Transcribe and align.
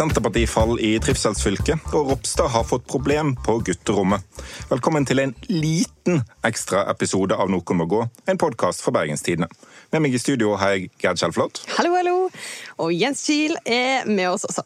Senterpartifall 0.00 0.78
i 0.80 0.94
trivselsfylket, 1.02 1.90
og 1.92 2.06
Ropstad 2.08 2.48
har 2.54 2.64
fått 2.64 2.86
problem 2.88 3.34
på 3.44 3.58
gutterommet. 3.66 4.24
Velkommen 4.70 5.04
til 5.04 5.20
en 5.20 5.34
liten 5.50 6.22
ekstraepisode 6.46 7.36
av 7.36 7.50
Noen 7.52 7.76
må 7.76 7.84
gå, 7.90 7.98
en 8.24 8.40
podkast 8.40 8.80
fra 8.80 8.94
Bergenstidene. 8.96 9.50
Med 9.92 10.00
meg 10.00 10.16
i 10.16 10.22
studio 10.22 10.54
har 10.56 10.72
jeg 10.72 10.88
Gerd 11.02 11.20
Kjellflot. 11.20 11.60
Hallo, 11.76 11.92
hallo. 11.98 12.14
Og 12.80 12.94
Jens 12.96 13.26
Kiel 13.26 13.58
er 13.68 14.08
med 14.08 14.30
oss 14.30 14.48
også. 14.48 14.64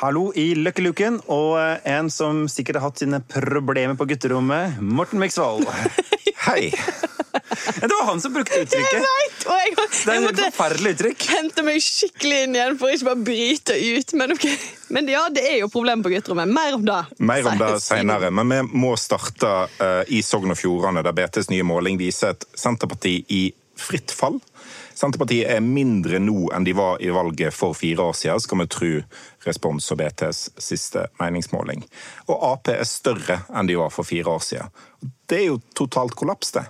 Hallo 0.00 0.32
i 0.34 0.48
Løkkeluken, 0.58 1.20
og 1.30 1.54
en 1.86 2.10
som 2.10 2.48
sikkert 2.50 2.80
har 2.80 2.88
hatt 2.88 3.04
sine 3.04 3.22
problemer 3.30 3.94
på 3.94 4.08
gutterommet, 4.10 4.82
Morten 4.82 5.22
Miksvold. 5.22 5.70
Hei! 6.48 6.72
Det 7.80 7.88
var 8.00 8.04
han 8.04 8.20
som 8.20 8.32
brukte 8.32 8.60
uttrykket. 8.62 8.92
Jeg 8.92 9.02
vet, 9.02 9.42
og 9.46 9.56
jeg, 9.58 9.74
Det 10.06 10.14
er 10.14 10.28
et 10.30 10.40
forferdelig 10.56 10.92
uttrykk. 10.94 11.26
hente 11.36 11.64
meg 11.66 11.82
skikkelig 11.84 12.38
inn 12.46 12.56
igjen 12.56 12.78
for 12.80 12.92
ikke 12.94 13.08
bare 13.10 13.20
bryte 13.26 13.76
ut. 13.76 14.14
Men, 14.18 14.32
okay. 14.34 14.56
men 14.94 15.10
ja, 15.12 15.26
det 15.32 15.44
er 15.50 15.58
jo 15.62 15.68
problemet 15.72 16.06
på 16.06 16.12
gutterommet. 16.14 16.48
Mer 16.48 16.78
om 16.78 16.86
det. 16.88 16.98
Mer 17.18 17.50
om 17.52 17.60
det 17.60 17.70
senere, 17.84 18.30
men 18.34 18.54
vi 18.54 18.80
må 18.84 18.94
starte 19.00 19.52
uh, 19.68 20.02
i 20.08 20.22
Sogn 20.24 20.54
og 20.54 20.60
Fjordane, 20.60 21.04
der 21.04 21.16
BTs 21.16 21.50
nye 21.52 21.66
måling 21.68 22.00
viser 22.00 22.34
et 22.34 22.48
Senterparti 22.56 23.18
i 23.28 23.42
fritt 23.78 24.14
fall. 24.14 24.40
Senterpartiet 24.98 25.46
er 25.52 25.62
mindre 25.62 26.18
nå 26.18 26.48
enn 26.54 26.64
de 26.66 26.72
var 26.74 26.98
i 27.04 27.10
valget 27.14 27.54
for 27.54 27.76
fire 27.78 28.08
år 28.08 28.16
siden, 28.18 28.40
skal 28.42 28.58
vi 28.58 28.66
tro 28.72 28.88
Respons 29.46 29.92
og 29.94 30.00
BTs 30.00 30.40
siste 30.58 31.04
meningsmåling. 31.20 31.84
Og 32.26 32.42
Ap 32.48 32.70
er 32.72 32.82
større 32.88 33.42
enn 33.54 33.70
de 33.70 33.76
var 33.78 33.92
for 33.94 34.08
fire 34.08 34.32
år 34.34 34.42
siden. 34.42 34.72
Det 35.28 35.38
er 35.38 35.46
jo 35.52 35.60
totalt 35.78 36.16
kollaps, 36.18 36.50
det, 36.56 36.64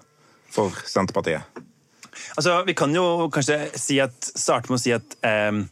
for 0.52 0.76
Senterpartiet. 0.84 1.64
Altså, 2.36 2.62
Vi 2.66 2.74
kan 2.76 2.92
jo 2.94 3.30
kanskje 3.32 3.70
si 3.78 3.96
at, 4.02 4.16
starte 4.20 4.68
med 4.68 4.76
å 4.76 4.82
si 4.82 4.92
at 4.92 5.16
eh, 5.24 5.62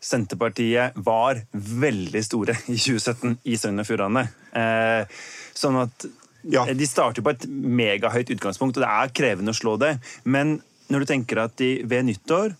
Senterpartiet 0.00 0.96
var 0.96 1.42
veldig 1.52 2.24
store 2.24 2.56
i 2.72 2.78
2017 2.78 3.36
i 3.44 3.58
Sogn 3.60 3.82
og 3.82 3.90
Fjordane. 3.90 4.24
Eh, 4.56 5.20
sånn 5.52 5.82
at 5.82 6.08
Ja. 6.40 6.62
De 6.64 6.86
starter 6.88 7.20
på 7.20 7.34
et 7.34 7.42
megahøyt 7.52 8.30
utgangspunkt, 8.32 8.78
og 8.78 8.80
det 8.80 8.88
er 8.88 9.10
krevende 9.12 9.52
å 9.52 9.58
slå 9.58 9.74
det. 9.76 9.98
Men 10.24 10.62
når 10.90 11.02
du 11.02 11.10
tenker 11.10 11.40
at 11.44 11.56
de 11.60 11.70
ved 11.88 12.08
nyttår 12.08 12.54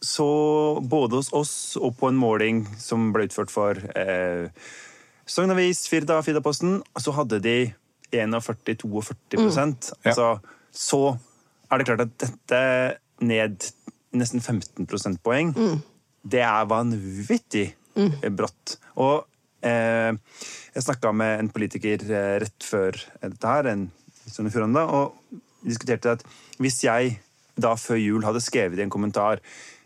så 0.00 0.28
både 0.82 1.18
hos 1.18 1.32
oss 1.34 1.54
og 1.80 1.96
på 1.98 2.10
en 2.10 2.18
måling 2.18 2.62
som 2.78 3.10
ble 3.14 3.26
utført 3.26 3.50
for 3.50 3.78
eh, 3.98 4.46
Sogn 5.28 5.52
Avis, 5.52 5.82
Firda, 5.90 6.20
Firdaposten, 6.24 6.78
så 6.96 7.12
hadde 7.12 7.40
de 7.44 7.56
41-42 8.14 8.86
mm. 9.36 9.74
altså, 10.06 10.28
Så 10.72 11.00
er 11.68 11.78
det 11.80 11.88
klart 11.90 12.06
at 12.06 12.14
dette 12.22 12.60
ned 13.20 13.66
nesten 14.16 14.40
15 14.40 14.86
prosentpoeng, 14.88 15.52
det 16.22 16.40
er 16.40 16.70
vanvittig 16.70 17.66
mm. 17.98 18.22
brått. 18.38 18.78
Og 18.96 19.26
eh, 19.66 20.14
jeg 20.72 20.86
snakka 20.86 21.12
med 21.12 21.42
en 21.42 21.52
politiker 21.52 22.06
eh, 22.06 22.34
rett 22.46 22.64
før 22.64 22.96
dette 23.20 23.52
her, 23.52 23.68
en 23.68 23.88
Sogn 24.28 24.48
og 24.48 24.54
Fjordane, 24.54 24.86
og 24.88 25.42
diskuterte 25.66 26.16
at 26.16 26.24
hvis 26.62 26.80
jeg 26.86 27.18
da 27.60 27.74
før 27.78 28.00
jul 28.00 28.24
hadde 28.26 28.44
skrevet 28.44 28.80
i 28.80 28.86
en 28.86 28.92
kommentar 28.92 29.42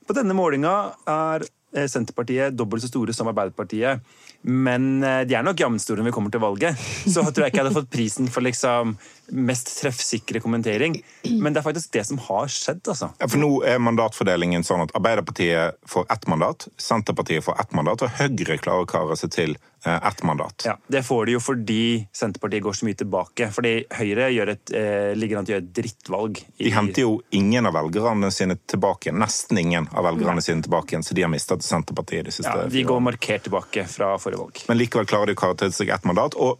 på 0.06 0.16
denne 0.16 0.34
målinga 0.36 0.74
er 1.08 1.44
eh, 1.76 1.86
Senterpartiet 1.90 2.56
dobbelt 2.56 2.84
så 2.84 2.90
store 2.90 3.14
som 3.16 3.30
Arbeiderpartiet, 3.30 4.02
men 4.42 5.02
eh, 5.06 5.22
de 5.28 5.36
er 5.38 5.44
nok 5.46 5.60
jammen 5.62 5.82
store 5.82 6.02
når 6.02 6.10
vi 6.10 6.14
kommer 6.16 6.34
til 6.34 6.42
valget. 6.42 6.78
Så 7.06 7.22
tror 7.22 7.46
jeg 7.46 7.52
ikke 7.52 7.60
jeg 7.60 7.66
hadde 7.66 7.76
fått 7.76 7.92
prisen 7.92 8.30
for 8.32 8.44
liksom 8.44 8.96
mest 9.32 9.70
treffsikre 9.78 10.42
kommentering. 10.44 10.98
Men 11.30 11.54
det 11.54 11.62
er 11.62 11.68
faktisk 11.68 11.92
det 11.94 12.04
som 12.08 12.20
har 12.26 12.50
skjedd, 12.52 12.82
altså. 12.84 13.12
Ja, 13.22 13.28
for 13.30 13.42
Nå 13.42 13.52
er 13.68 13.82
mandatfordelingen 13.82 14.66
sånn 14.66 14.84
at 14.84 14.94
Arbeiderpartiet 14.98 15.78
får 15.88 16.08
ett 16.12 16.26
mandat, 16.30 16.68
Senterpartiet 16.80 17.46
får 17.46 17.60
ett 17.62 17.76
mandat, 17.78 18.04
og 18.04 18.18
Høyre 18.20 18.58
klarer 18.60 18.84
å 18.84 18.90
kare 18.90 19.18
seg 19.20 19.34
til 19.34 19.56
ett 19.90 20.22
mandat. 20.22 20.62
Ja, 20.64 20.76
Det 20.88 21.02
får 21.02 21.26
de 21.26 21.32
jo 21.32 21.40
fordi 21.40 22.06
Senterpartiet 22.12 22.62
går 22.62 22.72
så 22.72 22.84
mye 22.86 22.94
tilbake. 22.94 23.48
Fordi 23.52 23.84
Høyre 23.90 24.28
gjør 24.30 24.48
et, 24.52 24.70
eh, 24.70 25.14
ligger 25.18 25.38
an 25.38 25.44
til 25.44 25.54
å 25.54 25.58
gjøre 25.58 25.64
et 25.64 25.72
drittvalg. 25.74 26.38
i- 26.58 26.64
De 26.64 26.70
henter 26.70 27.02
jo 27.02 27.22
ingen 27.32 27.66
av 27.66 27.74
velgerne 27.74 28.30
sine 28.32 28.56
tilbake 28.66 29.08
igjen. 29.10 29.18
Nesten 29.18 29.58
ingen 29.58 29.88
av 29.92 30.04
velgerne 30.04 30.42
sine 30.42 30.62
tilbake 30.62 30.92
igjen, 30.92 31.02
så 31.04 31.14
de 31.14 31.22
har 31.22 31.30
mistet 31.30 31.60
til 31.60 31.68
Senterpartiet 31.82 32.24
de 32.24 32.30
siste 32.30 32.44
ja, 32.54 32.66
De 32.68 32.84
går 32.84 33.00
markert 33.00 33.42
tilbake 33.42 33.88
fra 33.88 34.16
forrige 34.18 34.38
valg. 34.38 34.64
Men 34.68 34.78
likevel 34.78 35.06
klarer 35.06 35.26
de 35.26 35.34
å 35.34 35.42
karakterisere 35.42 35.86
seg 35.86 35.88
ett 35.94 36.04
mandat. 36.04 36.34
Og 36.36 36.58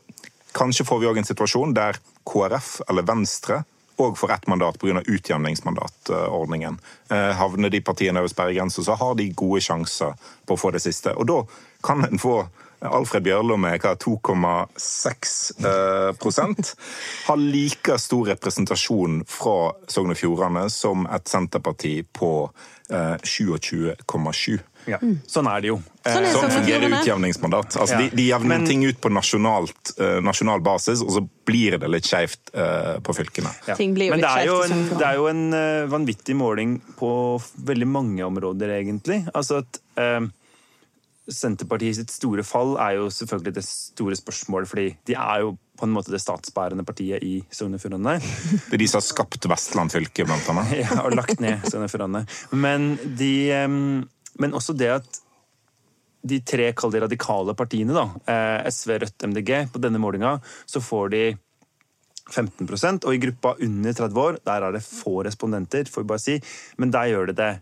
kanskje 0.53 0.85
får 0.87 1.01
vi 1.01 1.07
òg 1.07 1.19
en 1.19 1.25
situasjon 1.25 1.75
der 1.75 1.95
KrF 2.27 2.81
eller 2.89 3.03
Venstre 3.03 3.65
og 3.99 4.17
får 4.17 4.31
ett 4.33 4.47
mandat 4.49 4.79
pga. 4.79 5.01
utjevningsmandatordningen. 5.05 6.79
Eh, 7.11 7.33
Havner 7.37 7.71
de 7.71 7.81
partiene 7.81 8.19
over 8.19 8.29
sperregrensa, 8.29 8.83
så 8.83 8.97
har 8.99 9.15
de 9.15 9.29
gode 9.33 9.61
sjanser 9.61 10.15
på 10.47 10.57
å 10.57 10.59
få 10.59 10.73
det 10.73 10.83
siste. 10.83 11.15
Og 11.17 11.27
da 11.27 11.43
kan 11.83 12.05
en 12.05 12.19
få 12.19 12.49
Alfred 12.83 13.23
Bjørlo 13.27 13.57
med 13.61 13.79
hva, 13.83 13.95
2,6 13.97 15.65
eh. 15.67 16.75
Har 17.27 17.37
like 17.37 17.99
stor 17.99 18.27
representasjon 18.33 19.23
fra 19.29 19.73
Sogn 19.89 20.15
og 20.15 20.19
Fjordane 20.19 20.67
som 20.73 21.07
et 21.07 21.31
Senterparti 21.31 22.01
på 22.13 22.33
eh, 22.91 23.17
27,7. 23.23 24.59
Ja. 24.91 24.99
Sånn 25.31 25.47
er 25.47 25.63
det 25.63 25.69
jo. 25.71 25.77
Sånn 26.03 26.25
Eh, 26.27 26.33
Sånn 26.35 26.51
fungerer 26.51 26.91
utjevningsmandat. 26.99 27.77
Altså, 27.79 27.95
Ja. 27.95 28.01
de, 28.03 28.17
de 28.17 28.23
jevner 28.27 28.59
Men- 28.59 28.67
ting 28.67 28.85
ut 28.85 29.01
på 29.01 29.09
nasjonalt, 29.15 29.93
uh, 30.01 30.19
nasjonal 30.21 30.61
basis, 30.61 31.01
og 31.01 31.11
så 31.15 31.29
blir 31.47 31.79
det 31.79 31.89
litt 31.89 32.05
skeivt 32.05 32.51
uh, 32.55 32.99
på 32.99 33.15
fylkene. 33.15 33.53
Ja. 33.69 33.77
Ting 33.79 33.95
blir 33.95 34.11
jo 34.11 34.17
Men 34.17 34.21
det 34.21 34.31
er 34.31 34.47
jo 34.47 34.63
en, 34.63 34.89
det 34.99 35.07
er 35.07 35.15
jo 35.15 35.27
en 35.31 35.45
uh, 35.55 35.87
vanvittig 35.87 36.35
måling 36.35 36.81
på 36.99 37.41
veldig 37.63 37.87
mange 37.87 38.23
områder, 38.27 38.75
egentlig. 38.81 39.23
Altså 39.33 39.63
at 39.63 39.79
eh, 39.97 40.21
Senterpartiet 41.31 42.01
sitt 42.01 42.11
store 42.11 42.43
fall 42.43 42.75
er 42.83 42.97
jo 42.99 43.11
selvfølgelig 43.15 43.55
det 43.55 43.63
store 43.67 44.17
spørsmålet, 44.19 44.71
fordi 44.71 44.87
de 45.07 45.15
er 45.15 45.45
jo 45.45 45.53
på 45.79 45.87
en 45.87 45.95
måte 45.95 46.11
det 46.11 46.21
statsbærende 46.23 46.85
partiet 46.87 47.23
i 47.23 47.37
Sogn 47.51 47.77
og 47.79 47.83
Fjordane. 47.83 48.17
Det 48.69 48.77
er 48.77 48.83
de 48.83 48.89
som 48.91 48.99
har 48.99 49.07
skapt 49.07 49.47
Vestland 49.51 49.95
fylke, 49.95 50.27
blant 50.27 50.51
annet. 50.51 50.75
Ja, 50.83 51.03
og 51.05 51.15
lagt 51.15 51.43
ned 51.43 51.63
Sogn 51.71 51.87
og 51.87 51.93
Fjordane. 51.93 52.25
Men, 52.53 52.97
men 54.43 54.59
også 54.59 54.75
det 54.79 54.91
at 54.99 55.23
de 56.23 56.39
tre 56.47 56.69
kall 56.79 56.93
de 56.95 57.03
radikale 57.03 57.55
partiene, 57.59 57.95
da, 57.97 58.05
eh, 58.31 58.71
SV, 58.71 58.99
Rødt, 59.03 59.27
MDG, 59.27 59.51
på 59.73 59.83
denne 59.83 59.99
målinga 60.03 60.37
så 60.67 60.83
får 60.83 61.11
de 61.15 61.25
15% 62.31 63.07
og 63.09 63.15
i 63.15 63.21
gruppa 63.23 63.57
under 63.61 63.93
30 63.99 64.21
år 64.23 64.39
der 64.47 64.63
er 64.63 64.77
det 64.77 64.85
få 64.87 65.23
respondenter, 65.27 65.91
får 65.91 66.05
vi 66.05 66.11
bare 66.13 66.23
si, 66.23 66.39
men 66.79 66.95
der 66.95 67.11
gjør 67.11 67.33
det 67.33 67.37
det 67.41 67.53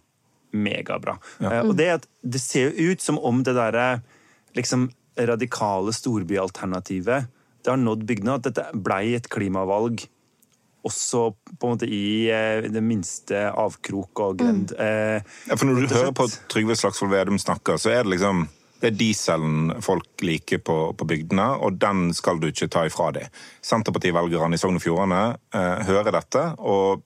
megabra. 0.52 1.18
Ja. 1.42 1.60
Og 1.64 1.76
det, 1.78 1.90
at 2.00 2.08
det 2.22 2.40
ser 2.42 2.70
jo 2.70 2.92
ut 2.92 3.04
som 3.04 3.18
om 3.18 3.44
det 3.46 3.56
derre 3.58 4.00
liksom 4.56 4.88
radikale 5.20 5.92
storbyalternativet 5.94 7.28
det 7.64 7.70
har 7.70 7.80
nådd 7.80 8.06
bygdene, 8.08 8.38
at 8.38 8.46
dette 8.48 8.64
blei 8.72 9.12
et 9.16 9.28
klimavalg 9.32 10.06
også 10.86 11.26
på 11.60 11.68
en 11.68 11.74
måte 11.74 11.88
i 11.92 12.30
eh, 12.32 12.64
det 12.72 12.80
minste 12.80 13.42
avkrok 13.50 14.22
og 14.24 14.38
grend. 14.40 14.72
Eh, 14.80 15.20
Ja, 15.50 15.58
for 15.58 15.68
når 15.68 15.82
du 15.82 15.92
hører 15.92 16.14
på. 16.16 16.24
Trygve 16.48 16.76
Slagsvold 16.78 17.12
Vedum 17.12 17.36
snakke, 17.40 17.76
så 17.76 17.92
er 17.92 18.06
det 18.06 18.16
liksom 18.16 18.46
det 18.80 18.94
er 18.94 18.96
dieselen 18.96 19.74
folk 19.84 20.22
liker 20.24 20.62
på, 20.64 20.74
på 20.96 21.04
bygdene, 21.04 21.50
og 21.60 21.76
den 21.76 22.14
skal 22.16 22.40
du 22.40 22.46
ikke 22.48 22.70
ta 22.72 22.86
ifra 22.88 23.10
dem. 23.12 23.28
Senterpartivelgerne 23.60 24.56
i 24.56 24.60
Sogn 24.62 24.78
og 24.78 24.84
Fjordane 24.86 25.18
eh, 25.52 25.82
hører 25.84 26.16
dette, 26.16 26.46
og 26.56 27.04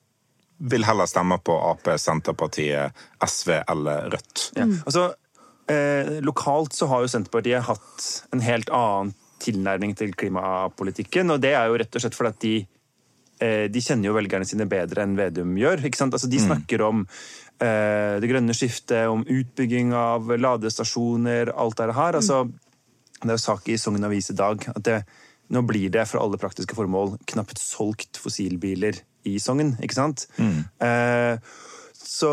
vil 0.58 0.84
heller 0.86 1.06
stemme 1.10 1.38
på 1.42 1.56
Ap, 1.70 1.88
Senterpartiet, 2.00 2.94
SV 3.26 3.50
eller 3.60 4.10
Rødt. 4.14 4.50
Ja. 4.56 4.66
Altså, 4.86 5.08
eh, 5.70 6.20
lokalt 6.24 6.76
så 6.76 6.88
har 6.90 7.04
jo 7.04 7.10
Senterpartiet 7.10 7.66
hatt 7.66 8.06
en 8.32 8.44
helt 8.44 8.70
annen 8.70 9.14
tilnærming 9.44 9.92
til 9.98 10.14
klimapolitikken, 10.16 11.32
og 11.34 11.42
det 11.42 11.52
er 11.58 11.68
jo 11.68 11.78
rett 11.80 11.96
og 11.96 12.04
slett 12.04 12.16
fordi 12.16 12.30
at 12.32 12.44
de 12.44 12.54
eh, 13.44 13.64
de 13.72 13.82
kjenner 13.82 14.08
jo 14.08 14.16
velgerne 14.16 14.46
sine 14.48 14.66
bedre 14.70 15.04
enn 15.04 15.16
Vedum 15.18 15.56
gjør. 15.58 15.84
ikke 15.84 16.00
sant? 16.00 16.14
Altså, 16.16 16.30
de 16.30 16.40
snakker 16.40 16.84
om 16.86 17.02
eh, 17.04 18.20
det 18.22 18.30
grønne 18.30 18.56
skiftet, 18.56 19.08
om 19.10 19.26
utbygging 19.26 19.92
av 19.98 20.32
ladestasjoner, 20.38 21.52
alt 21.52 21.82
det 21.82 21.98
her. 21.98 22.20
Altså, 22.22 22.44
det 23.20 23.28
er 23.28 23.38
jo 23.38 23.44
sak 23.44 23.68
i 23.68 23.78
Sogn 23.80 24.04
Avis 24.06 24.30
i 24.32 24.38
dag 24.38 24.64
at 24.70 24.82
det, 24.86 25.02
nå 25.52 25.62
blir 25.68 25.90
det 25.92 26.06
for 26.08 26.22
alle 26.22 26.40
praktiske 26.40 26.76
formål 26.76 27.18
knapt 27.30 27.60
solgt 27.60 28.20
fossilbiler 28.20 29.00
i 29.28 29.36
Sogn, 29.40 29.74
ikke 29.82 29.96
sant? 29.96 30.26
Eh, 30.84 31.36
så, 31.94 32.30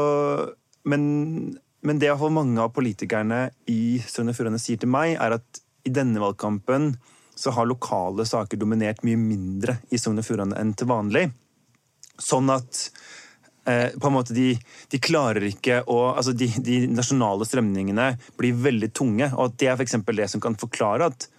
men, 0.88 1.04
men 1.84 2.02
det 2.02 2.10
iallfall 2.10 2.34
mange 2.36 2.60
av 2.64 2.74
politikerne 2.76 3.48
i 3.72 4.00
Sogn 4.08 4.32
og 4.32 4.38
Fjordane 4.38 4.62
sier 4.62 4.82
til 4.82 4.92
meg, 4.92 5.16
er 5.16 5.40
at 5.40 5.64
i 5.88 5.94
denne 5.94 6.22
valgkampen 6.22 6.94
så 7.36 7.54
har 7.56 7.70
lokale 7.70 8.26
saker 8.28 8.60
dominert 8.60 9.04
mye 9.08 9.20
mindre 9.20 9.80
i 9.90 10.00
Sogn 10.00 10.22
og 10.22 10.28
Fjordane 10.28 10.60
enn 10.62 10.76
til 10.78 10.90
vanlig. 10.92 11.26
Sånn 12.22 12.52
at 12.54 12.84
eh, 13.66 13.96
på 13.96 14.10
en 14.10 14.16
måte 14.16 14.36
de, 14.38 14.54
de 14.92 15.00
klarer 15.02 15.48
ikke 15.48 15.82
å 15.90 16.12
altså 16.12 16.36
de, 16.38 16.52
de 16.62 16.84
nasjonale 16.92 17.48
strømningene 17.48 18.12
blir 18.38 18.60
veldig 18.68 18.92
tunge. 18.94 19.32
Og 19.38 19.48
at 19.48 19.58
det 19.62 19.72
er 19.72 19.80
for 19.80 19.88
eksempel 19.88 20.22
det 20.22 20.30
som 20.32 20.44
kan 20.44 20.60
forklare 20.60 21.10
at 21.10 21.30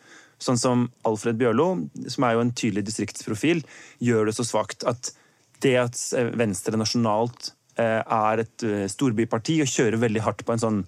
sånn 0.42 0.60
som 0.60 0.86
Alfred 1.08 1.38
Bjørlo, 1.40 1.68
som 2.10 2.26
er 2.26 2.36
jo 2.36 2.44
en 2.44 2.54
tydelig 2.54 2.86
distriktsprofil, 2.88 3.62
gjør 4.02 4.28
det 4.28 4.36
så 4.38 4.46
svakt 4.46 4.86
at 4.88 5.12
det 5.62 5.76
at 5.78 5.98
eh, 6.18 6.32
Venstre 6.38 6.78
nasjonalt 6.80 7.52
eh, 7.78 8.00
er 8.02 8.42
et 8.44 8.66
eh, 8.66 8.88
storbyparti 8.90 9.60
og 9.62 9.70
kjører 9.70 10.02
veldig 10.02 10.24
hardt 10.26 10.44
på 10.46 10.56
en 10.56 10.64
sånn 10.64 10.82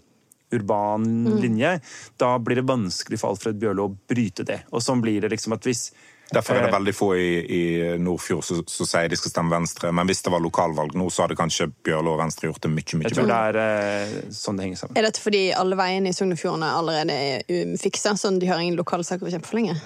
urban 0.55 1.07
Mm. 1.25 1.39
linje, 1.41 1.81
da 2.21 2.39
blir 2.39 2.61
det 2.61 2.69
vanskelig 2.69 3.19
for 3.19 3.35
Alfred 3.35 3.59
Bjørlo 3.59 3.89
å 3.89 3.95
bryte 4.11 4.45
det. 4.47 4.61
Og 4.71 4.83
sånn 4.85 5.01
blir 5.03 5.25
det 5.25 5.33
liksom 5.33 5.57
at 5.57 5.65
hvis 5.67 5.89
Derfor 6.33 6.57
er 6.57 6.65
det 6.65 6.71
Eh, 6.71 6.75
veldig 6.75 6.95
få 6.97 7.09
i, 7.17 7.29
i 7.45 7.63
Nordfjord 8.01 8.45
som 8.45 8.87
sier 8.89 9.09
de 9.13 9.19
skal 9.19 9.31
stemme 9.35 9.53
Venstre. 9.53 9.93
Men 9.93 10.09
hvis 10.09 10.23
det 10.25 10.33
var 10.33 10.43
lokalvalg 10.43 10.97
nå, 10.97 11.09
så 11.13 11.27
hadde 11.27 11.37
kanskje 11.39 11.69
Bjørlo 11.85 12.15
og 12.15 12.23
Venstre 12.23 12.49
gjort 12.49 12.63
det 12.65 12.71
mye, 12.73 12.99
mye 12.99 13.09
Jeg 13.11 13.17
tror 13.19 13.29
bedre. 13.29 13.53
det 13.53 13.61
er 13.61 14.15
eh, 14.25 14.33
sånn 14.35 14.59
det 14.59 14.67
henger 14.69 14.81
sammen. 14.81 14.99
Er 14.99 15.09
dette 15.09 15.23
fordi 15.23 15.43
alle 15.53 15.79
veiene 15.79 16.11
i 16.11 16.17
Sogn 16.17 16.35
og 16.35 16.41
Fjordane 16.41 16.73
allerede 16.75 17.13
er 17.13 17.67
um, 17.69 17.77
fiksa, 17.79 18.17
sånn 18.19 18.41
de 18.43 18.49
har 18.51 18.63
ingen 18.63 18.79
lokalsaker 18.81 19.29
å 19.29 19.35
kjempe 19.35 19.51
for 19.51 19.61
lenger? 19.61 19.83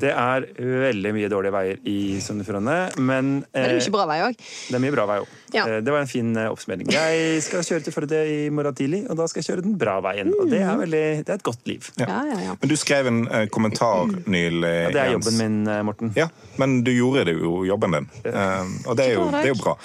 Det 0.00 0.10
er 0.16 0.46
veldig 0.56 1.12
mye 1.16 1.28
dårlige 1.32 1.52
veier 1.54 1.80
i 1.90 1.96
Sogn 2.24 2.40
og 2.42 2.46
Fjordane, 2.48 2.76
men 2.96 3.20
Men 3.20 3.42
det 3.52 3.60
er 3.60 3.74
eh, 3.74 3.80
mye 3.80 3.92
bra 3.94 4.06
vei 4.08 4.18
òg. 4.24 4.36
det 4.70 4.76
er 4.78 4.82
mye 4.84 4.94
bra 4.94 5.04
vei 5.10 5.18
òg. 5.22 5.34
Ja. 5.54 5.64
Det 5.82 5.92
var 5.92 6.00
en 6.04 6.10
fin 6.10 6.30
eh, 6.36 6.48
oppsummering. 6.50 6.90
Jeg 6.94 7.42
skal 7.44 7.64
kjøre 7.66 7.84
til 7.86 7.92
Førde 7.94 8.20
i 8.30 8.38
morgen 8.54 8.74
tidlig, 8.78 9.02
og 9.10 9.18
da 9.18 9.26
skal 9.30 9.42
jeg 9.42 9.48
kjøre 9.50 9.64
den 9.66 9.74
bra 9.80 9.98
veien. 10.04 10.32
Og 10.40 10.48
det 10.50 10.60
er, 10.62 10.76
veldig, 10.80 11.02
det 11.26 11.34
er 11.34 11.40
et 11.40 11.46
godt 11.46 11.66
liv. 11.68 11.90
Ja, 12.00 12.20
ja, 12.30 12.38
ja. 12.48 12.54
Men 12.62 12.72
du 12.72 12.76
skrev 12.80 13.10
en 13.10 13.20
eh, 13.28 13.46
kommentar 13.52 14.06
nylig. 14.30 14.70
Ja, 14.70 14.92
det 14.94 15.02
er 15.04 15.12
Jens. 15.12 15.26
jobben 15.26 15.38
min, 15.42 15.58
eh, 15.68 15.82
Morten. 15.90 16.12
Ja, 16.16 16.28
men 16.62 16.80
du 16.86 16.92
gjorde 16.94 17.26
det 17.28 17.36
jo 17.40 17.64
jobben 17.68 17.98
din. 17.98 18.08
Eh, 18.24 18.72
og 18.86 18.96
det 18.96 19.10
er 19.10 19.18
jo, 19.18 19.28
det 19.34 19.44
er 19.44 19.52
jo 19.54 19.60
bra. 19.60 19.76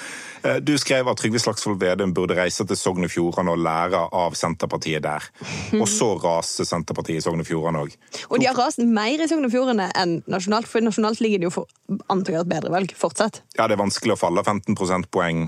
Eh, 0.45 0.59
Du 0.61 0.77
skrev 0.77 1.07
at 1.09 1.17
Trygve 1.17 1.39
Slagsvold 1.41 1.79
Vedum 1.81 2.13
burde 2.13 2.35
reise 2.37 2.65
til 2.67 2.77
Sogn 2.77 3.05
og 3.07 3.11
Fjordane 3.11 3.51
og 3.55 3.61
lære 3.65 4.01
av 4.13 4.35
Senterpartiet 4.37 5.03
der. 5.05 5.25
Og 5.79 5.87
så 5.89 6.11
raste 6.21 6.65
Senterpartiet 6.67 7.19
i 7.19 7.23
Sogn 7.25 7.41
og 7.41 7.47
Fjordane 7.49 7.81
òg. 7.85 7.95
Og 8.29 8.39
de 8.41 8.49
har 8.49 8.57
rast 8.59 8.79
mer 8.83 9.23
i 9.23 9.27
Sogn 9.29 9.47
og 9.47 9.53
Fjordane 9.53 9.89
enn 9.97 10.19
nasjonalt, 10.31 10.69
for 10.69 10.85
nasjonalt 10.85 11.21
ligger 11.23 11.41
de 11.41 11.49
jo 11.49 11.53
for 11.57 11.65
antakelig 12.13 12.43
et 12.43 12.51
bedre 12.53 12.73
valg 12.73 12.93
fortsatt. 12.97 13.41
Ja, 13.57 13.67
det 13.67 13.77
er 13.77 13.81
vanskelig 13.83 14.15
å 14.15 14.19
falle 14.19 14.43
15 14.45 14.77
prosentpoeng 14.77 15.43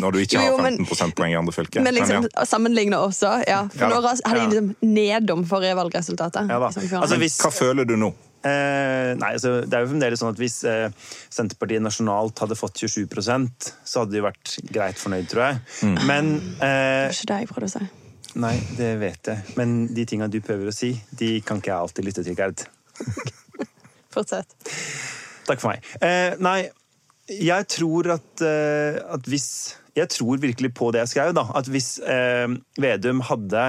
når 0.00 0.16
du 0.16 0.18
ikke 0.24 0.38
Jo, 0.40 0.54
jo, 0.54 0.56
har 0.58 0.70
15 0.72 0.88
prosentpoeng 0.88 1.34
i 1.34 1.38
andre 1.40 1.54
fylker. 1.56 1.84
Men 1.84 1.96
liksom 1.98 2.26
ja. 2.28 2.46
sammenligne 2.48 3.00
også, 3.00 3.36
ja. 3.48 3.62
For 3.74 3.86
Ja 3.86 3.92
nå 3.92 4.00
har 4.06 4.40
de 4.40 4.46
liksom 4.48 4.72
nedom 4.96 5.44
forrige 5.48 5.76
valgresultatet. 5.78 6.48
Ja 6.50 6.58
da. 6.62 6.72
Altså, 6.72 7.20
hvis- 7.20 7.40
Hva 7.40 7.52
føler 7.52 7.84
du 7.88 7.96
nå? 8.00 8.12
Eh, 8.40 9.10
nei, 9.20 9.34
altså, 9.34 9.58
det 9.68 9.76
er 9.76 9.84
jo 9.84 9.90
fremdeles 9.90 10.20
sånn 10.22 10.30
at 10.32 10.38
Hvis 10.40 10.54
eh, 10.64 10.86
Senterpartiet 11.28 11.82
nasjonalt 11.84 12.40
hadde 12.40 12.56
fått 12.56 12.78
27% 12.80 13.66
så 13.84 14.00
hadde 14.00 14.16
de 14.16 14.22
vært 14.24 14.54
greit 14.72 14.96
fornøyd, 14.96 15.28
tror 15.28 15.44
jeg. 15.44 15.58
Mm. 15.84 15.98
Men 16.08 16.30
Det 16.56 16.70
eh, 16.70 17.12
ikke 17.12 17.28
det 17.32 17.40
jeg 17.42 17.50
prøvde 17.50 17.68
å 17.68 17.74
si. 17.74 17.90
Nei, 18.40 18.54
det 18.78 18.90
vet 19.00 19.32
jeg. 19.32 19.54
Men 19.58 19.78
de 19.92 20.06
tinga 20.08 20.30
du 20.30 20.38
prøver 20.44 20.70
å 20.70 20.74
si, 20.74 20.94
de 21.18 21.34
kan 21.44 21.60
ikke 21.60 21.72
jeg 21.72 21.84
alltid 21.84 22.06
lytte 22.06 22.24
til, 22.24 22.38
Gerd. 22.38 22.64
Fortsett. 24.14 24.54
Takk 25.48 25.60
for 25.60 25.72
meg. 25.72 25.84
Eh, 26.00 26.38
nei, 26.40 26.60
jeg 27.30 27.66
tror 27.70 28.10
at, 28.16 28.42
eh, 28.42 28.98
at 28.98 29.28
hvis 29.30 29.76
Jeg 29.96 30.06
tror 30.14 30.38
virkelig 30.38 30.70
på 30.78 30.92
det 30.94 31.00
jeg 31.02 31.10
skrev, 31.10 31.32
da. 31.34 31.48
At 31.58 31.66
hvis 31.66 31.98
eh, 31.98 32.46
Vedum 32.78 33.20
hadde 33.26 33.64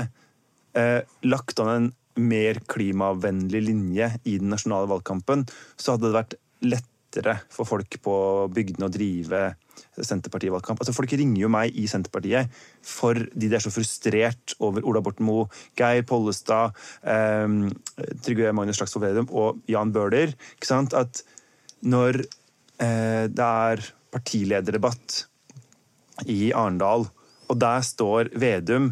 eh, 0.77 1.01
lagt 1.25 1.59
an 1.59 1.71
en 1.73 1.87
mer 2.19 2.59
klimavennlig 2.71 3.63
linje 3.69 4.09
i 4.25 4.37
den 4.41 4.51
nasjonale 4.51 4.89
valgkampen, 4.91 5.45
så 5.79 5.95
hadde 5.95 6.09
det 6.09 6.17
vært 6.17 6.37
lettere 6.61 7.37
for 7.51 7.67
folk 7.67 7.97
på 8.03 8.15
bygdene 8.55 8.87
å 8.87 8.93
drive 8.93 9.43
Senterparti-valgkamp. 9.91 10.79
Altså, 10.81 10.95
folk 10.95 11.11
ringer 11.17 11.43
jo 11.43 11.49
meg 11.51 11.75
i 11.77 11.87
Senterpartiet 11.89 12.51
fordi 12.87 13.49
de 13.49 13.57
er 13.57 13.63
så 13.63 13.73
frustrert 13.73 14.55
over 14.63 14.85
Ola 14.87 15.01
Borten 15.03 15.27
Moe, 15.27 15.49
Geir 15.77 16.05
Pollestad, 16.07 16.77
eh, 17.03 17.47
Trygve 18.23 18.53
Magnus 18.55 18.79
Slagsvold 18.79 19.07
Vedum 19.07 19.31
og 19.31 19.61
Jan 19.71 19.93
Bøhler. 19.95 20.35
At 20.97 21.23
når 21.81 22.21
eh, 22.23 23.27
det 23.31 23.47
er 23.47 23.83
partilederdebatt 24.11 25.25
i 26.29 26.51
Arendal, 26.53 27.07
og 27.51 27.59
der 27.59 27.83
står 27.83 28.31
Vedum 28.39 28.91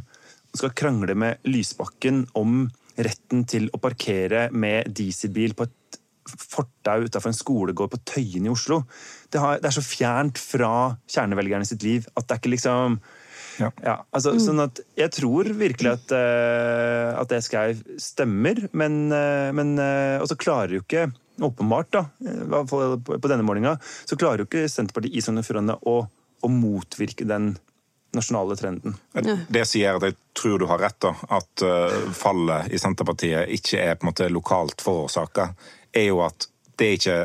og 0.50 0.62
skal 0.62 0.76
krangle 0.76 1.16
med 1.16 1.46
Lysbakken 1.48 2.26
om 2.38 2.68
retten 3.00 3.46
til 3.50 3.70
å 3.74 3.80
parkere 3.82 4.48
med 4.52 4.92
dieselbil 4.96 5.56
på 5.58 5.68
et 5.68 6.00
fortau 6.30 7.06
utafor 7.08 7.32
en 7.32 7.38
skolegård 7.38 7.94
på 7.94 8.02
Tøyen 8.14 8.46
i 8.46 8.52
Oslo. 8.52 8.84
Det, 9.32 9.40
har, 9.42 9.62
det 9.62 9.70
er 9.70 9.78
så 9.78 9.86
fjernt 9.86 10.42
fra 10.42 10.74
kjernevelgerne 11.10 11.68
sitt 11.68 11.86
liv 11.86 12.06
at 12.14 12.28
det 12.28 12.36
er 12.36 12.44
ikke 12.44 12.56
liksom 12.58 13.00
Ja. 13.60 13.68
ja, 13.84 13.94
altså, 14.16 14.32
sånn 14.40 14.62
at 14.64 14.80
Jeg 14.96 15.12
tror 15.12 15.50
virkelig 15.60 15.90
at, 15.92 16.14
uh, 16.16 17.18
at 17.20 17.28
det 17.28 17.42
jeg 17.44 17.82
stemmer, 18.00 18.62
men, 18.72 19.10
uh, 19.12 19.50
men 19.52 19.74
uh, 19.76 20.22
Og 20.22 20.30
så 20.32 20.38
klarer 20.40 20.78
jo 20.78 20.84
ikke 20.86 21.10
Åpenbart, 21.44 21.90
da, 21.92 22.06
i 22.24 22.48
hvert 22.52 22.70
fall 22.72 22.98
på, 23.04 23.16
på 23.20 23.32
denne 23.32 23.46
målinga, 23.48 23.78
så 23.80 24.18
klarer 24.20 24.44
jo 24.44 24.48
ikke 24.48 24.66
Senterpartiet 24.68 25.16
i 25.16 25.22
Sogn 25.24 25.40
og 25.40 25.46
Fjordane 25.48 25.78
å, 25.88 25.94
å 26.44 26.50
motvirke 26.52 27.28
den 27.28 27.54
nasjonale 28.16 28.56
trenden. 28.58 28.96
Det 29.48 29.66
sier 29.70 29.98
at 29.98 30.08
jeg 30.08 30.18
tror 30.38 30.62
du 30.62 30.68
har 30.70 30.82
rett, 30.82 31.00
da. 31.04 31.14
At 31.40 31.66
eh, 31.66 32.00
fallet 32.18 32.72
i 32.74 32.80
Senterpartiet 32.82 33.52
ikke 33.60 33.84
er 33.84 33.98
på 33.98 34.06
en 34.06 34.12
måte 34.12 34.30
lokalt 34.34 34.82
forårsaka. 34.86 35.52
Er 35.94 36.10
jo 36.10 36.24
at 36.26 36.50
det 36.80 36.88
er 36.88 37.00
ikke 37.00 37.20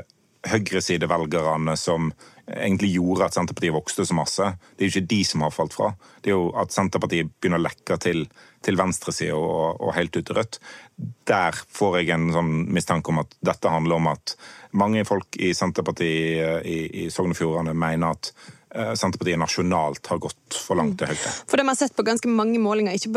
høyresidevelgerne 0.55 1.77
som 1.81 2.13
egentlig 2.45 2.91
gjorde 2.99 3.29
at 3.29 3.37
Senterpartiet 3.37 3.75
vokste 3.75 4.05
så 4.05 4.17
masse. 4.17 4.49
Det 4.77 4.85
er 4.85 4.91
jo 4.91 4.95
ikke 4.95 5.13
de 5.15 5.21
som 5.25 5.45
har 5.45 5.55
falt 5.55 5.77
fra. 5.77 5.93
Det 6.21 6.33
er 6.33 6.37
jo 6.37 6.51
at 6.61 6.75
Senterpartiet 6.75 7.31
begynner 7.41 7.63
å 7.63 7.65
lekke 7.65 7.97
til, 8.03 8.27
til 8.65 8.79
venstresida 8.81 9.37
og, 9.39 9.81
og 9.81 9.95
helt 9.97 10.17
ut 10.17 10.27
til 10.29 10.37
rødt. 10.37 10.59
Der 11.31 11.57
får 11.79 12.01
jeg 12.01 12.13
en 12.15 12.29
sånn 12.35 12.53
mistanke 12.75 13.13
om 13.15 13.23
at 13.25 13.33
dette 13.45 13.73
handler 13.73 13.97
om 14.01 14.11
at 14.13 14.37
mange 14.77 15.07
folk 15.09 15.39
i 15.41 15.55
Senterpartiet 15.57 16.67
i, 16.69 16.79
i 17.05 17.09
Sogn 17.15 17.33
og 17.33 17.39
Fjordane 17.39 17.77
mener 17.79 18.13
at 18.13 18.33
eh, 18.35 18.54
Senterpartiet 18.75 19.39
nasjonalt 19.39 20.07
har 20.11 20.19
gått 20.19 20.57
for 20.59 20.79
langt 20.79 20.99
til 20.99 21.13
høyre. 21.13 21.33
For 21.47 21.61
det 21.61 21.67
man 21.67 21.77
har 21.77 21.81
sett 21.85 21.95
på 21.97 22.07
ganske 22.07 22.31
mange 22.31 22.59
målinger, 22.63 22.97
ikke 22.99 23.13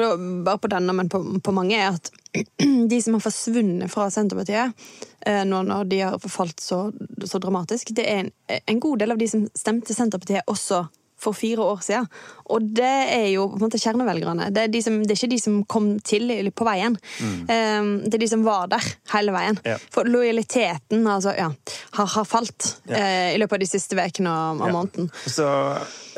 bare 0.45 0.59
på 0.61 0.69
denne, 0.69 0.93
men 0.93 1.09
på, 1.09 1.21
på 1.43 1.53
mange, 1.55 1.79
er 1.79 1.95
at 1.95 2.11
de 2.91 2.99
som 3.01 3.17
har 3.17 3.23
forsvunnet 3.25 3.91
fra 3.91 4.09
Senterpartiet 4.13 4.87
eh, 5.25 5.41
nå 5.49 5.63
når 5.65 5.89
de 5.89 6.03
har 6.03 6.29
falt 6.29 6.61
så, 6.61 6.87
så 7.25 7.41
dramatisk, 7.41 7.95
det 7.97 8.05
er 8.05 8.23
en, 8.25 8.31
en 8.59 8.83
god 8.83 9.01
del 9.01 9.15
av 9.15 9.21
de 9.21 9.29
som 9.31 9.47
stemte 9.57 9.97
Senterpartiet 9.97 10.45
også 10.51 10.85
for 11.17 11.33
fire 11.33 11.63
år 11.65 11.79
siden. 11.81 12.07
Og 12.53 12.61
det 12.77 12.91
er 13.17 13.27
jo 13.33 13.47
på 13.49 13.57
en 13.57 13.63
måte 13.65 13.79
kjernevelgerne. 13.81 14.49
Det 14.53 14.63
er, 14.67 14.71
de 14.71 14.81
som, 14.85 14.99
det 15.01 15.15
er 15.15 15.17
ikke 15.19 15.31
de 15.33 15.39
som 15.41 15.55
kom 15.65 15.87
til 16.05 16.29
på 16.55 16.67
veien. 16.67 16.95
Eh, 17.21 17.89
det 18.05 18.13
er 18.19 18.23
de 18.23 18.29
som 18.31 18.45
var 18.45 18.69
der 18.71 18.85
hele 19.15 19.33
veien. 19.35 19.57
Ja. 19.65 19.77
For 19.93 20.07
lojaliteten 20.09 21.07
altså, 21.09 21.33
ja, 21.37 21.49
har, 21.97 22.11
har 22.15 22.27
falt 22.29 22.69
eh, 22.89 23.33
i 23.35 23.39
løpet 23.41 23.57
av 23.57 23.65
de 23.65 23.69
siste 23.73 23.97
ukene 23.97 24.29
og, 24.31 24.61
og 24.61 24.67
Ja. 24.67 24.73
måneden. 24.77 25.09
Så 25.25 25.47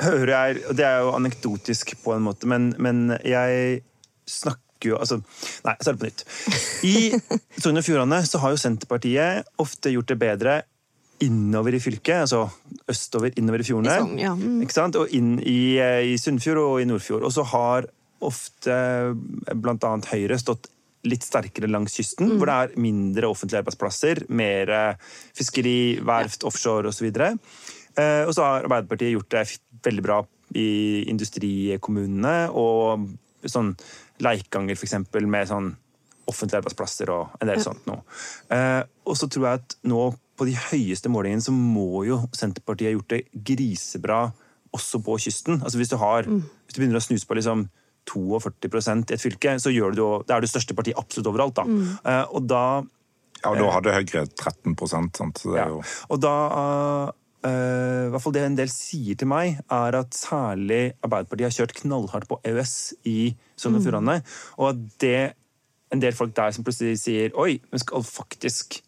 hører 0.04 0.34
jeg, 0.36 0.64
og 0.70 0.76
det 0.80 0.86
er 0.88 1.00
jo 1.06 1.14
anekdotisk 1.18 1.96
på 2.04 2.14
en 2.16 2.26
måte, 2.28 2.48
men, 2.50 2.74
men 2.78 3.16
jeg 3.24 3.82
snakker 4.30 4.92
jo 4.94 4.96
altså, 4.96 5.18
Nei, 5.66 5.74
så 5.84 5.92
er 5.92 5.98
det 5.98 6.00
på 6.00 6.08
nytt. 6.08 6.22
I 6.88 6.94
Sogn 7.64 7.80
og 7.82 7.84
Fjordane 7.84 8.22
så 8.28 8.40
har 8.40 8.54
jo 8.54 8.60
Senterpartiet 8.62 9.48
ofte 9.60 9.92
gjort 9.92 10.12
det 10.14 10.20
bedre 10.22 10.54
innover 11.26 11.76
i 11.76 11.80
fylket, 11.84 12.24
altså 12.24 12.46
østover, 12.90 13.34
innover 13.40 13.60
i 13.64 13.68
fjordene. 13.68 13.92
der. 13.92 14.04
Sogn, 14.06 14.20
ja. 14.22 14.34
Mm. 14.36 14.62
Ikke 14.64 14.76
sant? 14.78 14.96
Og 15.00 15.12
inn 15.16 15.38
i, 15.44 15.78
i 15.80 16.18
Sunnfjord 16.22 16.62
og 16.64 16.76
i 16.82 16.88
Nordfjord. 16.88 17.26
Og 17.28 17.34
så 17.36 17.44
har 17.52 17.88
ofte 18.24 18.76
bl.a. 19.56 19.92
Høyre 20.12 20.38
stått 20.40 20.70
litt 21.08 21.24
sterkere 21.24 21.70
langs 21.72 21.94
kysten, 21.96 22.34
hvor 22.36 22.50
det 22.50 22.56
er 22.60 22.74
mindre 22.84 23.30
offentlige 23.32 23.62
arbeidsplasser, 23.64 24.26
mer 24.36 24.72
fiskeri, 25.38 26.00
verft, 26.04 26.44
offshore 26.48 26.92
osv. 26.92 27.08
Eh, 27.16 28.24
Og 28.28 28.34
så 28.36 28.44
har 28.44 28.66
Arbeiderpartiet 28.68 29.14
gjort 29.16 29.32
det 29.32 29.46
veldig 29.88 30.04
bra 30.04 30.18
i 30.60 31.06
industrikommunene 31.12 32.50
og 32.58 33.08
sånn 33.48 33.76
Leikanger, 34.20 34.76
eksempel, 34.76 35.24
med 35.32 35.48
sånn 35.48 35.70
offentlige 36.30 36.60
arbeidsplasser 36.60 37.10
og 37.14 37.38
en 37.40 37.48
del 37.50 37.62
sånt 37.64 37.86
noe. 37.88 38.04
Eh, 38.52 38.82
og 39.08 39.16
så 39.18 39.30
tror 39.32 39.46
jeg 39.48 39.62
at 39.62 39.78
nå 39.88 40.02
på 40.40 40.48
de 40.48 40.56
høyeste 40.56 41.12
målingene 41.12 41.44
så 41.44 41.54
må 41.56 42.06
jo 42.08 42.22
Senterpartiet 42.36 42.90
ha 42.90 42.96
gjort 42.96 43.14
det 43.14 43.44
grisebra 43.50 44.22
også 44.76 45.02
på 45.04 45.18
kysten. 45.22 45.60
Altså 45.64 45.82
hvis 45.82 45.92
du 45.92 45.98
har, 46.00 46.28
hvis 46.30 46.76
du 46.76 46.82
begynner 46.82 47.02
å 47.02 47.04
snuse 47.04 47.28
på 47.28 47.38
liksom 47.38 47.68
42 48.10 48.82
i 49.12 49.14
et 49.14 49.22
fylke, 49.22 49.56
så 49.62 49.74
gjør 49.74 49.96
du, 49.96 50.04
det 50.26 50.36
er 50.36 50.44
det 50.44 50.52
største 50.52 50.76
partiet 50.78 50.98
absolutt 50.98 51.30
overalt. 51.32 51.60
da. 51.60 51.66
Eh, 52.04 52.26
og 52.32 52.48
da 52.50 52.64
Ja, 53.40 53.54
og 53.54 53.58
da 53.60 53.72
hadde 53.72 53.96
Høyre 53.96 54.26
13 54.28 54.76
sant? 54.88 55.40
Så 55.40 55.54
det 55.54 55.62
er 55.64 55.70
jo... 55.72 55.82
og 56.10 56.20
da 56.20 56.34
uh, 56.52 57.12
uh, 57.48 58.10
hvert 58.12 58.24
fall 58.24 58.34
Det 58.36 58.42
en 58.44 58.58
del 58.58 58.72
sier 58.74 59.16
til 59.16 59.30
meg, 59.32 59.62
er 59.72 59.96
at 59.96 60.16
særlig 60.16 60.94
Arbeiderpartiet 61.00 61.48
har 61.48 61.56
kjørt 61.56 61.78
knallhardt 61.78 62.28
på 62.28 62.42
EØS 62.44 62.76
i 63.08 63.20
Sogn 63.56 63.80
og 63.80 63.86
Fjordane. 63.86 64.20
Og 64.58 64.74
at 64.74 64.84
det 65.00 65.20
en 65.94 66.04
del 66.04 66.14
folk 66.14 66.36
der 66.36 66.52
som 66.54 66.66
plutselig 66.68 67.00
sier 67.02 67.34
Oi, 67.40 67.62
men 67.72 67.82
skal 67.82 68.04
faktisk 68.06 68.82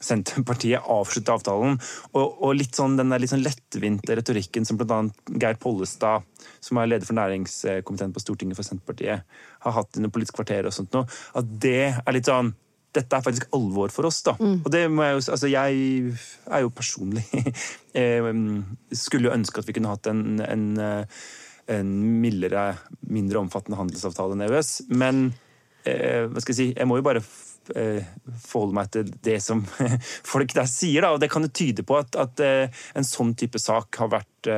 Senterpartiet 0.00 0.86
avslutte 0.86 1.34
avtalen? 1.34 1.78
Og, 2.12 2.38
og 2.44 2.54
litt 2.58 2.78
sånn, 2.78 2.96
den 2.98 3.10
der 3.12 3.22
litt 3.22 3.32
sånn 3.32 3.44
lettvinte 3.44 4.16
retorikken 4.18 4.68
som 4.68 4.78
bl.a. 4.78 5.00
Geir 5.34 5.58
Pollestad, 5.62 6.26
som 6.62 6.78
er 6.78 6.92
leder 6.92 7.08
for 7.08 7.18
næringskomiteen 7.18 8.14
på 8.14 8.22
Stortinget 8.22 8.58
for 8.58 8.66
Senterpartiet, 8.66 9.26
har 9.66 9.76
hatt 9.76 9.98
under 9.98 10.12
Politisk 10.14 10.38
kvarter 10.38 10.68
og 10.68 10.74
sånt 10.76 10.94
noe, 10.94 11.08
at 11.38 11.52
det 11.66 11.82
er 11.92 12.16
litt 12.16 12.30
sånn 12.30 12.54
dette 12.96 13.18
er 13.18 13.24
faktisk 13.24 13.50
alvor 13.56 13.92
for 13.92 14.08
oss, 14.08 14.22
da. 14.24 14.32
Og 14.64 14.70
det 14.72 14.86
må 14.90 15.04
jeg 15.04 15.18
jo 15.18 15.32
Altså, 15.34 15.50
jeg 15.52 16.14
er 16.48 16.62
jo 16.64 16.70
personlig 16.72 17.24
Skulle 19.02 19.28
jo 19.28 19.34
ønske 19.34 19.60
at 19.60 19.68
vi 19.68 19.74
kunne 19.76 19.92
hatt 19.92 20.08
en, 20.10 20.40
en, 20.40 20.64
en 21.68 21.90
mildere, 22.22 22.70
mindre 23.06 23.42
omfattende 23.42 23.78
handelsavtale 23.80 24.36
enn 24.36 24.46
EØS, 24.48 24.72
men 24.88 25.28
eh, 25.84 26.24
Hva 26.30 26.40
skal 26.40 26.54
jeg 26.54 26.60
si 26.60 26.68
Jeg 26.72 26.88
må 26.88 26.98
jo 27.00 27.06
bare 27.06 27.24
forholde 27.68 28.76
meg 28.78 28.92
til 28.94 29.10
det 29.24 29.38
som 29.44 29.64
folk 30.32 30.54
der 30.56 30.68
sier, 30.70 31.04
da. 31.04 31.14
Og 31.14 31.22
det 31.22 31.30
kan 31.32 31.44
jo 31.46 31.52
tyde 31.52 31.84
på 31.86 31.98
at, 32.00 32.16
at 32.18 32.44
eh, 32.44 32.84
en 32.98 33.06
sånn 33.06 33.34
type 33.38 33.60
sak 33.62 34.00
har 34.02 34.12
vært 34.18 34.52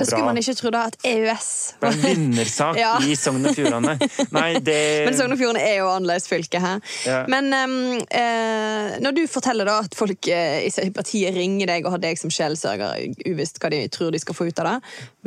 Da 0.00 0.06
skulle 0.08 0.24
bra. 0.24 0.30
man 0.32 0.40
ikke 0.40 0.54
tro 0.58 0.72
da 0.74 0.82
at 0.90 0.96
EØS 1.06 1.48
Det 1.80 1.88
er 1.90 1.96
en 1.98 2.02
vinnersak 2.04 2.78
Ja. 2.84 2.92
i 3.04 3.14
Sogn 3.20 3.44
og 3.46 3.54
Fjordane. 3.56 3.94
Nei, 4.34 4.48
det 4.64 4.78
Men 5.06 5.18
Sogn 5.18 5.36
og 5.36 5.40
Fjordane 5.40 5.62
er 5.68 5.76
jo 5.82 5.90
annerledes 5.92 6.26
fylke 6.30 6.60
her. 6.64 6.80
Ja. 7.06 7.20
Men 7.30 7.52
um, 7.52 7.76
eh, 8.08 8.96
når 9.04 9.16
du 9.20 9.22
forteller 9.30 9.68
da 9.68 9.78
at 9.84 9.94
folk 9.98 10.28
eh, 10.32 10.64
i 10.66 10.90
partiet 10.96 11.36
ringer 11.36 11.70
deg 11.74 11.86
og 11.86 11.96
har 11.98 12.02
deg 12.02 12.18
som 12.20 12.32
sjelsørger, 12.32 13.12
uvisst 13.28 13.60
hva 13.62 13.70
de 13.72 13.84
tror 13.92 14.10
de 14.14 14.20
skal 14.22 14.36
få 14.38 14.48
ut 14.50 14.62
av 14.64 14.70
det, 14.70 14.76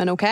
men 0.02 0.10
ok, 0.14 0.26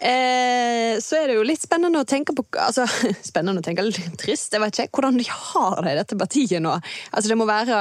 eh, 0.00 0.98
så 1.02 1.20
er 1.20 1.30
det 1.30 1.36
jo 1.38 1.44
litt 1.46 1.62
spennende 1.62 2.02
å 2.02 2.08
tenke 2.08 2.34
på 2.36 2.44
altså, 2.58 2.86
Spennende 3.30 3.62
å 3.62 3.66
tenke, 3.66 3.84
litt 3.86 4.16
trist, 4.20 4.52
jeg 4.54 4.62
vet 4.62 4.82
ikke, 4.84 4.98
hvordan 4.98 5.18
de 5.20 5.26
har 5.30 5.80
det 5.86 5.94
i 5.94 5.98
dette 6.00 6.18
partiet 6.20 6.62
nå. 6.64 6.74
Altså, 7.12 7.30
det 7.30 7.38
må 7.38 7.46
være 7.48 7.80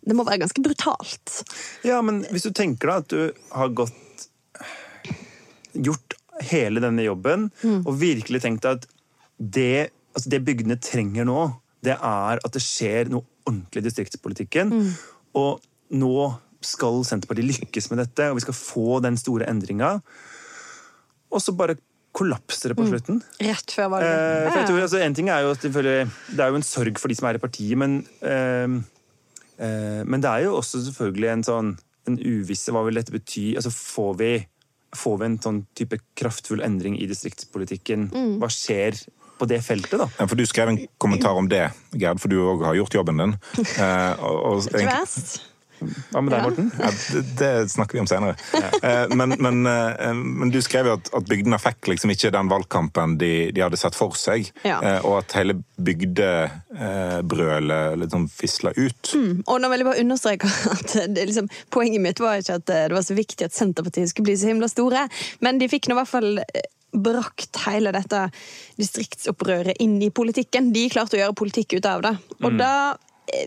Det 0.00 0.16
må 0.16 0.24
være 0.26 0.40
ganske 0.42 0.62
brutalt. 0.64 1.40
Ja, 1.86 2.00
men 2.02 2.22
hvis 2.32 2.46
du 2.48 2.52
tenker 2.56 2.90
da 2.90 3.00
at 3.02 3.10
du 3.12 3.50
har 3.54 3.74
gått 3.76 3.94
gjort 5.74 6.16
hele 6.50 6.80
denne 6.82 7.04
jobben 7.04 7.50
og 7.82 7.90
virkelig 8.00 8.40
tenkt 8.44 8.68
at 8.68 8.86
det, 9.40 9.90
altså 10.14 10.32
det 10.32 10.42
bygdene 10.46 10.78
trenger 10.80 11.26
nå, 11.28 11.42
det 11.84 11.96
er 11.96 12.40
at 12.40 12.54
det 12.54 12.62
skjer 12.64 13.10
noe 13.12 13.24
ordentlig 13.48 13.82
i 13.82 13.86
distriktspolitikken. 13.88 14.72
Og 15.38 15.60
nå 15.96 16.14
skal 16.60 17.00
Senterpartiet 17.08 17.48
lykkes 17.48 17.88
med 17.90 18.02
dette, 18.02 18.28
og 18.30 18.36
vi 18.36 18.44
skal 18.44 18.56
få 18.56 19.00
den 19.04 19.16
store 19.20 19.48
endringa. 19.48 19.96
Og 21.30 21.42
så 21.42 21.54
bare 21.56 21.78
kollapser 22.16 22.72
det 22.72 22.76
på 22.78 22.86
slutten. 22.88 23.20
Rett 23.40 23.74
før 23.74 23.92
valget. 23.94 24.10
Eh, 24.10 24.48
for 24.48 24.58
jeg 24.58 24.68
tror, 24.68 24.80
altså, 24.84 25.00
en 25.04 25.14
ting 25.14 25.30
er 25.30 25.44
jo 25.44 25.52
at 25.54 25.62
selvfølgelig, 25.62 26.10
Det 26.30 26.40
er 26.40 26.48
jo 26.48 26.58
en 26.58 26.66
sorg 26.66 26.98
for 26.98 27.08
de 27.08 27.14
som 27.14 27.28
er 27.28 27.38
i 27.38 27.42
partiet, 27.42 27.78
men 27.78 28.06
eh, 28.22 28.80
eh, 29.58 30.02
Men 30.04 30.20
det 30.20 30.30
er 30.30 30.44
jo 30.44 30.56
også 30.56 30.82
selvfølgelig 30.90 31.30
en 31.32 31.46
sånn 31.46 31.78
en 32.08 32.16
uvisse 32.18 32.72
Hva 32.72 32.82
vil 32.86 32.98
dette 32.98 33.12
bety? 33.12 33.54
Altså, 33.54 33.70
får 33.70 34.18
vi, 34.18 34.32
får 34.96 35.18
vi 35.20 35.28
en 35.28 35.38
sånn 35.42 35.62
type 35.78 36.00
kraftfull 36.18 36.62
endring 36.66 36.98
i 36.98 37.06
distriktspolitikken? 37.10 38.08
Hva 38.40 38.50
skjer 38.52 38.98
på 39.40 39.48
det 39.48 39.62
feltet, 39.64 39.96
da? 40.00 40.08
Ja, 40.18 40.26
For 40.28 40.36
Du 40.36 40.44
skrev 40.46 40.68
en 40.72 40.80
kommentar 41.00 41.38
om 41.38 41.48
det, 41.48 41.70
Gerd, 41.96 42.20
for 42.20 42.28
du 42.32 42.40
òg 42.42 42.66
har 42.68 42.76
gjort 42.76 42.98
jobben 43.00 43.22
din. 43.22 43.38
Eh, 43.80 44.12
og, 44.20 44.66
og. 44.66 44.68
Hva 46.10 46.20
med 46.22 46.32
deg, 46.34 46.42
Morten? 46.44 46.70
Ja, 46.78 46.90
det, 46.92 47.22
det 47.40 47.50
snakker 47.72 47.96
vi 47.98 48.02
om 48.04 48.08
senere. 48.10 48.34
Eh, 48.82 49.06
Men, 49.16 49.34
men, 49.40 49.60
eh, 49.66 50.12
men 50.14 50.50
du 50.52 50.60
skrev 50.62 50.86
jo 50.90 50.94
at, 50.98 51.10
at 51.16 51.24
bygdene 51.30 51.58
fikk 51.60 51.88
liksom 51.92 52.10
ikke 52.14 52.30
den 52.34 52.48
valgkampen 52.52 53.16
de, 53.20 53.30
de 53.54 53.60
hadde 53.64 53.78
sett 53.80 53.96
for 53.98 54.12
seg. 54.18 54.50
Ja. 54.66 54.78
eh, 54.82 55.00
Og 55.06 55.18
at 55.22 55.32
hele 55.38 55.54
bygdebrølet 56.70 57.98
liksom 58.04 58.28
fisla 58.32 58.72
ut. 58.76 59.12
Og 59.46 59.60
nå 59.60 59.68
vil 59.72 59.82
jeg 59.82 59.88
bare 59.90 60.02
understreke 60.04 60.46
at 60.74 60.96
det, 61.14 61.26
liksom, 61.30 61.48
Poenget 61.72 62.02
mitt 62.04 62.20
var 62.22 62.40
ikke 62.40 62.58
at 62.60 62.68
eh, 62.74 62.86
det 62.90 62.96
var 62.96 63.04
så 63.06 63.14
viktig 63.16 63.44
at 63.46 63.56
Senterpartiet 63.56 64.10
skulle 64.12 64.28
bli 64.30 64.36
så 64.40 64.50
himla 64.50 64.68
store, 64.70 65.06
men 65.44 65.58
de 65.60 65.68
fikk 65.70 65.88
nå 65.90 65.94
i 65.96 66.00
hvert 66.00 66.10
fall 66.12 66.30
eh, 66.42 66.68
brakt 66.90 67.54
hele 67.68 67.92
dette 67.94 68.24
distriktsopprøret 68.80 69.78
inn 69.84 69.98
i 70.02 70.08
politikken. 70.10 70.72
De 70.74 70.88
klarte 70.90 71.16
å 71.18 71.20
gjøre 71.20 71.36
politikk 71.38 71.76
ut 71.78 71.86
av 71.86 72.02
det. 72.06 72.14
Og 72.42 72.56
da 72.58 72.72
eh, 72.90 72.96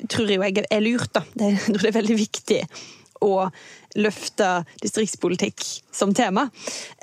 tror 0.10 0.30
jeg 0.30 0.40
jo 0.40 0.50
jeg 0.50 0.66
er 0.70 0.84
lurt, 0.84 1.14
da. 1.16 1.24
Det, 1.34 1.54
jeg 1.56 1.70
tror 1.70 1.86
det 1.86 1.94
er 1.94 2.02
veldig 2.02 2.20
viktig 2.20 2.60
å 3.24 3.36
løfte 3.96 4.50
distriktspolitikk 4.82 5.64
som 5.94 6.14
tema. 6.18 6.48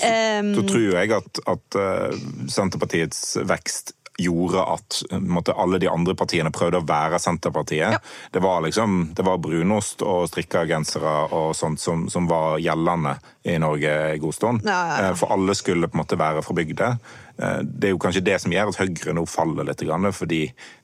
Um, 0.02 0.52
Så 0.58 0.66
tror 0.68 0.82
jo 0.82 0.96
jeg 0.98 1.14
at, 1.16 1.40
at 1.48 1.78
eh, 1.78 2.18
Senterpartiets 2.50 3.38
vekst 3.46 3.94
gjorde 4.20 4.64
at 4.74 4.98
eh, 5.10 5.22
måte, 5.22 5.54
alle 5.56 5.78
de 5.80 5.88
andre 5.88 6.14
partiene 6.18 6.52
prøvde 6.52 6.80
å 6.82 6.86
være 6.86 7.20
Senterpartiet. 7.22 7.96
Ja. 7.96 8.00
Det 8.34 8.42
var 8.44 8.60
liksom, 8.66 9.12
det 9.16 9.24
var 9.24 9.40
brunost 9.40 10.04
og 10.04 10.26
strikka 10.28 10.66
gensere 10.68 11.14
og 11.30 11.54
sånt 11.56 11.80
som, 11.80 12.04
som 12.12 12.28
var 12.28 12.58
gjeldende 12.60 13.16
i 13.48 13.56
Norge 13.62 13.94
en 14.10 14.22
god 14.26 14.36
stund. 14.36 14.66
Ja, 14.66 14.80
ja. 14.90 15.00
Eh, 15.06 15.16
For 15.20 15.32
alle 15.36 15.56
skulle 15.56 15.88
på 15.88 15.96
en 15.96 16.04
måte 16.04 16.20
være 16.20 16.44
fra 16.44 16.56
bygda. 16.58 16.94
Det 17.64 17.88
er 17.88 17.94
jo 17.94 18.00
kanskje 18.02 18.20
det 18.20 18.34
som 18.42 18.52
gjør 18.52 18.68
at 18.68 18.82
Høyre 18.82 19.14
nå 19.16 19.22
faller 19.24 19.64
litt, 19.64 19.80
fordi 20.12 20.42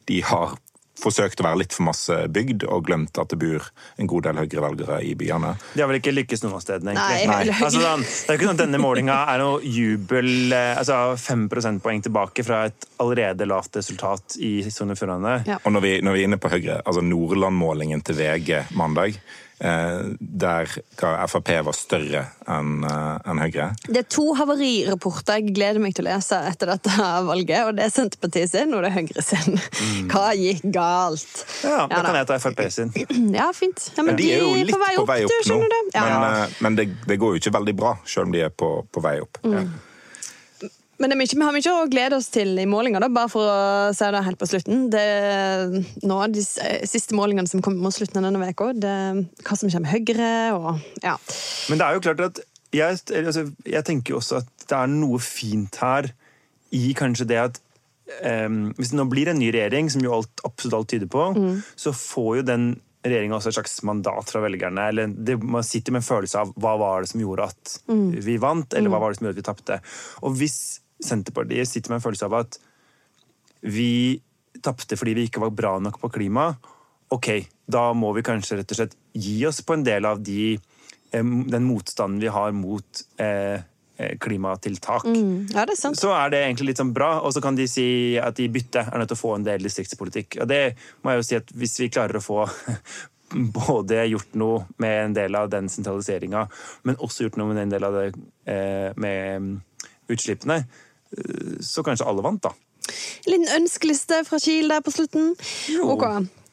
de 0.09 0.23
har 0.25 0.55
forsøkt 1.01 1.41
å 1.43 1.47
være 1.47 1.61
litt 1.63 1.77
for 1.77 1.87
masse 1.89 2.17
bygd 2.33 2.67
og 2.67 2.87
glemt 2.89 3.19
at 3.21 3.33
det 3.33 3.39
bor 3.41 3.69
en 4.01 4.11
god 4.11 4.27
del 4.29 4.41
Høyre-velgere 4.41 5.01
i 5.05 5.15
byene. 5.19 5.55
De 5.75 5.85
har 5.85 5.91
vel 5.91 6.01
ikke 6.01 6.15
lykkes 6.15 6.45
noen 6.45 6.57
av 6.59 6.65
stedene, 6.65 6.95
egentlig? 6.95 7.29
Nei, 7.31 7.39
Nei. 7.47 7.57
Altså, 7.67 7.83
sånn, 7.85 8.05
det 8.07 8.27
er 8.27 8.37
jo 8.37 8.41
ikke 8.41 8.49
sånn 8.49 8.59
at 8.59 8.65
denne 8.65 8.83
målinga 8.83 9.19
er 9.33 9.43
noe 9.43 9.61
jubel 9.63 10.53
eh, 10.57 10.73
Altså 10.77 11.17
fem 11.21 11.47
prosentpoeng 11.53 12.03
tilbake 12.05 12.45
fra 12.47 12.65
et 12.71 12.89
allerede 13.03 13.49
lavt 13.49 13.79
resultat 13.79 14.39
i 14.43 14.53
Sogn 14.71 14.95
og 14.95 15.01
Fjordane. 15.01 15.39
Ja. 15.49 15.59
Og 15.63 15.75
når 15.77 15.85
vi, 15.85 15.93
når 16.05 16.17
vi 16.17 16.23
er 16.23 16.31
inne 16.31 16.41
på 16.41 16.53
Høyre, 16.53 16.81
altså 16.85 17.05
Nordland-målingen 17.05 18.05
til 18.07 18.19
VG 18.19 18.73
mandag, 18.79 19.19
der 19.59 20.73
hva 21.01 21.27
Frp 21.31 21.51
var 21.65 21.77
større 21.77 22.23
enn 22.51 22.85
eh, 22.85 23.31
enn 23.31 23.41
Høyre. 23.41 23.69
Det 23.89 24.03
er 24.03 24.09
to 24.13 24.27
havarirapporter 24.37 25.41
jeg 25.41 25.55
gleder 25.57 25.81
meg 25.83 25.97
til 25.97 26.05
å 26.05 26.11
lese 26.11 26.39
etter 26.51 26.75
dette 26.75 26.93
valget. 27.27 27.63
og 27.65 27.79
Det 27.79 27.87
er 27.87 27.95
Senterpartiet 27.95 28.53
sin, 28.53 28.75
og 28.77 28.85
det 28.85 28.91
er 28.91 28.97
Høyre 28.99 29.25
sin. 29.25 29.59
Hva 30.13 30.27
gikk 30.37 30.67
galt? 30.75 31.43
Ja, 31.65 31.87
da 31.89 31.99
ja, 31.99 32.05
kan 32.05 32.21
jeg 32.21 32.31
ta 32.31 32.39
Frp 32.43 32.63
sin. 32.75 32.95
Ja, 33.37 33.51
fint. 33.57 33.91
Ja, 33.97 34.05
men 34.07 34.17
de 34.19 34.29
er 34.33 34.45
jo 34.45 34.53
litt 34.55 34.73
på 34.73 34.81
vei 34.81 34.93
opp, 35.01 35.11
du, 35.11 35.51
nå, 35.51 35.59
du. 35.65 35.77
Ja. 35.97 36.05
men, 36.05 36.29
eh, 36.29 36.57
men 36.65 36.79
det, 36.79 36.89
det 37.09 37.19
går 37.21 37.35
jo 37.35 37.43
ikke 37.43 37.57
veldig 37.59 37.77
bra, 37.79 37.97
selv 38.07 38.29
om 38.29 38.37
de 38.37 38.45
er 38.47 38.53
på, 38.53 38.71
på 38.93 39.03
vei 39.05 39.19
opp. 39.25 39.41
Mm. 39.45 39.73
Men 40.97 41.13
det 41.13 41.17
er 41.17 41.21
mye, 41.21 41.37
vi 41.37 41.45
har 41.45 41.57
mye 41.57 41.73
å 41.75 41.89
glede 41.93 42.17
oss 42.17 42.31
til 42.33 42.57
i 42.57 42.67
målinger, 42.69 43.05
da, 43.05 43.11
bare 43.13 43.29
for 43.33 43.45
å 43.45 43.57
si 43.97 44.09
det 44.15 44.25
helt 44.25 44.41
på 44.41 44.49
slutten. 44.49 44.87
Det, 44.93 45.05
nå, 46.09 46.21
de 46.33 46.45
siste 46.89 47.17
målingene 47.19 47.51
som 47.51 47.61
kommer 47.65 47.85
mot 47.85 47.95
slutten 47.95 48.23
av 48.23 48.31
denne 48.31 48.49
uka, 48.49 48.73
hva 48.73 49.59
som 49.59 49.69
kommer 49.69 49.93
høyere. 49.93 50.07
Høyre 50.07 50.31
og 50.57 51.03
ja. 51.05 51.17
Men 51.71 51.81
det 51.81 51.87
er 51.87 51.97
jo 51.97 52.03
klart 52.05 52.23
at 52.25 52.41
jeg, 52.75 52.99
altså, 53.23 53.47
jeg 53.65 53.87
tenker 53.87 54.15
jo 54.15 54.21
også 54.21 54.41
at 54.43 54.67
det 54.67 54.77
er 54.77 54.91
noe 54.91 55.21
fint 55.23 55.79
her 55.81 56.11
i 56.75 56.91
kanskje 56.99 57.29
det 57.31 57.39
at 57.41 57.61
um, 58.25 58.73
Hvis 58.77 58.91
det 58.93 58.99
nå 58.99 59.07
blir 59.11 59.31
en 59.31 59.39
ny 59.41 59.53
regjering, 59.55 59.91
som 59.93 60.05
jo 60.05 60.17
alt, 60.19 60.43
absolutt 60.47 60.81
alt 60.81 60.91
tyder 60.93 61.11
på, 61.11 61.29
så 61.79 61.95
får 61.97 62.33
jo 62.41 62.49
den 62.51 62.67
regjeringa 63.07 63.37
også 63.37 63.53
et 63.53 63.59
slags 63.61 63.77
mandat 63.87 64.33
fra 64.33 64.43
velgerne. 64.43 64.89
eller 64.91 65.13
det, 65.15 65.39
Man 65.43 65.65
sitter 65.65 65.95
med 65.95 66.03
en 66.03 66.09
følelse 66.09 66.43
av 66.43 66.51
hva 66.59 66.75
var 66.81 67.05
det 67.05 67.13
som 67.13 67.23
gjorde 67.23 67.47
at 67.53 67.77
vi 68.27 68.37
vant, 68.43 68.75
eller 68.75 68.91
hva 68.91 69.01
var 69.03 69.13
det 69.13 69.21
som 69.21 69.29
gjorde 69.29 69.37
at 69.37 69.43
vi 69.43 69.47
tapte. 69.47 69.79
Og 70.27 70.35
hvis 70.41 70.59
Senterpartiet 71.03 71.69
sitter 71.69 71.93
med 71.93 72.01
en 72.01 72.07
følelse 72.07 72.29
av 72.29 72.39
at 72.41 72.59
vi 73.67 74.17
tapte 74.65 74.97
fordi 74.97 75.17
vi 75.19 75.27
ikke 75.29 75.43
var 75.43 75.53
bra 75.55 75.77
nok 75.83 76.01
på 76.01 76.11
klima, 76.15 76.51
ok, 77.13 77.29
da 77.71 77.91
må 77.97 78.13
vi 78.17 78.25
kanskje 78.27 78.61
rett 78.61 78.73
og 78.73 78.81
slett 78.81 78.97
gi 79.13 79.39
oss 79.47 79.61
på 79.67 79.77
en 79.77 79.85
del 79.87 80.09
av 80.09 80.23
de, 80.25 80.57
eh, 81.13 81.33
den 81.53 81.67
motstanden 81.69 82.21
vi 82.23 82.33
har 82.33 82.55
mot 82.57 83.03
eh, 83.21 83.63
klimatiltak. 83.97 85.03
klimatiltak. 85.03 85.55
ja, 85.55 85.65
det 85.65 85.73
er 85.73 85.81
sant. 85.81 85.99
Så 85.99 86.13
er 86.13 86.31
det 86.31 86.43
egentlig 86.45 86.73
litt 86.73 86.81
sånn 86.81 86.95
bra, 86.97 87.21
og 87.25 87.33
så 87.33 87.41
kan 87.41 87.57
de 87.57 87.67
si 87.71 88.17
at 88.21 88.37
de 88.37 88.49
bytte 88.53 88.85
er 88.85 88.99
nødt 88.99 89.09
til 89.13 89.19
å 89.19 89.23
få 89.23 89.35
en 89.37 89.47
del 89.47 89.65
distriktspolitikk. 89.65 90.41
Og 90.43 90.49
det 90.51 90.77
må 91.03 91.13
jeg 91.13 91.23
jo 91.23 91.29
si 91.29 91.39
at 91.41 91.53
hvis 91.57 91.79
vi 91.81 91.93
klarer 91.93 92.19
å 92.19 92.25
få 92.25 92.45
både 93.61 94.05
gjort 94.07 94.37
noe 94.39 94.65
med 94.83 95.05
en 95.05 95.17
del 95.17 95.39
av 95.39 95.51
den 95.53 95.71
sentraliseringa, 95.73 96.47
men 96.85 97.01
også 97.01 97.27
gjort 97.27 97.41
noe 97.41 97.53
med 97.53 97.65
en 97.65 97.73
del 97.77 97.89
av 97.89 97.97
det 97.97 98.09
eh, 98.45 98.91
med 99.01 99.47
mm, 99.47 99.55
utslippene, 100.13 100.61
eh, 100.63 100.85
så 101.65 101.85
kanskje 101.87 102.09
alle 102.09 102.25
vant, 102.25 102.43
da. 102.43 102.53
En 103.27 103.33
liten 103.33 103.53
ønskeliste 103.61 104.23
fra 104.27 104.39
Kiel 104.43 104.71
der 104.71 104.83
på 104.85 104.95
slutten. 104.95 105.33
Ok. 105.83 106.05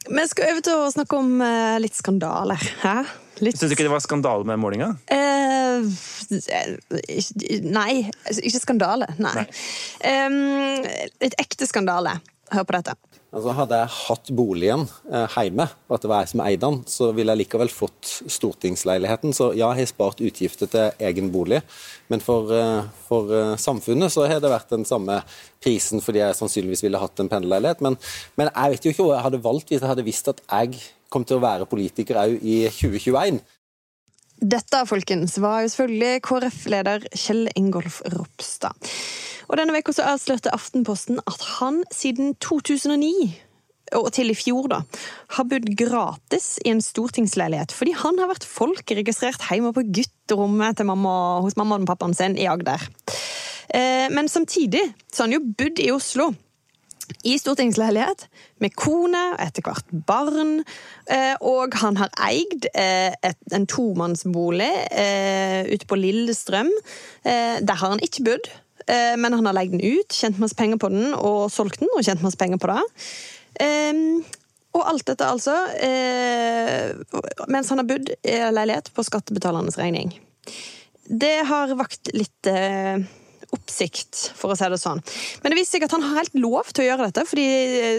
Vi 0.04 0.24
skal 0.28 0.50
over 0.52 0.64
til 0.64 0.80
å 0.82 0.88
snakke 0.92 1.16
om 1.16 1.38
eh, 1.40 1.76
litt 1.80 1.96
skandaler. 1.96 2.60
Hæ? 2.82 2.96
Litt 3.42 3.58
Syns 3.58 3.72
du 3.72 3.74
ikke 3.74 3.86
det 3.86 3.94
var 3.94 4.02
skandale 4.04 4.46
med 4.46 4.60
målinga? 4.62 4.92
Eh, 5.10 5.86
nei, 7.64 8.04
altså, 8.26 8.44
ikke 8.44 8.60
skandale. 8.62 9.08
Nei. 9.18 9.32
Nei. 9.40 9.46
Um, 10.28 10.86
litt 11.24 11.34
ekte 11.40 11.66
skandale. 11.66 12.18
Hør 12.54 12.68
på 12.68 12.76
dette. 12.76 12.94
Altså 13.34 13.54
Hadde 13.58 13.78
jeg 13.80 13.90
hatt 13.96 14.28
boligen 14.38 14.84
eh, 15.10 15.32
hjemme, 15.34 15.66
og 15.88 15.96
at 15.96 16.04
det 16.04 16.10
var 16.10 16.22
jeg 16.22 16.30
som 16.30 16.42
eide 16.44 16.60
den, 16.62 16.76
så 16.86 17.08
ville 17.16 17.34
jeg 17.34 17.42
likevel 17.42 17.72
fått 17.72 18.10
stortingsleiligheten. 18.30 19.34
Så 19.34 19.48
ja, 19.58 19.72
jeg 19.74 19.88
har 19.88 19.90
spart 19.90 20.22
utgifter 20.22 20.70
til 20.70 21.02
egen 21.08 21.32
bolig, 21.34 21.58
men 22.12 22.22
for, 22.22 22.52
eh, 22.54 22.86
for 23.08 23.32
eh, 23.34 23.56
samfunnet 23.58 24.14
så 24.14 24.28
har 24.30 24.42
det 24.42 24.52
vært 24.52 24.70
den 24.76 24.86
samme 24.86 25.18
prisen 25.64 26.04
fordi 26.04 26.22
jeg 26.22 26.38
sannsynligvis 26.38 26.84
ville 26.86 27.00
hatt 27.02 27.24
en 27.24 27.32
pendlerleilighet. 27.32 27.82
Men, 27.82 27.98
men 28.38 28.52
jeg 28.52 28.76
vet 28.76 28.86
jo 28.86 28.94
ikke 28.94 29.08
hva 29.08 29.18
jeg 29.18 29.26
hadde 29.26 29.44
valgt 29.48 29.74
hvis 29.74 29.82
jeg 29.82 29.90
hadde 29.90 30.06
visst 30.06 30.30
at 30.30 30.44
jeg 30.46 30.78
kom 31.10 31.26
til 31.26 31.40
å 31.40 31.44
være 31.44 31.68
politiker 31.70 32.22
òg 32.22 32.38
i 32.38 32.62
2021. 32.70 33.42
Dette, 34.44 34.80
folkens, 34.86 35.38
var 35.42 35.62
jo 35.62 35.70
selvfølgelig 35.72 36.22
KrF-leder 36.26 37.06
Kjell 37.14 37.46
Ingolf 37.58 38.00
Ropstad. 38.14 38.90
Og 39.48 39.58
denne 39.60 39.76
uka 39.76 39.94
avslørte 40.02 40.52
Aftenposten 40.54 41.20
at 41.26 41.42
han 41.58 41.82
siden 41.94 42.34
2009 42.42 43.34
og 43.94 44.08
til 44.16 44.32
i 44.32 44.36
fjor, 44.36 44.68
da, 44.72 44.80
har 45.36 45.46
bodd 45.46 45.68
gratis 45.78 46.54
i 46.64 46.72
en 46.72 46.80
stortingsleilighet 46.82 47.74
fordi 47.74 47.92
han 48.00 48.18
har 48.18 48.30
vært 48.32 48.46
folkeregistrert 48.48 49.44
hjemme 49.50 49.74
på 49.76 49.84
gutterommet 50.00 50.80
mamma, 50.88 51.42
hos 51.44 51.58
mammaen 51.60 51.84
og 51.84 51.92
pappaen 51.92 52.16
sin 52.16 52.38
i 52.40 52.48
Agder. 52.50 52.82
Eh, 53.68 54.08
Men 54.10 54.28
samtidig 54.28 54.82
så 55.12 55.22
har 55.22 55.28
han 55.28 55.36
jo 55.36 55.52
bodd 55.58 55.84
i 55.84 55.92
Oslo 55.94 56.32
i 57.24 57.34
stortingsleilighet, 57.36 58.26
med 58.64 58.72
kone 58.80 59.20
og 59.34 59.40
etter 59.44 59.64
hvert 59.66 59.90
barn. 60.08 60.62
Eh, 61.04 61.34
og 61.44 61.76
han 61.82 61.98
har 62.00 62.12
eid 62.24 62.64
eh, 62.72 63.12
et, 63.20 63.40
en 63.52 63.66
tomannsbolig 63.68 64.70
eh, 64.88 65.68
ute 65.68 65.88
på 65.90 65.98
Lillestrøm. 66.00 66.70
Eh, 67.24 67.60
der 67.60 67.80
har 67.80 67.92
han 67.92 68.00
ikke 68.04 68.24
bodd, 68.30 68.48
men 68.90 69.32
han 69.32 69.46
har 69.48 69.56
leid 69.56 69.72
den 69.72 69.80
ut, 69.80 70.12
tjent 70.12 70.40
masse 70.42 70.56
penger 70.58 70.80
på 70.80 70.90
den 70.92 71.14
og 71.16 71.46
solgt 71.52 71.80
den 71.80 71.88
og 71.94 72.04
tjent 72.04 72.24
masse 72.24 72.40
penger 72.40 72.60
på 72.60 72.68
det. 72.72 72.82
Eh, 73.64 74.00
og 74.74 74.82
alt 74.90 75.04
dette 75.06 75.26
altså 75.30 75.52
mens 77.46 77.68
han 77.70 77.78
har 77.78 77.86
bodd 77.86 78.08
i 78.10 78.38
leilighet 78.56 78.90
på 78.90 79.04
skattebetalernes 79.06 79.78
regning. 79.78 80.10
Det 81.06 81.36
har 81.46 81.76
vakt 81.78 82.10
litt 82.16 82.48
oppsikt, 83.54 84.20
for 84.38 84.52
å 84.52 84.58
si 84.58 84.68
det 84.70 84.80
sånn. 84.80 85.00
Men 85.42 85.52
det 85.52 85.58
viser 85.58 85.78
seg 85.78 85.86
at 85.86 85.94
han 85.96 86.04
har 86.04 86.20
helt 86.20 86.36
lov 86.38 86.70
til 86.72 86.84
å 86.84 86.88
gjøre 86.88 87.08
dette, 87.08 87.24
fordi 87.28 87.46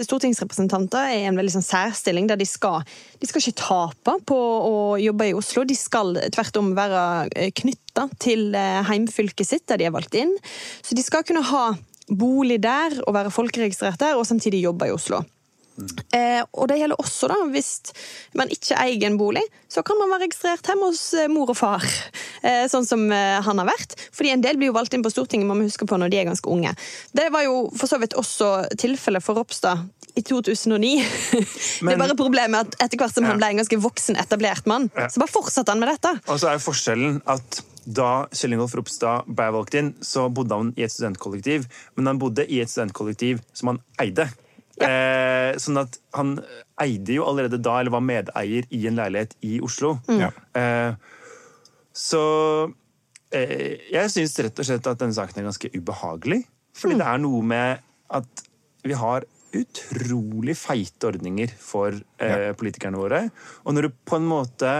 stortingsrepresentanter 0.06 1.10
er 1.10 1.22
i 1.22 1.26
en 1.30 1.40
veldig 1.40 1.56
sånn 1.56 1.66
særstilling 1.66 2.30
der 2.30 2.40
de 2.40 2.48
skal, 2.48 2.86
de 3.20 3.30
skal 3.30 3.42
ikke 3.42 3.62
tape 3.62 4.16
på 4.28 4.38
å 4.38 4.76
jobbe 5.00 5.30
i 5.30 5.36
Oslo. 5.36 5.66
De 5.68 5.76
skal 5.78 6.16
tvert 6.34 6.60
om 6.60 6.72
være 6.76 7.04
eh, 7.34 7.52
knytta 7.56 8.08
til 8.22 8.50
eh, 8.56 8.82
heimfylket 8.86 9.48
sitt, 9.48 9.66
der 9.70 9.80
de 9.80 9.88
er 9.88 9.96
valgt 9.96 10.16
inn. 10.18 10.34
Så 10.84 10.98
de 10.98 11.04
skal 11.04 11.26
kunne 11.26 11.44
ha 11.50 11.68
bolig 12.06 12.60
der 12.62 13.00
og 13.06 13.16
være 13.16 13.34
folkeregistrert 13.34 14.00
der, 14.02 14.18
og 14.18 14.28
samtidig 14.28 14.64
jobbe 14.66 14.90
i 14.90 14.94
Oslo. 14.94 15.24
Eh, 16.16 16.42
og 16.56 16.70
det 16.70 16.78
gjelder 16.80 17.00
også 17.02 17.28
da, 17.30 17.36
hvis 17.52 17.70
man 18.38 18.50
ikke 18.52 18.78
eier 18.80 19.08
en 19.08 19.18
bolig, 19.20 19.42
så 19.68 19.84
kan 19.86 19.98
man 20.00 20.12
være 20.14 20.26
registrert 20.26 20.70
hjemme 20.70 20.90
hos 20.90 21.02
eh, 21.18 21.28
mor 21.32 21.52
og 21.52 21.58
far. 21.58 21.84
Eh, 22.42 22.64
sånn 22.70 22.86
som 22.88 23.04
eh, 23.12 23.36
han 23.44 23.60
har 23.62 23.68
vært. 23.68 23.96
Fordi 24.16 24.32
en 24.32 24.44
del 24.44 24.60
blir 24.60 24.72
jo 24.72 24.76
valgt 24.76 24.96
inn 24.96 25.04
på 25.04 25.12
Stortinget 25.12 25.48
må 25.48 25.56
man 25.58 25.68
huske 25.68 25.88
på 25.88 25.98
når 26.00 26.12
de 26.12 26.20
er 26.22 26.28
ganske 26.30 26.50
unge. 26.50 26.72
Det 27.16 27.28
var 27.34 27.46
jo 27.46 27.66
for 27.76 27.90
så 27.90 28.00
vidt 28.02 28.16
også 28.18 28.50
tilfellet 28.80 29.24
for 29.24 29.38
Ropstad 29.38 29.84
i 30.16 30.24
2009. 30.24 30.92
Men, 30.96 31.46
det 31.90 31.94
er 31.94 32.02
bare 32.06 32.18
problemet 32.18 32.64
at 32.64 32.84
etter 32.86 33.00
hvert 33.00 33.14
som 33.14 33.26
ja. 33.26 33.34
han 33.34 33.40
ble 33.40 33.52
en 33.52 33.62
ganske 33.62 33.80
voksen, 33.84 34.16
etablert 34.20 34.68
mann, 34.70 34.88
ja. 34.96 35.10
så 35.12 35.20
bare 35.20 35.34
fortsatte 35.34 35.74
han 35.74 35.82
med 35.82 35.92
dette. 35.92 36.14
Og 36.24 36.40
så 36.40 36.50
er 36.50 36.56
jo 36.56 36.68
forskjellen 36.70 37.20
at 37.28 37.60
da 37.86 38.26
Kjell 38.34 38.56
Ingolf 38.56 38.74
Ropstad 38.74 39.28
ble 39.30 39.46
valgt 39.54 39.76
inn, 39.78 39.92
så 40.02 40.26
bodde 40.32 40.56
han 40.58 40.72
i 40.74 40.86
et 40.86 40.94
studentkollektiv. 40.94 41.68
Men 41.94 42.10
han 42.10 42.22
bodde 42.22 42.46
i 42.48 42.58
et 42.64 42.72
studentkollektiv 42.72 43.44
som 43.54 43.74
han 43.74 43.82
eide. 44.02 44.26
Ja. 44.76 44.88
Eh, 44.88 45.58
sånn 45.62 45.80
at 45.80 45.96
han 46.16 46.34
eide 46.82 47.16
jo 47.16 47.24
allerede 47.28 47.60
da, 47.62 47.78
eller 47.80 47.94
var 47.94 48.04
medeier 48.04 48.66
i 48.74 48.82
en 48.90 48.98
leilighet 48.98 49.32
i 49.46 49.56
Oslo. 49.64 49.94
Mm. 50.10 50.26
Eh, 50.60 51.22
så 51.96 52.24
eh, 53.32 53.88
jeg 53.92 54.12
syns 54.12 54.36
rett 54.44 54.60
og 54.60 54.68
slett 54.68 54.90
at 54.90 55.00
denne 55.00 55.16
saken 55.16 55.40
er 55.40 55.48
ganske 55.48 55.72
ubehagelig. 55.72 56.42
Fordi 56.76 56.98
mm. 56.98 57.00
det 57.00 57.08
er 57.08 57.24
noe 57.24 57.48
med 57.54 57.86
at 58.20 58.46
vi 58.86 58.98
har 59.00 59.24
utrolig 59.56 60.56
feite 60.58 61.08
ordninger 61.08 61.52
for 61.56 61.94
eh, 62.20 62.52
politikerne 62.58 63.00
våre. 63.00 63.22
Og 63.64 63.76
når 63.76 63.88
du 63.88 64.00
på 64.04 64.18
en 64.20 64.28
måte 64.28 64.72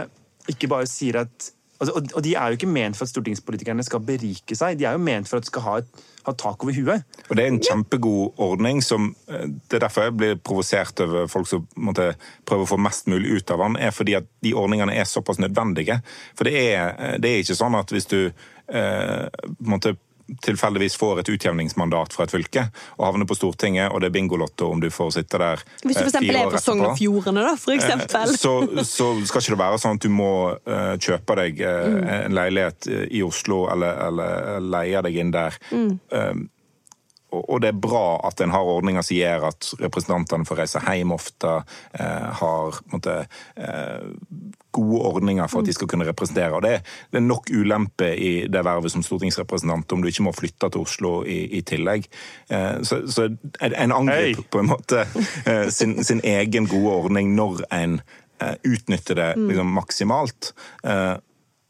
ikke 0.50 0.68
bare 0.70 0.88
sier 0.90 1.22
at 1.24 1.52
og 1.80 2.23
de 2.25 2.35
er 2.35 2.49
jo 2.49 2.56
ikke 2.56 2.71
ment 2.71 2.97
for 2.97 3.04
at 3.04 3.12
stortingspolitikerne 3.12 3.85
skal 3.85 4.00
berike 4.04 4.56
seg, 4.56 4.78
de 4.78 4.87
er 4.88 4.97
jo 4.97 5.02
ment 5.02 5.28
for 5.28 5.38
at 5.38 5.45
de 5.45 5.50
skal 5.50 5.64
ha, 5.66 5.75
et, 5.83 6.04
ha 6.25 6.33
tak 6.33 6.64
over 6.64 6.73
huet. 6.73 7.04
Og 7.28 7.37
Det 7.37 7.45
er 7.45 7.52
en 7.52 7.61
kjempegod 7.61 8.40
ordning. 8.40 8.83
som 8.83 9.14
eh, 9.28 9.45
Det 9.68 9.76
er 9.76 9.85
derfor 9.85 10.09
jeg 10.09 10.16
blir 10.16 10.40
provosert 10.40 11.00
over 11.04 11.26
folk 11.26 11.49
som 11.49 11.66
måtte 11.76 12.14
prøve 12.49 12.64
å 12.64 12.71
få 12.73 12.80
mest 12.80 13.06
mulig 13.12 13.37
ut 13.37 13.50
av 13.50 13.64
den, 13.66 13.76
er 13.76 13.90
fordi 13.90 14.16
at 14.16 14.28
de 14.42 14.54
ordningene 14.54 14.97
er 14.97 15.04
såpass 15.04 15.38
nødvendige. 15.38 16.00
For 16.35 16.48
det 16.48 16.57
er, 16.72 16.96
eh, 16.98 17.18
det 17.20 17.31
er 17.31 17.44
ikke 17.44 17.61
sånn 17.61 17.77
at 17.77 17.92
hvis 17.92 18.09
du 18.09 18.20
eh, 18.24 19.27
måtte 19.61 19.96
tilfeldigvis 20.42 20.96
får 20.98 21.20
et 21.22 21.28
utjevningsmandat 21.36 22.14
fra 22.16 22.26
et 22.26 22.32
fylke 22.34 22.66
og 22.96 23.04
havner 23.06 23.28
på 23.28 23.36
Stortinget, 23.38 23.92
og 23.92 24.02
det 24.02 24.10
er 24.10 24.16
bingolotto 24.16 24.70
om 24.72 24.82
du 24.82 24.88
får 24.92 25.14
sitte 25.18 25.40
der 25.42 25.62
Hvis 25.84 25.98
du 25.98 26.02
f.eks. 26.02 26.08
eksempel 26.14 26.40
er 26.40 26.50
på 26.50 26.62
Sogn 26.62 26.84
og 26.88 26.98
Fjordane, 26.98 27.44
da, 27.46 27.54
for 27.60 27.76
eh. 27.76 28.34
Så, 28.34 28.54
så, 28.82 29.08
skal 29.28 29.44
ikke 29.44 29.54
det 29.54 29.60
være 29.62 29.80
sånn 29.82 30.00
at 30.00 30.06
du 30.06 30.10
må 30.12 30.32
uh, 30.56 30.94
kjøpe 30.98 31.38
deg 31.42 31.62
uh, 31.62 32.02
en 32.26 32.36
leilighet 32.36 32.90
i 33.10 33.22
Oslo 33.26 33.66
eller, 33.72 34.02
eller 34.08 34.60
leie 34.66 35.04
deg 35.06 35.22
inn 35.22 35.32
der. 35.34 35.56
Mm. 35.70 36.46
Og 37.34 37.58
det 37.60 37.72
er 37.72 37.80
bra 37.82 38.20
at 38.28 38.40
en 38.40 38.52
har 38.54 38.68
ordninger 38.70 39.02
som 39.02 39.16
gjør 39.16 39.48
at 39.48 39.72
representantene 39.82 40.46
får 40.46 40.60
reise 40.62 40.82
hjem 40.86 41.14
ofte, 41.16 41.56
eh, 41.98 42.28
har 42.40 42.78
måtte, 42.92 43.16
eh, 43.56 44.06
gode 44.76 45.00
ordninger 45.08 45.48
for 45.48 45.60
at 45.60 45.70
de 45.70 45.74
skal 45.74 45.88
kunne 45.90 46.06
representere. 46.06 46.52
Og 46.54 46.62
det, 46.62 46.80
det 47.10 47.20
er 47.20 47.26
nok 47.26 47.50
ulempe 47.50 48.12
i 48.14 48.32
det 48.52 48.62
vervet 48.66 48.92
som 48.92 49.04
stortingsrepresentant 49.04 49.92
om 49.92 50.04
du 50.04 50.10
ikke 50.10 50.26
må 50.28 50.34
flytte 50.36 50.70
til 50.70 50.84
Oslo 50.86 51.12
i, 51.24 51.38
i 51.58 51.62
tillegg. 51.66 52.08
Eh, 52.52 52.82
så, 52.86 53.02
så 53.10 53.28
en 53.60 53.96
angriper 53.96 54.46
på 54.52 54.62
en 54.62 54.72
måte 54.74 55.06
eh, 55.46 55.68
sin, 55.74 55.98
sin, 56.04 56.22
egen 56.26 56.68
gode 56.70 56.98
ordning 57.04 57.34
når 57.36 57.64
en 57.74 58.00
eh, 58.42 58.56
utnytter 58.64 59.18
det 59.18 59.30
mm. 59.36 59.48
liksom, 59.50 59.72
maksimalt. 59.80 60.52
Eh, 60.84 61.14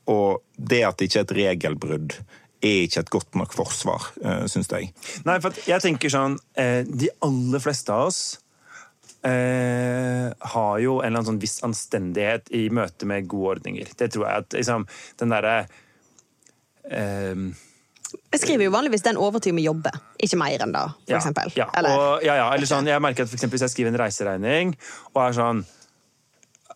og 0.06 0.42
det 0.56 0.84
at 0.86 0.98
det 0.98 1.08
ikke 1.08 1.22
er 1.22 1.26
et 1.26 1.38
regelbrudd 1.40 2.18
er 2.66 2.88
ikke 2.88 3.04
et 3.04 3.12
godt 3.14 3.38
nok 3.38 3.54
forsvar, 3.56 4.10
uh, 4.24 4.44
syns 4.50 4.70
jeg. 4.72 4.90
Nei, 5.28 5.38
for 5.44 5.56
jeg 5.68 5.82
tenker 5.84 6.12
sånn 6.12 6.36
eh, 6.58 6.82
De 6.86 7.08
aller 7.24 7.62
fleste 7.62 7.94
av 7.94 8.10
oss 8.10 8.20
eh, 9.26 10.30
har 10.54 10.78
jo 10.82 10.98
en 10.98 11.06
eller 11.06 11.20
annen 11.20 11.30
sånn 11.30 11.42
viss 11.42 11.60
anstendighet 11.66 12.50
i 12.56 12.66
møte 12.74 13.08
med 13.08 13.28
gode 13.30 13.56
ordninger. 13.56 13.92
Det 13.98 14.10
tror 14.14 14.28
jeg 14.28 14.44
at 14.44 14.58
liksom, 14.60 14.86
den 15.22 15.34
derre 15.34 15.56
eh, 16.90 17.46
jeg 18.06 18.42
skriver 18.42 18.68
jo 18.68 18.72
vanligvis 18.74 19.02
den 19.04 19.18
overtid 19.18 19.54
vi 19.56 19.64
jobber, 19.66 19.96
ikke 20.22 20.38
mer 20.38 20.62
enn 20.62 20.74
da, 20.74 20.84
for 20.94 21.14
ja, 21.14 21.18
eksempel. 21.18 21.50
Ja, 21.58 21.66
eller, 21.78 21.96
og, 21.96 22.26
ja, 22.26 22.36
ja, 22.38 22.46
eller 22.54 22.68
sånn, 22.70 22.86
jeg 22.88 23.02
merker 23.02 23.26
at 23.26 23.30
for 23.30 23.38
eksempel, 23.38 23.58
Hvis 23.58 23.66
jeg 23.66 23.74
skriver 23.74 23.92
en 23.92 23.98
reiseregning 24.00 24.74
og 25.14 25.20
er 25.24 25.36
sånn 25.36 25.62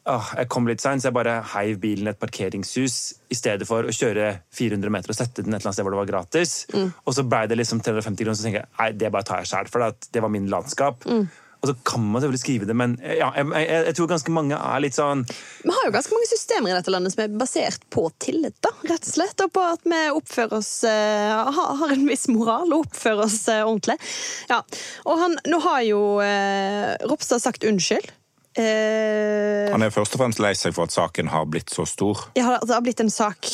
åh, 0.09 0.31
jeg 0.39 0.49
kom 0.53 0.69
litt 0.69 0.83
seint, 0.83 1.03
så 1.03 1.11
jeg 1.11 1.17
bare 1.17 1.41
heiv 1.55 1.81
bilen 1.83 2.09
i 2.09 2.13
et 2.15 2.21
parkeringshus 2.21 2.97
i 3.31 3.37
stedet 3.37 3.69
for 3.69 3.87
å 3.87 3.95
kjøre 3.95 4.33
400 4.57 4.95
meter 4.95 5.13
og 5.13 5.19
sette 5.19 5.45
den 5.45 5.53
et 5.53 5.61
eller 5.61 5.71
annet 5.71 5.79
sted 5.79 5.87
hvor 5.87 5.97
det 5.97 6.03
var 6.03 6.11
gratis. 6.15 6.57
Mm. 6.73 6.89
Og 7.05 7.17
så 7.17 7.27
ble 7.29 7.45
det 7.51 7.61
liksom 7.61 7.85
350 7.85 8.25
kroner, 8.25 8.39
så 8.39 8.49
tenker 8.49 8.65
jeg 8.65 8.73
nei, 8.81 8.91
det 9.03 9.13
bare 9.13 9.29
tar 9.29 9.45
jeg 9.45 9.53
sjæl, 9.53 9.71
for 9.73 10.03
det 10.11 10.25
var 10.25 10.33
min 10.33 10.51
landskap. 10.53 11.07
Mm. 11.09 11.29
Og 11.61 11.69
så 11.69 11.75
kan 11.85 12.01
man 12.01 12.23
selvfølgelig 12.23 12.41
skrive 12.41 12.67
det, 12.71 12.75
men 12.77 12.95
ja, 13.05 13.29
jeg, 13.37 13.45
jeg, 13.53 13.81
jeg, 13.85 13.95
tror 13.99 14.07
ganske 14.09 14.33
mange 14.33 14.57
er 14.57 14.81
litt 14.81 14.97
sånn 14.97 15.27
Vi 15.29 15.73
har 15.75 15.83
jo 15.85 15.93
ganske 15.93 16.15
mange 16.17 16.29
systemer 16.31 16.73
i 16.73 16.77
dette 16.79 16.95
landet 16.95 17.13
som 17.13 17.21
er 17.27 17.35
basert 17.43 17.85
på 17.93 18.07
tillit, 18.23 18.57
da, 18.65 18.73
rett 18.89 19.05
og 19.05 19.13
slett. 19.13 19.45
Og 19.45 19.53
på 19.53 19.65
at 19.67 19.85
vi 19.85 19.99
oppfører 20.17 20.57
oss 20.57 20.71
uh, 20.89 21.51
har 21.53 21.93
en 21.93 22.07
viss 22.09 22.25
moral 22.33 22.73
og 22.73 22.87
oppfører 22.87 23.27
oss 23.27 23.43
uh, 23.53 23.61
ordentlig. 23.67 23.99
Ja. 24.49 24.63
Og 25.05 25.21
han, 25.21 25.37
nå 25.53 25.61
har 25.67 25.85
jo 25.85 26.01
uh, 26.25 26.97
Ropstad 27.13 27.45
sagt 27.45 27.69
unnskyld. 27.69 28.09
Uh, 28.59 29.71
Han 29.71 29.85
er 29.87 29.93
først 29.95 30.17
og 30.17 30.25
fremst 30.25 30.41
lei 30.43 30.55
seg 30.59 30.75
for 30.75 30.89
at 30.89 30.95
saken 30.95 31.31
har 31.31 31.47
blitt 31.51 31.71
så 31.71 31.87
stor. 31.87 32.27
Ja, 32.39 32.57
det 32.59 32.75
har 32.75 32.83
blitt 32.83 33.03
en 33.05 33.13
sak. 33.13 33.47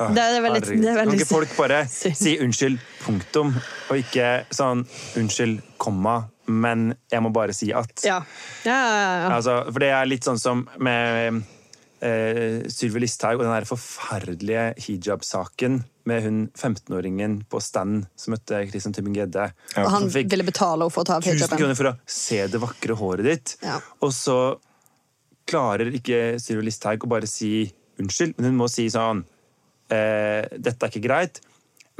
Ah, 0.00 0.10
det 0.16 0.22
er 0.22 0.40
veldig, 0.40 0.60
det 0.64 0.88
er 0.88 0.96
veldig 0.96 1.12
Kan 1.12 1.18
ikke 1.18 1.28
folk 1.28 1.54
bare 1.58 1.80
si 2.22 2.34
unnskyld, 2.40 2.80
punktum, 3.04 3.52
og 3.90 4.00
ikke 4.00 4.30
sånn 4.54 4.86
unnskyld, 5.20 5.60
komma, 5.80 6.22
men 6.50 6.94
jeg 7.12 7.22
må 7.22 7.30
bare 7.34 7.54
si 7.56 7.70
at. 7.76 7.92
Ja. 8.06 8.22
Ja, 8.64 8.78
ja, 8.80 9.30
altså, 9.36 9.60
for 9.68 9.82
det 9.84 9.92
er 9.94 10.08
litt 10.08 10.26
sånn 10.26 10.40
som 10.40 10.64
med 10.82 11.42
eh, 12.04 12.66
Sylvi 12.72 13.04
Listhaug 13.04 13.40
og 13.40 13.46
den 13.46 13.54
der 13.54 13.68
forferdelige 13.68 14.64
hijab-saken 14.84 15.80
med 16.08 16.24
hun 16.24 16.38
15-åringen 16.56 17.40
på 17.50 17.60
stand 17.62 18.06
som 18.18 18.34
møtte 18.34 18.62
Christian 18.70 18.96
Tybing-Gjedde. 18.96 19.50
Ja. 19.76 19.84
Og 19.84 19.90
han 19.94 20.08
ville 20.14 20.46
betale 20.46 20.86
henne 20.86 20.94
for 20.94 21.04
å 21.04 21.08
ta 21.10 21.18
av 21.20 21.26
hijaben. 21.26 21.44
1000 21.44 21.60
kroner 21.60 21.78
for 21.78 21.92
å 21.92 21.96
se 22.08 22.40
det 22.50 22.62
vakre 22.62 22.96
håret 22.98 23.28
ditt. 23.28 23.54
Ja. 23.66 23.78
Og 24.00 24.14
så 24.16 24.38
klarer 25.50 25.92
ikke 25.96 26.40
Sylvi 26.42 26.68
Listhaug 26.68 27.06
å 27.06 27.12
bare 27.12 27.28
si 27.30 27.68
unnskyld, 28.00 28.36
men 28.38 28.50
hun 28.50 28.58
må 28.60 28.68
si 28.72 28.86
sånn 28.92 29.24
eh, 29.92 30.46
Dette 30.56 30.86
er 30.86 30.92
ikke 30.92 31.04
greit. 31.04 31.42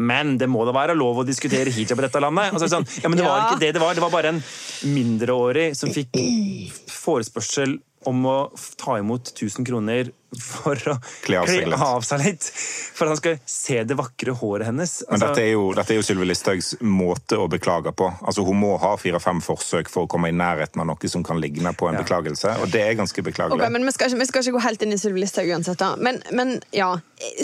Men 0.00 0.38
det 0.40 0.48
må 0.48 0.62
da 0.64 0.72
være 0.72 0.96
lov 0.96 1.20
å 1.20 1.26
diskutere 1.28 1.72
hijab 1.74 2.00
i 2.00 2.06
dette 2.06 2.22
landet? 2.24 2.54
Altså, 2.54 2.70
sånn, 2.72 2.86
ja, 3.02 3.10
men 3.10 3.20
det 3.20 3.26
var 3.26 3.42
ikke 3.44 3.60
det. 3.60 3.74
Det 3.76 3.82
var, 3.82 3.92
det 3.98 4.04
var 4.04 4.14
bare 4.14 4.32
en 4.32 4.40
mindreårig 4.88 5.74
som 5.76 5.92
fikk 5.92 6.16
forespørsel 7.04 7.76
om 8.08 8.24
å 8.26 8.38
ta 8.80 8.98
imot 8.98 9.32
1000 9.34 9.66
kroner 9.68 10.10
for 10.38 10.78
å 10.88 10.94
kle 11.24 11.40
av, 11.40 11.48
kle 11.50 11.76
av 11.76 12.04
seg 12.06 12.22
litt. 12.22 12.46
For 12.94 13.04
at 13.08 13.12
han 13.12 13.18
skal 13.18 13.38
se 13.50 13.80
det 13.84 13.96
vakre 13.98 14.34
håret 14.38 14.68
hennes. 14.70 15.00
Altså... 15.02 15.12
Men 15.12 15.24
dette 15.24 15.42
er 15.42 15.50
jo, 15.52 15.64
dette 15.76 15.96
jo 15.98 16.04
Sylvi 16.06 16.28
Listhaugs 16.30 16.72
måte 16.80 17.40
å 17.40 17.48
beklage 17.50 17.92
på. 17.96 18.08
Altså 18.20 18.44
Hun 18.46 18.60
må 18.62 18.76
ha 18.80 18.94
fire-fem 19.00 19.42
forsøk 19.44 19.90
for 19.92 20.06
å 20.06 20.10
komme 20.10 20.30
i 20.30 20.36
nærheten 20.36 20.82
av 20.82 20.88
noe 20.92 21.12
som 21.12 21.26
kan 21.26 21.42
ligne 21.42 21.74
på 21.76 21.90
en 21.90 21.98
ja. 21.98 22.04
beklagelse, 22.04 22.54
og 22.62 22.72
det 22.72 22.84
er 22.86 22.96
ganske 23.00 23.26
beklagelig. 23.26 23.58
Okay, 23.58 23.74
men 23.74 23.84
vi 23.88 23.96
skal, 23.96 24.12
ikke, 24.12 24.22
vi 24.22 24.30
skal, 24.30 24.46
ikke, 24.46 24.56
gå 24.56 24.64
helt 24.68 24.86
inn 24.86 24.96
i 24.96 25.00
Sylvi 25.00 25.24
Listhaug 25.24 25.50
uansett, 25.50 25.80
da. 25.82 25.92
Men, 26.00 26.22
men, 26.36 26.56
ja, 26.76 26.94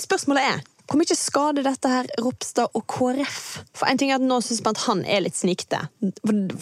spørsmålet 0.00 0.54
er 0.54 0.64
hvor 0.86 1.00
mye 1.00 1.16
skader 1.18 1.64
dette 1.66 1.90
her 1.90 2.06
Ropstad 2.22 2.70
og 2.78 2.84
KrF? 2.92 3.38
For 3.74 3.88
en 3.90 3.98
ting 3.98 4.12
er 4.12 4.20
at 4.20 4.26
Nå 4.26 4.38
syns 4.44 4.62
man 4.64 4.76
at 4.76 4.84
han 4.86 5.00
er 5.04 5.24
litt 5.24 5.34
snikte. 5.38 5.80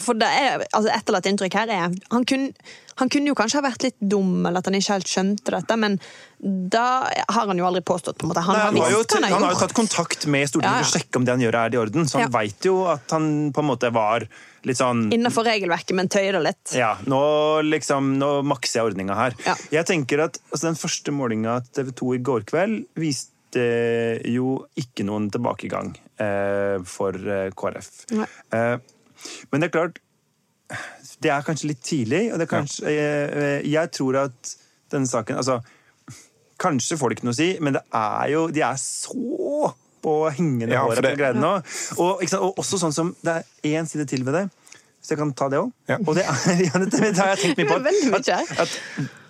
For, 0.01 0.17
det 0.17 0.29
er, 0.29 0.63
altså 0.73 0.89
etterlatt 0.95 1.27
inntrykk 1.29 1.57
her 1.59 1.69
er 1.75 1.93
han 2.11 2.25
kunne, 2.25 2.53
han 2.97 3.11
kunne 3.11 3.27
jo 3.29 3.35
kanskje 3.37 3.59
ha 3.59 3.65
vært 3.67 3.83
litt 3.85 3.97
dum, 3.99 4.45
eller 4.47 4.61
at 4.63 4.69
han 4.69 4.77
ikke 4.79 4.95
helt 4.97 5.11
skjønte 5.11 5.51
dette, 5.53 5.77
men 5.77 5.97
da 6.71 6.85
har 7.11 7.47
han 7.49 7.59
jo 7.59 7.65
aldri 7.67 7.81
påstått. 7.85 8.17
på 8.17 8.25
en 8.25 8.31
måte. 8.31 8.43
Han, 8.45 8.55
Nei, 8.57 8.63
han, 8.69 8.79
har, 8.81 8.91
jo, 8.95 9.03
han, 9.03 9.23
har, 9.27 9.35
han 9.35 9.45
har 9.47 9.53
jo 9.55 9.61
tatt 9.61 9.75
kontakt 9.77 10.25
med 10.31 10.49
Stortinget 10.49 10.71
Ja, 10.71 10.79
ja. 10.79 10.85
for 10.85 10.95
å 10.95 10.99
sjekke 11.01 11.19
om 11.21 11.27
det 11.27 11.35
han 11.35 11.43
gjør 11.45 11.57
er 11.61 11.75
i 11.77 11.79
orden, 11.81 12.07
så 12.09 12.19
han 12.19 12.25
Ja. 12.27 12.33
vet 12.39 12.67
jo 12.69 12.75
at 12.91 13.15
han 13.15 13.29
på 13.55 13.63
en 13.63 13.69
måte 13.69 13.91
var 13.95 14.25
litt 14.65 14.79
sånn 14.79 15.05
Innenfor 15.13 15.45
regelverket, 15.45 15.93
men 15.97 16.09
tøyer 16.09 16.37
det 16.39 16.43
litt. 16.47 16.73
Ja, 16.77 16.95
nå, 17.05 17.21
liksom, 17.67 18.15
nå 18.21 18.31
makser 18.47 18.79
jeg 18.81 18.91
ordninga 18.93 19.17
her. 19.19 19.37
Ja. 19.45 19.55
Jeg 19.81 19.89
tenker 19.91 20.25
at 20.29 20.39
altså, 20.49 20.65
Den 20.71 20.79
første 20.79 21.13
målinga 21.13 21.59
TV 21.75 21.91
2 21.93 22.13
i 22.17 22.21
går 22.31 22.47
kveld 22.49 22.85
viste 22.97 23.34
jo 23.57 24.65
ikke 24.79 25.05
noen 25.07 25.29
tilbakegang 25.33 25.93
eh, 26.21 26.77
for 26.87 27.15
eh, 27.15 27.49
KrF. 27.55 27.89
Eh, 28.11 28.75
men 29.51 29.61
det 29.63 29.69
er 29.69 29.73
klart 29.73 30.01
Det 31.23 31.29
er 31.31 31.45
kanskje 31.45 31.69
litt 31.71 31.81
tidlig, 31.85 32.23
og 32.33 32.39
det 32.41 32.45
er 32.47 32.51
kanskje 32.51 32.91
eh, 32.91 33.61
Jeg 33.69 33.91
tror 33.95 34.17
at 34.25 34.51
denne 34.91 35.07
saken 35.07 35.37
Altså, 35.39 35.59
kanskje 36.61 36.97
får 36.99 37.09
det 37.13 37.17
ikke 37.19 37.27
noe 37.29 37.35
å 37.35 37.39
si, 37.39 37.47
men 37.63 37.77
det 37.77 37.83
er 37.95 38.27
jo 38.33 38.43
De 38.53 38.63
er 38.65 38.77
så 38.81 39.71
på 40.05 40.15
hengende 40.35 40.75
Ja, 40.75 40.83
håret 40.85 40.99
på 41.01 41.07
det- 41.07 41.15
greiene 41.17 41.41
nå. 41.41 41.53
Og, 41.97 42.25
og 42.37 42.59
også 42.61 42.77
sånn 42.83 42.93
som 42.93 43.15
Det 43.25 43.39
er 43.39 43.79
én 43.79 43.87
side 43.89 44.05
til 44.11 44.21
ved 44.27 44.35
det. 44.37 44.43
Så 45.01 45.13
jeg 45.13 45.19
kan 45.21 45.31
ta 45.37 45.47
det 45.53 45.59
òg. 45.61 45.71
Ja. 45.89 45.97
Og 46.01 46.15
det, 46.17 46.23
er, 46.25 46.61
ja, 46.67 46.79
det, 46.81 46.91
det 46.93 47.15
har 47.17 47.31
jeg 47.35 47.41
tenkt 47.43 47.59
mye 47.61 47.71
på. 47.71 47.79
Det 47.85 47.95
mye 48.11 48.19
At, 48.19 48.61
at 48.65 48.77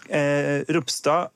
eh, 0.09 0.59
Ropstad 0.75 1.31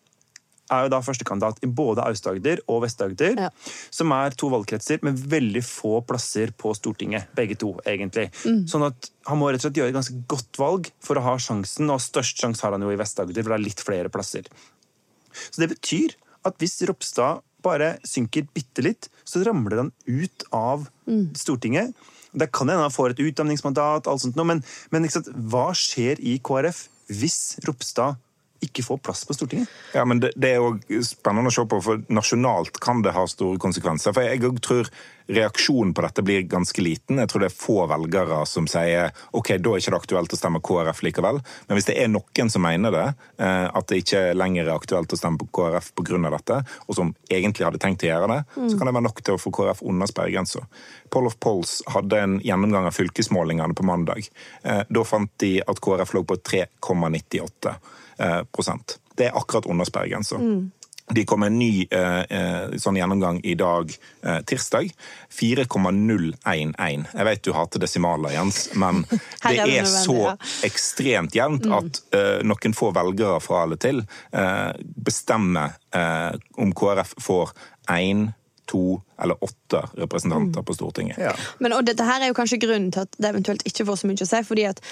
er 0.71 0.85
jo 0.85 0.91
da 0.93 0.99
førstekandidat 1.05 1.59
i 1.65 1.69
både 1.73 2.03
Aust-Agder 2.05 2.61
og 2.69 2.83
Vest-Agder, 2.83 3.35
Ja. 3.39 3.49
som 3.91 4.11
er 4.15 4.29
to 4.37 4.49
valgkretser 4.53 5.01
med 5.03 5.17
veldig 5.31 5.63
få 5.65 5.99
plasser 6.05 6.51
på 6.51 6.73
Stortinget. 6.77 7.27
Begge 7.35 7.57
to, 7.57 7.73
egentlig. 7.85 8.29
Mm. 8.45 8.65
Sånn 8.69 8.85
at 8.87 9.09
han 9.27 9.37
må 9.39 9.49
rett 9.49 9.63
og 9.63 9.67
slett 9.69 9.79
gjøre 9.81 9.89
et 9.93 9.97
ganske 9.99 10.23
godt 10.27 10.57
valg 10.61 10.91
for 11.01 11.15
å 11.19 11.25
ha 11.25 11.35
sjansen, 11.37 11.89
og 11.89 11.99
størst 12.03 12.37
sjanse 12.41 12.61
har 12.65 12.71
han 12.77 12.81
jo 12.81 12.91
i 12.93 12.99
Vest-Agder, 12.99 13.43
for 13.43 13.49
det 13.53 13.59
er 13.59 13.65
litt 13.67 13.83
flere 13.85 14.09
plasser. 14.13 14.43
Så 15.51 15.61
det 15.61 15.69
betyr 15.75 16.15
at 16.45 16.57
hvis 16.61 16.79
Ropstad 16.87 17.41
bare 17.61 17.97
synker 18.07 18.47
bitte 18.55 18.81
litt, 18.85 19.09
så 19.27 19.41
ramler 19.43 19.77
han 19.83 19.91
ut 20.07 20.43
av 20.55 20.87
Stortinget. 21.35 21.93
Det 22.31 22.51
kan 22.53 22.69
hende 22.69 22.85
han 22.85 22.93
får 22.93 23.15
et 23.15 23.23
utdanningsmandat, 23.25 24.07
alt 24.07 24.21
sånt, 24.21 24.35
noe, 24.37 24.45
men, 24.45 24.63
men 24.93 25.07
sant, 25.09 25.27
hva 25.49 25.71
skjer 25.73 26.21
i 26.21 26.37
KrF 26.39 26.87
hvis 27.09 27.57
Ropstad 27.65 28.19
ikke 28.65 28.83
får 28.85 28.99
plass 29.03 29.25
på 29.27 29.35
Stortinget? 29.37 29.69
Ja, 29.93 30.05
men 30.05 30.21
det, 30.23 30.33
det 30.35 30.55
er 30.55 30.59
jo 30.59 31.03
spennende 31.05 31.51
å 31.51 31.55
se 31.55 31.65
på, 31.69 31.79
for 31.83 32.03
nasjonalt 32.11 32.79
kan 32.83 33.03
det 33.05 33.15
ha 33.15 33.25
store 33.29 33.59
konsekvenser. 33.61 34.15
For 34.15 34.27
jeg 34.27 34.59
tror 34.65 34.89
reaksjonen 35.29 35.93
på 35.93 36.01
dette 36.01 36.23
blir 36.25 36.41
ganske 36.49 36.81
liten. 36.81 37.19
Jeg 37.21 37.29
tror 37.29 37.43
det 37.43 37.51
er 37.51 37.55
få 37.55 37.83
velgere 37.89 38.41
som 38.49 38.65
sier 38.69 39.11
ok, 39.37 39.51
da 39.61 39.73
er 39.75 39.81
ikke 39.81 39.93
det 39.93 39.99
aktuelt 39.99 40.33
å 40.33 40.39
stemme 40.39 40.61
KrF 40.65 41.03
likevel. 41.05 41.41
Men 41.67 41.77
hvis 41.77 41.89
det 41.89 41.97
er 42.01 42.09
noen 42.09 42.49
som 42.49 42.65
mener 42.65 42.95
det, 42.95 43.05
eh, 43.37 43.67
at 43.69 43.89
det 43.91 44.01
ikke 44.01 44.23
lenger 44.37 44.65
er 44.65 44.73
aktuelt 44.73 45.13
å 45.13 45.19
stemme 45.19 45.41
på 45.43 45.49
KrF 45.59 45.91
pga. 45.99 46.17
dette, 46.29 46.57
og 46.87 46.95
som 46.95 47.13
egentlig 47.29 47.65
hadde 47.65 47.81
tenkt 47.81 48.03
å 48.03 48.09
gjøre 48.09 48.31
det, 48.33 48.39
så 48.55 48.77
kan 48.77 48.89
det 48.89 48.95
være 48.97 49.05
nok 49.05 49.21
til 49.21 49.37
å 49.37 49.41
få 49.41 49.53
KrF 49.53 49.83
under 49.85 50.09
sperregrensa. 50.09 50.65
Poll 51.09 51.29
of 51.29 51.39
Polls 51.39 51.79
hadde 51.87 52.17
en 52.17 52.39
gjennomgang 52.41 52.89
av 52.89 52.97
fylkesmålingene 52.97 53.77
på 53.77 53.85
mandag. 53.85 54.29
Eh, 54.63 54.83
Da 54.89 55.03
fant 55.05 55.31
de 55.37 55.61
at 55.61 55.79
KrF 55.79 56.13
lå 56.13 56.23
på 56.25 56.35
3,98 56.41 57.69
eh, 57.69 57.75
prosent. 57.77 57.79
Det 58.19 59.29
er 59.29 59.37
akkurat 59.37 59.67
under 59.71 59.87
sperregrensa. 59.87 60.39
De 61.13 61.25
kom 61.25 61.39
med 61.39 61.47
en 61.47 61.59
ny 61.59 61.87
eh, 61.91 62.19
eh, 62.29 62.75
sånn 62.77 62.97
gjennomgang 62.99 63.39
i 63.41 63.55
dag, 63.57 63.89
eh, 64.21 64.39
tirsdag. 64.45 64.91
4,011. 65.33 67.07
Jeg 67.13 67.27
vet 67.29 67.43
du 67.45 67.51
hater 67.55 67.81
desimaler, 67.81 68.35
Jens, 68.35 68.67
men 68.77 69.01
det 69.09 69.55
er 69.55 69.63
det 69.65 69.77
er 69.81 69.89
så 69.89 70.17
ja. 70.19 70.35
ekstremt 70.67 71.37
jevnt 71.37 71.65
at 71.65 72.01
eh, 72.13 72.43
noen 72.45 72.77
få 72.77 72.91
velgere 72.95 73.39
fra 73.41 73.63
eller 73.65 73.81
til 73.81 74.03
eh, 74.03 74.71
bestemmer 75.09 75.79
eh, 75.95 76.35
om 76.61 76.75
KrF 76.77 77.15
får 77.25 77.55
én, 77.89 78.27
to 78.69 78.99
eller 79.17 79.39
åtte 79.41 79.79
representanter 79.97 80.61
på 80.61 80.75
Stortinget. 80.77 81.17
Ja. 81.17 81.31
Men 81.57 81.73
og 81.73 81.87
dette 81.87 82.05
her 82.05 82.21
er 82.21 82.29
jo 82.29 82.37
kanskje 82.37 82.59
grunnen 82.61 82.91
til 82.93 83.07
at 83.07 83.17
det 83.17 83.31
eventuelt 83.31 83.65
ikke 83.65 83.87
får 83.87 84.03
så 84.03 84.09
mye 84.11 84.21
å 84.21 84.29
si, 84.29 84.41
fordi 84.45 84.67
at 84.69 84.83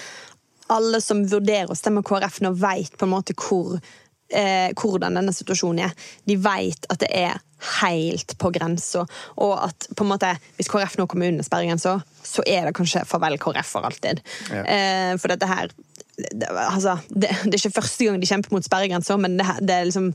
alle 0.72 1.00
som 1.04 1.24
vurderer 1.28 1.70
å 1.70 1.78
stemme 1.78 2.04
KrF 2.06 2.42
nå, 2.44 2.52
vet 2.58 2.96
på 2.98 3.08
en 3.08 3.14
måte 3.14 3.36
hvor 3.38 3.78
eh, 3.78 4.70
hvordan 4.76 5.18
denne 5.18 5.34
situasjonen 5.34 5.88
er. 5.88 6.08
De 6.28 6.36
vet 6.40 6.88
at 6.92 7.02
det 7.02 7.10
er 7.14 7.40
helt 7.80 8.36
på 8.38 8.52
grensa, 8.54 9.02
og 9.42 9.54
at 9.64 9.88
på 9.96 10.04
en 10.04 10.12
måte, 10.12 10.30
hvis 10.58 10.70
KrF 10.70 10.98
nå 11.00 11.08
kommer 11.10 11.32
under 11.32 11.46
sperregrensa, 11.46 11.98
så 12.22 12.44
er 12.46 12.68
det 12.68 12.76
kanskje 12.78 13.06
farvel 13.08 13.38
KrF 13.42 13.74
for 13.76 13.88
alltid. 13.88 14.22
Ja. 14.52 14.62
Eh, 14.62 15.14
for 15.18 15.32
dette 15.32 15.48
her 15.50 15.72
det, 16.18 16.48
altså, 16.50 16.96
det, 17.14 17.28
det 17.46 17.52
er 17.54 17.60
ikke 17.60 17.76
første 17.76 18.06
gang 18.08 18.16
de 18.18 18.26
kjemper 18.26 18.50
mot 18.56 18.64
sperregrensa, 18.66 19.14
men 19.22 19.36
det, 19.38 19.44
det, 19.68 19.76
liksom, 19.86 20.08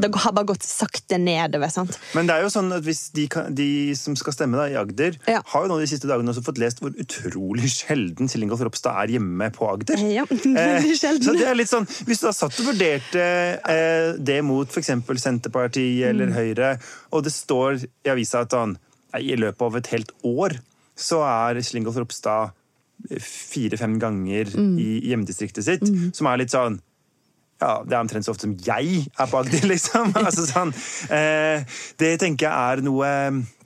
det 0.00 0.08
har 0.24 0.32
bare 0.32 0.48
gått 0.48 0.64
sakte 0.64 1.18
nedover. 1.20 1.68
sant? 1.74 1.98
Men 2.16 2.26
det 2.30 2.38
er 2.38 2.46
jo 2.46 2.52
sånn 2.54 2.70
at 2.72 2.86
hvis 2.86 3.02
de, 3.12 3.26
kan, 3.28 3.50
de 3.58 3.66
som 3.98 4.16
skal 4.16 4.32
stemme 4.32 4.56
da, 4.56 4.64
i 4.72 4.78
Agder, 4.80 5.18
Ja. 5.28 5.42
har 5.52 5.66
jo 5.66 5.72
nå 5.74 5.76
de 5.82 5.88
siste 5.90 6.08
dagene 6.08 6.32
også 6.32 6.44
fått 6.46 6.60
lest 6.62 6.80
hvor 6.80 6.96
utrolig 6.96 7.68
sjelden 7.74 8.30
Kjell 8.32 8.46
Ingolf 8.46 8.64
Ropstad 8.64 8.96
er 9.04 9.12
hjemme 9.18 9.50
på 9.52 9.68
Agder. 9.68 10.00
Ja, 10.08 10.24
veldig 10.30 10.96
sjelden. 10.96 11.26
så 11.28 11.36
det 11.36 11.44
er 11.52 11.58
litt 11.60 11.70
sånn, 11.72 11.84
Hvis 12.08 12.24
du 12.24 12.28
da 12.30 12.32
satt 12.36 12.56
og 12.62 12.70
vurderte 12.72 13.26
eh, 13.76 14.16
det 14.16 14.40
mot 14.48 14.72
f.eks. 14.72 14.88
Senterpartiet 15.22 16.08
eller 16.08 16.32
Mm. 16.32 16.36
Høyre, 16.38 16.68
og 17.12 17.24
det 17.26 17.32
står 17.34 17.82
i 17.84 18.10
avisa 18.12 18.40
at 18.46 18.54
han, 18.56 18.78
i 19.20 19.34
løpet 19.36 19.62
av 19.68 19.76
et 19.82 19.88
helt 19.92 20.12
år 20.24 20.56
så 20.96 21.20
er 21.26 21.60
Kjell 21.60 21.82
Ingolf 21.82 21.98
Ropstad 22.00 22.52
fire-fem 23.20 23.98
ganger 24.02 24.44
Mm. 24.56 24.78
i 24.78 25.00
hjemdistriktet 25.10 25.64
sitt, 25.64 25.86
som 26.16 26.26
er 26.30 26.36
litt 26.42 26.50
sånn 26.54 26.80
ja, 27.62 27.76
Det 27.86 27.94
er 27.94 28.00
omtrent 28.02 28.24
så 28.26 28.32
ofte 28.32 28.42
som 28.48 28.56
jeg 28.58 29.04
er 29.06 29.26
på 29.30 29.38
Agder, 29.38 29.62
liksom. 29.70 30.10
altså, 30.18 30.42
sånn, 30.50 30.72
eh, 31.14 31.62
det 31.96 32.18
tenker 32.18 32.48
jeg 32.48 32.72
er 32.72 32.82
noe 32.82 33.10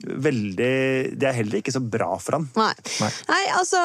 veldig 0.05 1.17
Det 1.17 1.23
er 1.31 1.33
heller 1.39 1.57
ikke 1.63 1.73
så 1.73 1.81
bra 1.81 2.11
for 2.21 2.37
han. 2.37 2.45
Nei. 2.59 2.73
Nei. 3.01 3.09
Nei, 3.31 3.41
altså 3.57 3.81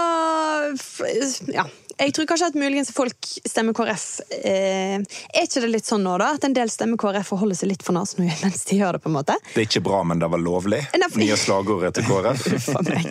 f- 0.77 1.49
Ja. 1.49 1.65
Jeg 2.03 2.13
tror 2.17 2.27
kanskje 2.27 2.49
at 2.51 2.57
muligens 2.59 2.91
folk 2.95 3.29
stemmer 3.47 3.75
KrF. 3.79 4.05
Eh, 4.43 4.97
er 4.99 5.45
ikke 5.47 5.63
det 5.63 5.71
litt 5.71 5.87
sånn 5.87 6.03
nå, 6.03 6.17
da? 6.19 6.33
At 6.35 6.45
en 6.49 6.57
del 6.57 6.71
stemmer 6.73 6.99
KrF 6.99 7.31
og 7.37 7.43
holder 7.45 7.59
seg 7.61 7.71
litt 7.71 7.85
for 7.87 7.95
nesen 7.95 8.27
mens 8.27 8.65
de 8.69 8.79
gjør 8.81 8.97
det? 8.99 9.03
på 9.05 9.11
en 9.13 9.17
måte? 9.21 9.37
Det 9.55 9.63
er 9.63 9.69
ikke 9.69 9.85
bra, 9.87 10.03
men 10.07 10.19
det 10.23 10.29
var 10.33 10.43
lovlig. 10.43 10.81
Nei, 10.99 11.09
for- 11.09 11.23
Nye 11.23 11.37
slagordet 11.39 11.93
til 12.01 12.07
KrF. 12.11 12.43
For 12.67 12.83
meg. 12.91 13.07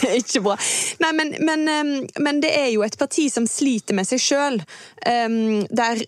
Det 0.00 0.08
er 0.08 0.16
ikke 0.22 0.42
bra. 0.44 0.56
Nei, 1.04 1.12
men, 1.20 1.34
men, 1.44 2.08
men 2.24 2.40
det 2.42 2.50
er 2.56 2.70
jo 2.72 2.82
et 2.86 2.96
parti 3.00 3.28
som 3.32 3.46
sliter 3.50 3.96
med 3.98 4.08
seg 4.08 4.22
sjøl. 4.24 4.60
Der 5.04 6.00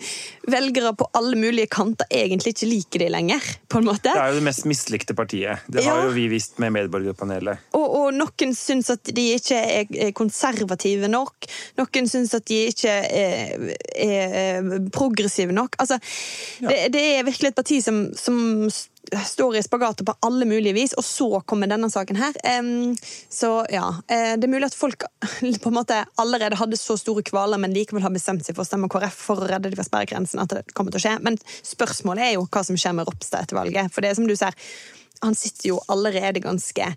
velgere 0.52 0.92
på 0.98 1.06
alle 1.16 1.36
mulige 1.38 1.66
kanter 1.72 2.06
egentlig 2.10 2.54
ikke 2.54 2.68
liker 2.70 3.04
de 3.04 3.08
lenger, 3.14 3.40
på 3.70 3.78
en 3.80 3.86
måte. 3.88 4.10
Det 4.10 4.16
er 4.20 4.32
jo 4.34 4.40
det 4.40 4.46
mest 4.48 4.66
mislikte 4.68 5.14
partiet. 5.18 5.64
Det 5.70 5.84
har 5.84 6.00
Ja. 6.02 6.04
jo 6.08 6.14
vi 6.16 6.26
visst 6.32 6.58
med 6.62 6.72
Medborgerpanelet. 6.76 7.58
Og, 7.78 7.86
og 8.00 8.14
noen 8.14 8.54
syns 8.56 8.90
at 8.90 9.04
de 9.14 9.26
ikke 9.38 9.56
er 9.56 9.86
er 10.00 10.12
konservative 10.16 11.08
nok. 11.08 11.46
Noen 11.78 12.08
syns 12.10 12.34
at 12.34 12.44
de 12.50 12.58
ikke 12.70 12.90
er, 12.90 13.74
er 13.94 14.88
progressive 14.94 15.52
nok. 15.56 15.76
Altså, 15.80 15.98
det, 16.60 16.92
det 16.94 17.02
er 17.18 17.24
virkelig 17.26 17.52
et 17.52 17.58
parti 17.58 17.80
som, 17.84 18.02
som 18.16 18.68
står 19.26 19.56
i 19.56 19.62
spagatet 19.62 20.06
på 20.06 20.14
alle 20.26 20.46
mulige 20.48 20.74
vis, 20.76 20.94
og 20.98 21.04
så 21.04 21.40
kommer 21.48 21.70
denne 21.70 21.90
saken 21.90 22.18
her. 22.20 22.36
Så 23.32 23.50
ja, 23.72 23.86
eh, 24.08 24.36
det 24.38 24.46
er 24.46 24.52
mulig 24.52 24.68
at 24.70 24.76
folk 24.76 25.04
på 25.64 25.72
en 25.72 25.76
måte 25.76 26.02
allerede 26.20 26.58
hadde 26.60 26.78
så 26.80 26.96
store 27.00 27.24
kvaler, 27.26 27.60
men 27.60 27.74
likevel 27.74 28.04
har 28.04 28.14
bestemt 28.14 28.46
seg 28.46 28.56
for 28.56 28.64
å 28.64 28.70
stemme 28.70 28.90
KrF 28.92 29.20
for 29.30 29.42
å 29.42 29.50
redde 29.50 29.70
de 29.70 29.78
fra 29.78 29.86
sperregrensen. 29.86 30.42
at 30.42 30.54
det 30.54 30.64
kommer 30.74 30.94
til 30.94 31.02
å 31.02 31.06
skje. 31.06 31.16
Men 31.26 31.38
spørsmålet 31.66 32.28
er 32.28 32.34
jo 32.36 32.46
hva 32.46 32.64
som 32.66 32.78
skjer 32.78 32.96
med 32.98 33.08
Ropstad 33.08 33.46
etter 33.46 33.58
valget. 33.58 33.92
For 33.94 34.04
det 34.04 34.12
er 34.12 34.20
som 34.20 34.28
du 34.30 34.36
ser, 34.38 34.56
han 35.20 35.36
sitter 35.36 35.72
jo 35.72 35.80
allerede 35.92 36.42
ganske 36.44 36.92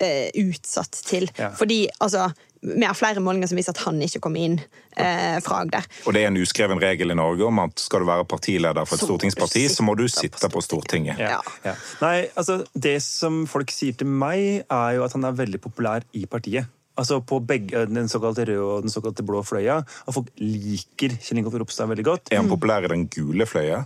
eh, 0.00 0.28
utsatt 0.42 1.00
til. 1.08 1.30
Ja. 1.38 1.50
Fordi 1.56 1.86
altså, 1.98 2.30
vi 2.66 2.82
har 2.84 2.96
flere 2.98 3.22
målinger 3.22 3.50
som 3.50 3.58
viser 3.60 3.72
at 3.76 3.82
han 3.86 4.00
ikke 4.02 4.20
kommer 4.26 4.42
inn 4.42 4.56
eh, 4.98 5.38
fra 5.44 5.62
Agder. 5.62 5.86
Og 6.06 6.16
det 6.16 6.24
er 6.24 6.30
en 6.32 6.38
uskreven 6.42 6.80
regel 6.82 7.14
i 7.14 7.18
Norge 7.18 7.46
om 7.46 7.60
at 7.62 7.78
skal 7.78 8.02
du 8.02 8.08
være 8.10 8.26
partileder 8.28 8.88
for 8.88 8.98
et 8.98 9.04
Så 9.04 9.10
stortingsparti, 9.10 9.66
så 9.70 9.86
må 9.86 9.94
du 9.98 10.06
sitte 10.10 10.50
på 10.50 10.62
Stortinget. 10.64 11.20
Ja. 11.22 11.38
Ja. 11.66 11.76
Nei, 12.02 12.16
altså, 12.34 12.64
det 12.74 12.98
som 13.06 13.44
folk 13.50 13.70
sier 13.74 13.94
til 14.00 14.10
meg, 14.10 14.64
er 14.66 14.96
jo 14.98 15.04
at 15.06 15.14
han 15.14 15.28
er 15.28 15.36
veldig 15.38 15.62
populær 15.62 16.06
i 16.18 16.24
partiet. 16.26 16.66
Altså 16.96 17.18
på 17.20 17.42
begge, 17.44 17.82
Den 17.92 18.08
såkalte 18.08 18.46
røde 18.48 18.62
og 18.64 18.86
den 18.86 18.90
såkalte 18.90 19.20
blå 19.26 19.42
fløya. 19.44 19.82
Og 20.08 20.14
folk 20.16 20.30
liker 20.40 21.12
Kjell 21.20 21.42
Ingolf 21.42 21.58
Ropstad 21.60 21.90
veldig 21.90 22.06
godt. 22.08 22.30
Er 22.32 22.40
han 22.40 22.48
populær 22.48 22.86
i 22.86 22.88
den 22.88 23.04
gule 23.12 23.44
fløya? 23.46 23.82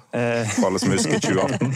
For 0.54 0.68
alle 0.68 0.78
som 0.78 0.94
husker 0.94 1.18
2018? 1.26 1.74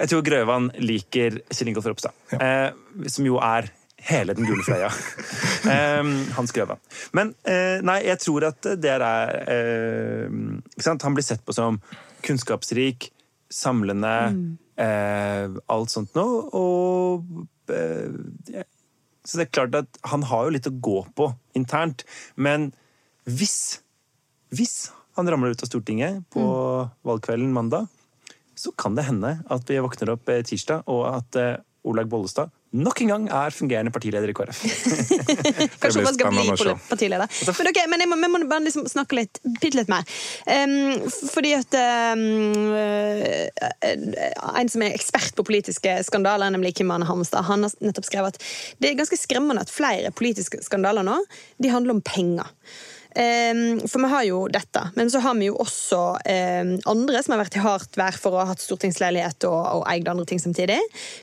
Jeg 0.00 0.10
tror 0.10 0.24
Grøvan 0.26 0.66
liker 0.82 1.38
Kjell 1.54 1.70
Ingolf 1.70 1.86
Ropstad, 1.92 2.18
eh, 2.40 2.74
som 3.06 3.28
jo 3.30 3.38
er 3.38 3.70
hele 4.08 4.34
den 4.36 4.46
gule 4.48 4.64
fløya. 4.66 4.90
Han 5.64 6.12
Hans 6.36 6.52
Grøvan. 6.54 6.80
Men 7.16 7.32
eh, 7.48 7.80
nei, 7.84 8.00
jeg 8.08 8.20
tror 8.24 8.48
at 8.50 8.68
det 8.80 8.92
er 8.92 9.04
eh, 9.04 10.26
ikke 10.74 10.86
sant? 10.86 11.06
Han 11.06 11.16
blir 11.16 11.26
sett 11.26 11.44
på 11.44 11.54
som 11.56 11.80
kunnskapsrik, 12.24 13.10
samlende, 13.52 14.14
eh, 14.80 15.56
alt 15.72 15.92
sånt 15.92 16.14
noe. 16.18 16.44
Og 16.56 17.42
ja. 18.52 18.66
Så 19.24 19.38
det 19.40 19.46
er 19.46 19.54
klart 19.56 19.76
at 19.78 20.00
han 20.10 20.26
har 20.28 20.44
jo 20.44 20.52
litt 20.52 20.68
å 20.68 20.74
gå 20.84 20.98
på 21.16 21.30
internt. 21.56 22.02
Men 22.36 22.74
hvis, 23.24 23.80
hvis 24.52 24.90
han 25.16 25.30
ramler 25.32 25.54
ut 25.54 25.64
av 25.64 25.70
Stortinget 25.70 26.26
på 26.34 26.44
valgkvelden 27.08 27.54
mandag, 27.56 27.88
så 28.54 28.68
kan 28.76 28.98
det 28.98 29.06
hende 29.08 29.38
at 29.50 29.70
vi 29.70 29.80
våkner 29.80 30.12
opp 30.12 30.28
tirsdag, 30.28 30.84
og 30.92 31.06
at 31.08 31.40
Olaug 31.88 32.12
Bollestad 32.12 32.52
nok 32.74 33.00
en 33.04 33.10
gang 33.12 33.26
er 33.30 33.54
fungerende 33.54 33.92
partileder 33.94 34.30
i 34.30 34.34
KrF. 34.36 34.62
Kanskje 35.82 36.02
man 36.02 36.16
skal 36.16 36.32
bli 36.34 36.74
partileder. 36.88 37.30
Men, 37.46 37.70
okay, 37.70 37.86
men 37.90 38.02
jeg 38.02 38.10
må, 38.10 38.18
vi 38.18 38.30
må 38.32 38.40
bare 38.50 38.64
liksom 38.66 38.88
snakke 38.90 39.18
litt, 39.20 39.40
bitte 39.60 39.78
litt 39.78 39.92
mer. 39.92 40.06
Um, 40.48 41.04
fordi 41.30 41.54
at 41.56 41.76
um, 42.14 42.24
En 44.54 44.70
som 44.70 44.84
er 44.84 44.96
ekspert 44.96 45.36
på 45.38 45.46
politiske 45.46 45.96
skandaler, 46.06 46.50
nemlig 46.54 46.74
Kim 46.78 46.90
Arne 46.94 47.06
Hamstad, 47.08 47.46
han 47.48 47.66
har 47.66 47.78
nettopp 47.84 48.08
skrevet 48.08 48.34
at 48.34 48.50
det 48.82 48.90
er 48.90 48.98
ganske 48.98 49.18
skremmende 49.18 49.64
at 49.64 49.72
flere 49.72 50.10
politiske 50.14 50.62
skandaler 50.64 51.06
nå 51.06 51.20
de 51.62 51.70
handler 51.72 51.96
om 51.96 52.02
penger. 52.04 52.50
Um, 53.14 53.80
for 53.86 54.02
vi 54.02 54.08
har 54.10 54.24
jo 54.26 54.38
dette, 54.50 54.80
men 54.96 55.10
så 55.10 55.20
har 55.22 55.36
vi 55.38 55.46
jo 55.46 55.58
også 55.62 56.00
um, 56.18 56.72
andre 56.90 57.20
som 57.22 57.36
har 57.36 57.44
vært 57.44 57.58
i 57.58 57.62
hardt 57.62 57.98
vær 58.00 58.16
for 58.18 58.34
å 58.34 58.40
ha 58.42 58.48
hatt 58.48 58.64
stortingsleilighet 58.64 59.46
og, 59.46 59.60
og 59.78 59.84
eid 59.92 60.10
andre 60.10 60.26
ting 60.26 60.42
samtidig. 60.42 60.80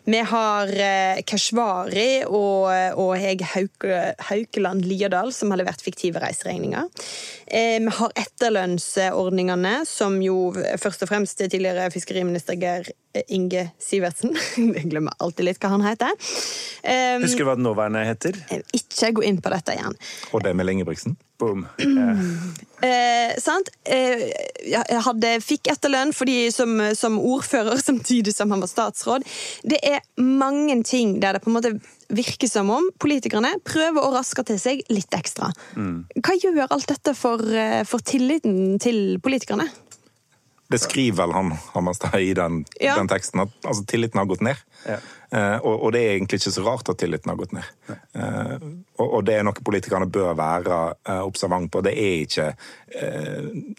Vi 0.08 0.22
har 0.32 0.72
uh, 0.72 1.20
Keshvari 1.28 2.24
og, 2.30 2.72
og 2.96 3.12
Hege 3.20 3.50
Hauke, 3.52 4.00
Haukeland 4.30 4.88
Liadal 4.88 5.34
som 5.36 5.52
har 5.52 5.60
levert 5.60 5.84
fiktive 5.84 6.24
reiseregninger. 6.24 6.88
Uh, 7.52 7.78
vi 7.84 7.96
har 8.00 8.18
etterlønnsordningene, 8.24 9.82
som 9.90 10.16
jo 10.24 10.54
først 10.80 11.04
og 11.04 11.12
fremst 11.12 11.44
tidligere 11.44 11.92
fiskeriminister 11.92 12.56
Geir 12.62 12.88
Inge 13.28 13.67
Sivertsen 13.82 14.36
Jeg 14.78 14.88
glemmer 14.91 15.15
alltid 15.19 15.50
litt 15.50 15.62
hva 15.62 15.74
han 15.76 15.84
heter. 15.86 16.13
Um, 16.82 17.26
Husker 17.26 17.43
du 17.43 17.50
hva 17.50 17.58
den 17.60 17.67
nåværende 17.67 18.06
heter? 18.08 18.38
ikke 18.76 19.12
gå 19.17 19.26
inn 19.28 19.41
på 19.43 19.52
dette 19.54 19.76
igjen. 19.76 19.97
Og 20.32 20.43
det 20.45 20.56
med 20.56 20.69
Ingebrigtsen. 20.71 21.17
Boom. 21.41 21.67
Eh, 21.78 22.21
Eh, 22.82 23.36
sant? 23.38 23.67
Eh, 23.86 24.24
jeg 24.65 25.02
hadde, 25.06 25.36
fikk 25.45 25.67
etterlønn 25.69 26.15
fordi 26.17 26.47
som, 26.50 26.80
som 26.97 27.19
ordfører 27.21 27.78
samtidig 27.78 28.34
som 28.34 28.50
han 28.50 28.63
var 28.63 28.71
statsråd. 28.71 29.28
Det 29.62 29.78
er 29.86 30.00
mange 30.17 30.80
ting 30.82 31.19
der 31.21 31.38
det 31.38 31.43
på 31.43 31.52
en 31.52 31.60
måte 31.60 31.76
virker 32.10 32.50
som 32.50 32.71
om 32.74 32.89
politikerne 32.97 33.54
prøver 33.69 34.02
å 34.02 34.10
raske 34.15 34.41
til 34.50 34.58
seg 34.58 34.82
litt 34.89 35.13
ekstra. 35.13 35.52
Hva 35.78 36.39
gjør 36.41 36.65
alt 36.71 36.89
dette 36.89 37.13
for, 37.13 37.45
eh, 37.54 37.84
for 37.86 38.02
tilliten 38.02 38.82
til 38.82 39.19
politikerne? 39.21 39.69
Det 40.72 40.80
skriver 40.80 41.18
vel 41.20 41.34
han 41.36 41.52
Hammerstad 41.74 42.22
i 42.22 42.34
den, 42.38 42.62
Ja. 42.80 42.96
den 42.98 43.10
teksten, 43.12 43.44
at 43.44 43.52
altså, 43.68 43.84
tilliten 43.86 44.22
har 44.22 44.26
gått 44.30 44.42
ned. 44.46 44.56
Ja. 44.86 44.98
Eh, 45.32 45.58
og, 45.63 45.84
og 45.86 45.91
det 45.96 46.02
er 46.04 46.13
egentlig 46.17 46.41
ikke 46.41 46.52
så 46.52 46.63
rart 46.65 46.89
at 46.91 47.00
tilliten 47.00 47.32
har 47.32 47.39
gått 47.39 47.54
ned. 47.56 47.67
Eh, 47.88 48.56
og, 49.00 49.06
og 49.08 49.22
det 49.28 49.38
er 49.38 49.46
noe 49.48 49.63
politikerne 49.63 50.10
bør 50.12 50.34
være 50.36 50.80
eh, 51.08 51.22
observant 51.24 51.72
på. 51.72 51.84
Det 51.86 51.94
er 51.96 52.15
ikke 52.26 52.50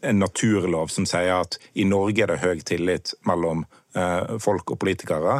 en 0.09 0.23
naturlov 0.23 0.89
som 0.93 1.05
sier 1.09 1.35
at 1.43 1.59
i 1.77 1.85
Norge 1.85 2.25
er 2.25 2.33
det 2.33 2.41
høy 2.41 2.63
tillit 2.65 3.13
mellom 3.29 3.67
folk 4.41 4.71
og 4.73 4.79
politikere. 4.81 5.35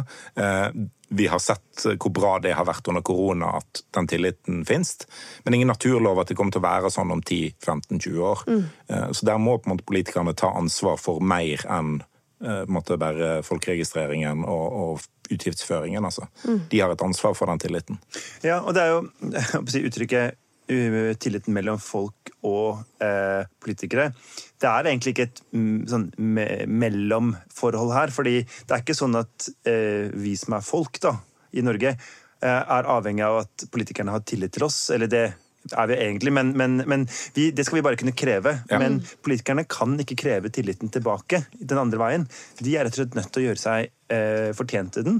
Vi 1.09 1.25
har 1.25 1.39
sett 1.41 1.85
hvor 1.97 2.11
bra 2.13 2.35
det 2.37 2.51
har 2.53 2.67
vært 2.69 2.85
under 2.91 3.01
korona 3.01 3.55
at 3.57 3.81
den 3.97 4.05
tilliten 4.11 4.61
finnes. 4.69 5.07
Men 5.41 5.57
ingen 5.57 5.71
naturlov 5.73 6.21
at 6.21 6.29
det 6.29 6.37
kommer 6.37 6.53
til 6.53 6.61
å 6.61 6.67
være 6.67 6.91
sånn 6.93 7.15
om 7.15 7.23
10-15-20 7.25 8.21
år. 8.29 8.43
Mm. 8.45 8.61
Så 9.09 9.25
der 9.25 9.41
må 9.41 9.57
politikerne 9.65 10.35
ta 10.37 10.53
ansvar 10.53 11.01
for 11.01 11.17
mer 11.33 11.65
enn 11.65 11.95
eh, 12.43 12.61
på 12.63 12.69
en 12.69 12.77
måte 12.77 12.99
bare 13.01 13.35
folkeregistreringen 13.47 14.45
og, 14.45 14.77
og 14.83 15.33
utgiftsføringen. 15.33 16.05
Altså. 16.05 16.27
De 16.69 16.79
har 16.83 16.93
et 16.93 17.05
ansvar 17.05 17.35
for 17.39 17.49
den 17.49 17.61
tilliten. 17.63 17.99
Ja, 18.45 18.61
og 18.61 18.75
det 18.75 18.83
er 18.83 18.95
jo 18.95 19.03
si, 19.71 19.83
uttrykket 19.87 20.37
uh, 20.71 21.13
tilliten 21.19 21.55
mellom 21.55 21.79
folk 21.81 22.33
og 22.43 22.83
eh, 23.03 23.45
politikere. 23.63 24.11
Det 24.59 24.69
er 24.69 24.89
egentlig 24.89 25.13
ikke 25.13 25.27
et 25.29 25.41
mm, 25.55 25.77
sånn 25.89 26.09
me 26.19 26.47
mellomforhold 26.67 27.93
her. 27.95 28.11
fordi 28.15 28.41
det 28.43 28.75
er 28.75 28.83
ikke 28.83 28.97
sånn 28.97 29.15
at 29.19 29.47
eh, 29.69 30.11
vi 30.11 30.35
som 30.39 30.57
er 30.57 30.65
folk 30.65 30.99
da, 31.03 31.15
i 31.55 31.63
Norge, 31.65 31.95
eh, 32.43 32.61
er 32.77 32.91
avhengig 32.95 33.25
av 33.25 33.43
at 33.45 33.65
politikerne 33.71 34.15
har 34.15 34.25
tillit 34.27 34.55
til 34.55 34.67
oss. 34.67 34.89
Eller 34.93 35.11
det 35.11 35.25
er 35.71 35.87
vi 35.89 35.95
egentlig, 35.95 36.33
men, 36.35 36.51
men, 36.59 36.77
men 36.89 37.07
vi, 37.35 37.49
det 37.55 37.65
skal 37.65 37.79
vi 37.79 37.85
bare 37.85 37.99
kunne 37.99 38.15
kreve. 38.17 38.57
Ja. 38.69 38.79
Men 38.81 38.99
politikerne 39.23 39.65
kan 39.69 39.95
ikke 40.03 40.19
kreve 40.19 40.51
tilliten 40.53 40.91
tilbake 40.93 41.45
den 41.55 41.79
andre 41.79 42.01
veien. 42.01 42.27
De 42.59 42.75
er 42.75 42.87
rett 42.87 42.97
og 42.97 43.03
slett 43.03 43.17
nødt 43.19 43.31
til 43.31 43.43
å 43.43 43.47
gjøre 43.47 43.63
seg 43.63 43.91
eh, 44.13 44.51
fortjent 44.57 44.97
til 44.97 45.07
den. 45.07 45.19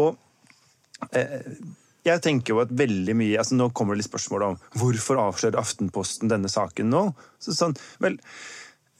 Og 0.00 0.16
jeg 2.04 2.20
tenker 2.24 2.54
jo 2.54 2.60
at 2.62 2.72
veldig 2.76 3.14
mye 3.16 3.38
altså 3.40 3.56
Nå 3.58 3.70
kommer 3.76 3.94
det 3.94 4.02
litt 4.02 4.10
spørsmål 4.10 4.46
om 4.46 4.58
hvorfor 4.80 5.20
avslører 5.20 5.60
Aftenposten 5.60 6.30
denne 6.32 6.50
saken 6.52 6.90
nå. 6.92 7.06
Så 7.42 7.56
sånn, 7.56 7.76
vel, 8.02 8.18
eh, 8.18 8.20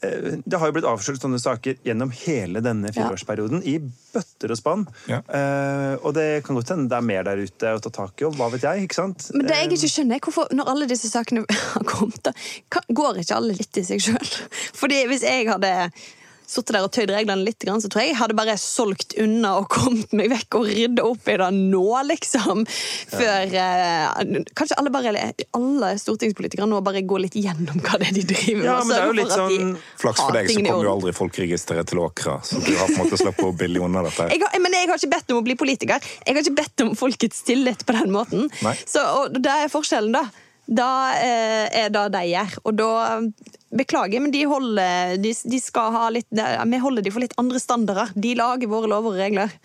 det 0.01 0.59
har 0.59 0.69
jo 0.69 0.75
blitt 0.75 0.87
avslørt 0.87 1.23
sånne 1.23 1.39
saker 1.41 1.77
gjennom 1.85 2.11
hele 2.25 2.61
denne 2.63 2.91
fireårsperioden. 2.93 3.63
I 3.65 3.77
bøtter 3.79 4.51
og 4.53 4.59
spann. 4.59 4.83
Ja. 5.09 5.21
Uh, 5.29 5.95
og 6.05 6.15
det 6.17 6.43
kan 6.45 6.57
godt 6.57 6.73
hende 6.73 6.89
det 6.91 6.99
er 6.99 7.07
mer 7.07 7.25
der 7.27 7.41
ute 7.45 7.71
å 7.77 7.81
ta 7.83 7.91
tak 7.93 8.21
i, 8.21 8.27
og 8.27 8.35
hva 8.39 8.49
vet 8.53 8.67
jeg. 8.67 8.85
ikke 8.85 8.99
sant? 8.99 9.29
Men 9.35 9.47
det 9.49 9.61
jeg 9.61 9.71
ikke 9.71 9.91
skjønner, 9.93 10.19
er 10.19 10.27
hvorfor, 10.27 10.51
når 10.55 10.73
alle 10.73 10.89
disse 10.91 11.11
sakene 11.11 11.45
har 11.73 11.87
kommet, 11.87 12.21
da, 12.27 12.35
går 13.01 13.23
ikke 13.23 13.39
alle 13.39 13.57
litt 13.57 13.81
i 13.81 13.85
seg 13.87 14.03
sjøl? 14.03 14.35
Fordi 14.81 15.01
hvis 15.11 15.25
jeg 15.25 15.49
hadde 15.49 15.73
sittet 16.47 16.75
der 16.75 16.85
og 16.85 16.91
tøyd 16.93 17.11
reglene 17.13 17.45
litt, 17.45 17.65
så 17.65 17.89
tror 17.89 18.03
jeg 18.03 18.13
jeg 18.13 18.19
hadde 18.19 18.37
bare 18.37 18.55
solgt 18.61 19.15
unna 19.21 19.55
og 19.61 19.69
kommet 19.73 20.13
meg 20.15 20.29
vekk 20.33 20.59
og 20.59 20.67
rydda 20.69 21.05
opp 21.07 21.29
i 21.31 21.37
det 21.41 21.49
nå, 21.55 21.83
liksom. 22.11 22.63
Før 23.11 23.55
eh, 23.61 24.43
Kanskje 24.55 24.77
alle 24.79 24.91
bare 24.93 25.13
alle 25.55 25.91
stortingspolitikere 25.99 26.67
nå 26.69 26.81
bare 26.85 27.03
går 27.07 27.25
litt 27.25 27.37
gjennom 27.39 27.81
hva 27.83 27.99
det 28.01 28.11
er 28.11 28.17
de 28.19 28.25
driver 28.29 28.61
med. 28.61 28.69
Ja, 28.69 28.77
men 28.83 28.93
det 28.93 29.01
er 29.01 29.09
jo 29.09 29.17
litt 29.19 29.33
sånn- 29.33 29.75
Flaks 30.01 30.21
for 30.21 30.37
deg, 30.37 30.49
så 30.51 30.61
kommer 30.61 30.89
jo 30.89 30.93
aldri 30.95 31.15
folkeregisteret 31.15 31.91
til 31.91 32.03
Åkra. 32.05 32.37
Så 32.45 32.61
du 32.61 32.71
har 32.75 32.87
på 32.91 32.99
en 32.99 33.03
måte 33.05 33.21
sluppet 33.21 33.47
å 33.47 33.53
billig 33.57 33.83
unna 33.85 34.05
dette. 34.05 34.29
Jeg 34.33 34.43
har, 34.43 34.59
men 34.61 34.77
jeg 34.77 34.89
har 34.91 35.01
ikke 35.01 35.13
bedt 35.15 35.33
om 35.33 35.41
å 35.41 35.45
bli 35.45 35.57
politiker. 35.59 36.09
Jeg 36.25 36.35
har 36.37 36.43
ikke 36.43 36.57
bedt 36.61 36.85
om 36.85 36.95
folkets 36.99 37.43
tillit 37.47 37.85
på 37.87 37.97
den 37.97 38.13
måten. 38.13 38.49
Nei. 38.65 38.75
Så, 38.85 39.03
og 39.19 39.37
det 39.39 39.53
er 39.65 39.71
forskjellen, 39.71 40.15
da. 40.15 40.25
Da 40.65 40.89
eh, 41.21 41.83
er 41.85 41.91
det 41.93 42.07
de 42.15 42.23
gjør. 42.31 42.55
Og 42.65 42.77
da 42.79 42.91
Beklager, 43.75 44.23
men 44.23 44.31
de 44.31 44.45
holder 44.47 45.17
de, 45.19 45.33
de 45.35 45.59
litt 46.15 46.31
Vi 46.31 46.81
holder 46.85 47.05
de 47.05 47.11
for 47.11 47.23
litt 47.23 47.37
andre 47.41 47.59
standarder. 47.59 48.15
De 48.15 48.33
lager 48.39 48.71
våre 48.71 48.87
lover 48.91 49.15
og 49.15 49.19
regler. 49.19 49.55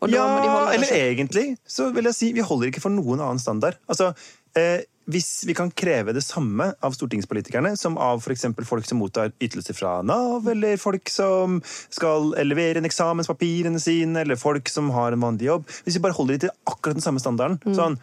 Og 0.00 0.12
ja, 0.12 0.26
eller 0.74 0.92
egentlig 0.92 1.46
så 1.68 1.88
vil 1.94 2.08
jeg 2.10 2.16
si 2.16 2.32
vi 2.36 2.44
holder 2.44 2.68
ikke 2.68 2.84
for 2.84 2.92
noen 2.92 3.22
annen 3.22 3.40
standard. 3.40 3.78
Altså, 3.88 4.10
eh, 4.58 4.84
hvis 5.06 5.44
vi 5.46 5.54
kan 5.54 5.70
kreve 5.70 6.12
det 6.16 6.24
samme 6.26 6.72
av 6.82 6.96
stortingspolitikerne 6.96 7.76
som 7.78 7.98
av 8.02 8.24
eksempel 8.32 8.66
folk 8.66 8.86
som 8.88 8.98
mottar 8.98 9.30
ytelser 9.42 9.76
fra 9.78 10.00
Nav, 10.02 10.48
eller 10.50 10.80
folk 10.82 11.08
som 11.12 11.60
skal 11.94 12.32
levere 12.42 12.80
inn 12.80 12.88
eksamenspapirene 12.88 13.80
sine, 13.82 14.24
eller 14.24 14.40
folk 14.40 14.68
som 14.72 14.90
har 14.96 15.14
en 15.14 15.22
vanlig 15.22 15.46
jobb 15.46 15.70
Hvis 15.86 15.98
vi 15.98 16.02
bare 16.02 16.16
holder 16.18 16.34
de 16.36 16.46
til 16.46 16.54
akkurat 16.66 16.98
den 16.98 17.06
samme 17.06 17.22
standarden 17.22 17.60
Mm. 17.66 17.74
sånn, 17.78 17.98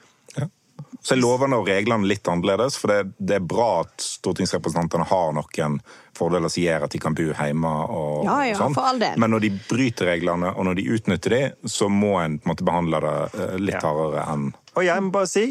Så 1.03 1.17
er 1.17 1.19
lovene 1.19 1.57
og 1.59 1.67
reglene 1.67 2.07
litt 2.07 2.27
annerledes, 2.31 2.77
for 2.79 2.93
det, 2.93 3.13
det 3.19 3.35
er 3.35 3.43
bra 3.43 3.81
at 3.81 4.05
stortingsrepresentantene 4.05 5.03
har 5.09 5.33
noen 5.35 5.79
fordeler 6.15 6.51
som 6.51 6.63
gjør 6.63 6.85
at 6.87 6.95
de 6.95 7.01
kan 7.03 7.17
bo 7.17 7.25
hjemme. 7.27 7.73
og, 7.91 8.23
Ja, 8.23 8.37
ja, 8.47 8.55
og 8.55 8.77
sånn. 8.77 9.03
Men 9.19 9.35
når 9.35 9.43
de 9.47 9.51
bryter 9.67 10.13
reglene, 10.13 10.53
og 10.55 10.69
når 10.69 10.79
de 10.79 10.87
utnytter 10.95 11.35
de, 11.35 11.41
så 11.67 11.89
må 11.91 12.15
en 12.21 12.39
på 12.39 12.47
en 12.47 12.53
måte 12.53 12.67
behandle 12.67 13.03
det 13.03 13.17
eh, 13.35 13.57
litt 13.59 13.75
Ja. 13.81 13.83
hardere 13.89 14.23
enn 14.31 14.47
Og 14.77 14.83
jeg 14.87 15.03
må 15.03 15.11
bare 15.11 15.27
si 15.29 15.45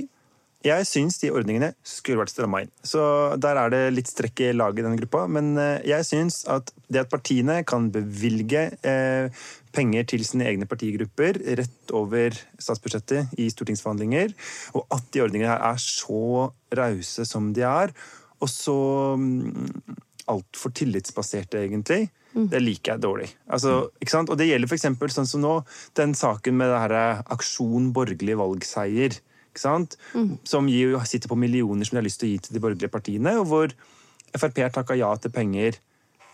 jeg 0.62 0.86
syns 0.86 1.16
de 1.18 1.30
ordningene 1.34 1.72
skulle 1.82 2.20
vært 2.22 2.30
stramma 2.30 2.60
inn. 2.62 2.70
Så 2.86 3.02
der 3.42 3.58
er 3.58 3.72
det 3.72 3.80
litt 3.96 4.06
strekk 4.06 4.44
i 4.46 4.52
laget 4.54 4.78
i 4.78 4.84
denne 4.86 5.00
gruppa. 5.00 5.24
Men 5.26 5.56
eh, 5.58 5.80
jeg 5.90 6.06
syns 6.06 6.44
at 6.46 6.70
det 6.86 7.02
at 7.02 7.10
partiene 7.10 7.64
kan 7.66 7.88
bevilge 7.90 8.68
eh, 8.86 9.42
penger 9.74 10.06
til 10.12 10.24
sine 10.26 10.46
egne 10.50 10.68
partigrupper 10.68 11.40
rett 11.58 11.92
over 11.96 12.36
statsbudsjettet 12.60 13.34
i 13.40 13.48
stortingsforhandlinger, 13.52 14.34
og 14.78 14.86
at 14.94 15.06
de 15.14 15.24
ordningene 15.24 15.52
her 15.52 15.62
er 15.72 15.82
så 15.82 16.50
rause 16.78 17.26
som 17.28 17.52
de 17.56 17.64
er, 17.66 17.94
og 18.42 18.50
så 18.50 18.76
mm, 19.18 19.96
altfor 20.32 20.74
tillitsbaserte, 20.76 21.62
egentlig. 21.66 22.06
Det 22.32 22.62
liker 22.62 22.94
jeg 22.94 23.02
dårlig. 23.04 23.28
Altså, 23.52 23.90
ikke 24.00 24.14
sant? 24.14 24.30
Og 24.32 24.38
det 24.40 24.48
gjelder 24.48 24.70
f.eks. 24.70 24.86
sånn 25.14 25.28
som 25.28 25.42
nå, 25.44 25.56
den 25.98 26.14
saken 26.16 26.56
med 26.56 26.70
det 26.72 26.80
her 26.80 26.94
eh, 26.96 27.22
Aksjon 27.34 27.90
borgerlig 27.92 28.38
valgseier. 28.40 29.18
Ikke 29.52 29.60
sant? 29.60 29.98
Som 30.48 30.70
gir, 30.72 30.96
sitter 31.08 31.28
på 31.28 31.36
millioner 31.36 31.84
som 31.84 31.98
de 31.98 32.00
har 32.00 32.08
lyst 32.08 32.22
til 32.22 32.30
å 32.30 32.32
gi 32.32 32.38
til 32.46 32.56
de 32.56 32.62
borgerlige 32.64 32.92
partiene, 32.92 33.36
og 33.42 33.50
hvor 33.50 33.74
Frp 34.32 34.62
har 34.64 34.72
takka 34.72 34.96
ja 34.96 35.10
til 35.20 35.32
penger. 35.34 35.76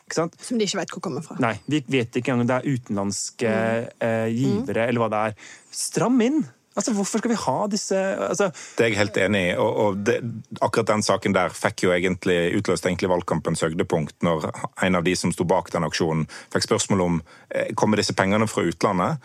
Ikke 0.09 0.23
sant? 0.23 0.38
Som 0.40 0.57
de 0.57 0.64
ikke 0.64 0.81
vet 0.81 0.92
hvor 0.94 1.05
kommer 1.05 1.25
fra. 1.25 1.37
Nei, 1.42 1.59
vi 1.68 1.83
vet 1.92 2.16
ikke 2.16 2.33
engang 2.33 2.47
om 2.47 2.49
det 2.49 2.59
er 2.59 2.79
utenlandske 2.79 3.57
eh, 4.01 4.29
givere, 4.33 4.87
eller 4.88 5.05
hva 5.05 5.11
det 5.12 5.27
er. 5.29 5.51
Stram 5.85 6.16
inn! 6.25 6.47
Altså, 6.79 6.92
Hvorfor 6.94 7.18
skal 7.18 7.33
vi 7.33 7.38
ha 7.42 7.57
disse 7.66 7.99
altså, 7.99 8.51
Det 8.79 8.85
er 8.85 8.92
jeg 8.92 8.99
helt 9.01 9.16
enig 9.18 9.40
i. 9.49 9.55
og, 9.59 9.79
og 9.83 9.97
det, 10.07 10.21
Akkurat 10.62 10.92
den 10.92 11.03
saken 11.03 11.35
der 11.35 11.51
fikk 11.55 11.83
jo 11.88 11.90
egentlig 11.94 12.37
utløst 12.55 12.87
egentlig 12.87 13.11
valgkampens 13.11 13.64
høydepunkt, 13.66 14.14
når 14.23 14.47
en 14.87 14.99
av 15.01 15.07
de 15.07 15.16
som 15.18 15.35
sto 15.35 15.47
bak 15.49 15.73
den 15.75 15.87
aksjonen, 15.88 16.29
fikk 16.55 16.68
spørsmål 16.68 17.05
om 17.05 17.21
eh, 17.51 17.73
kommer 17.75 17.99
disse 17.99 18.14
pengene 18.14 18.47
fra 18.51 18.62
utlandet. 18.71 19.18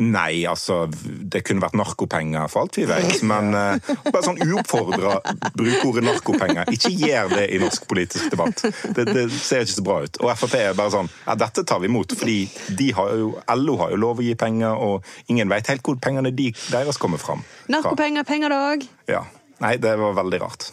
Nei, 0.00 0.46
altså 0.48 0.86
Det 0.90 1.42
kunne 1.44 1.62
vært 1.64 1.76
narkopenger, 1.76 2.46
for 2.50 2.64
alt 2.64 2.78
vi 2.78 2.86
vet. 2.88 3.22
Men 3.30 3.54
uh, 3.56 3.90
bare 4.06 4.22
sånn 4.24 4.40
uoppfordra 4.44 5.18
bruk 5.56 5.86
ordet 5.90 6.04
narkopenger. 6.06 6.70
Ikke 6.74 6.92
gjør 6.94 7.34
det 7.34 7.46
i 7.54 7.60
norsk 7.62 7.86
politisk 7.90 8.30
debatt. 8.32 8.64
Det, 8.96 9.06
det, 9.10 9.26
ser 9.34 9.66
ikke 9.66 9.76
så 9.76 9.86
bra 9.86 9.98
ut. 10.06 10.20
Og 10.22 10.32
Frp 10.40 10.56
er 10.60 10.78
bare 10.78 10.94
sånn 10.94 11.10
Ja, 11.26 11.36
dette 11.40 11.66
tar 11.68 11.82
vi 11.82 11.90
imot, 11.90 12.14
fordi 12.18 12.38
de 12.78 12.90
har 12.96 13.12
jo, 13.18 13.32
LO 13.60 13.76
har 13.82 13.94
jo 13.94 14.00
lov 14.00 14.22
å 14.22 14.26
gi 14.26 14.36
penger, 14.38 14.80
og 14.80 15.32
ingen 15.32 15.50
vet 15.52 15.72
helt 15.72 15.84
hvor 15.86 16.00
pengene 16.02 16.32
de, 16.34 16.50
deres 16.72 17.00
kommer 17.00 17.20
fram. 17.20 17.44
Narkopenger, 17.72 18.26
penger 18.28 18.54
dog. 18.54 18.86
Ja. 19.10 19.24
Nei, 19.60 19.74
det 19.76 19.92
var 20.00 20.16
veldig 20.16 20.40
rart. 20.40 20.70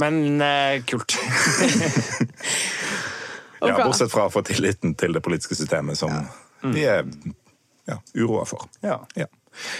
Men 0.00 0.40
uh, 0.40 0.80
kult. 0.88 1.12
ja, 3.60 3.76
bortsett 3.76 4.12
fra 4.12 4.30
å 4.30 4.32
få 4.32 4.40
tilliten 4.46 4.96
til 4.96 5.12
det 5.12 5.20
politiske 5.24 5.58
systemet, 5.58 6.00
som 6.00 6.14
ja. 6.14 6.22
mm. 6.64 6.72
vi 6.72 6.86
er 6.88 7.04
ja, 7.86 7.98
uroa 8.14 8.44
for. 8.48 8.66
Ja. 8.80 9.00
ja. 9.14 9.26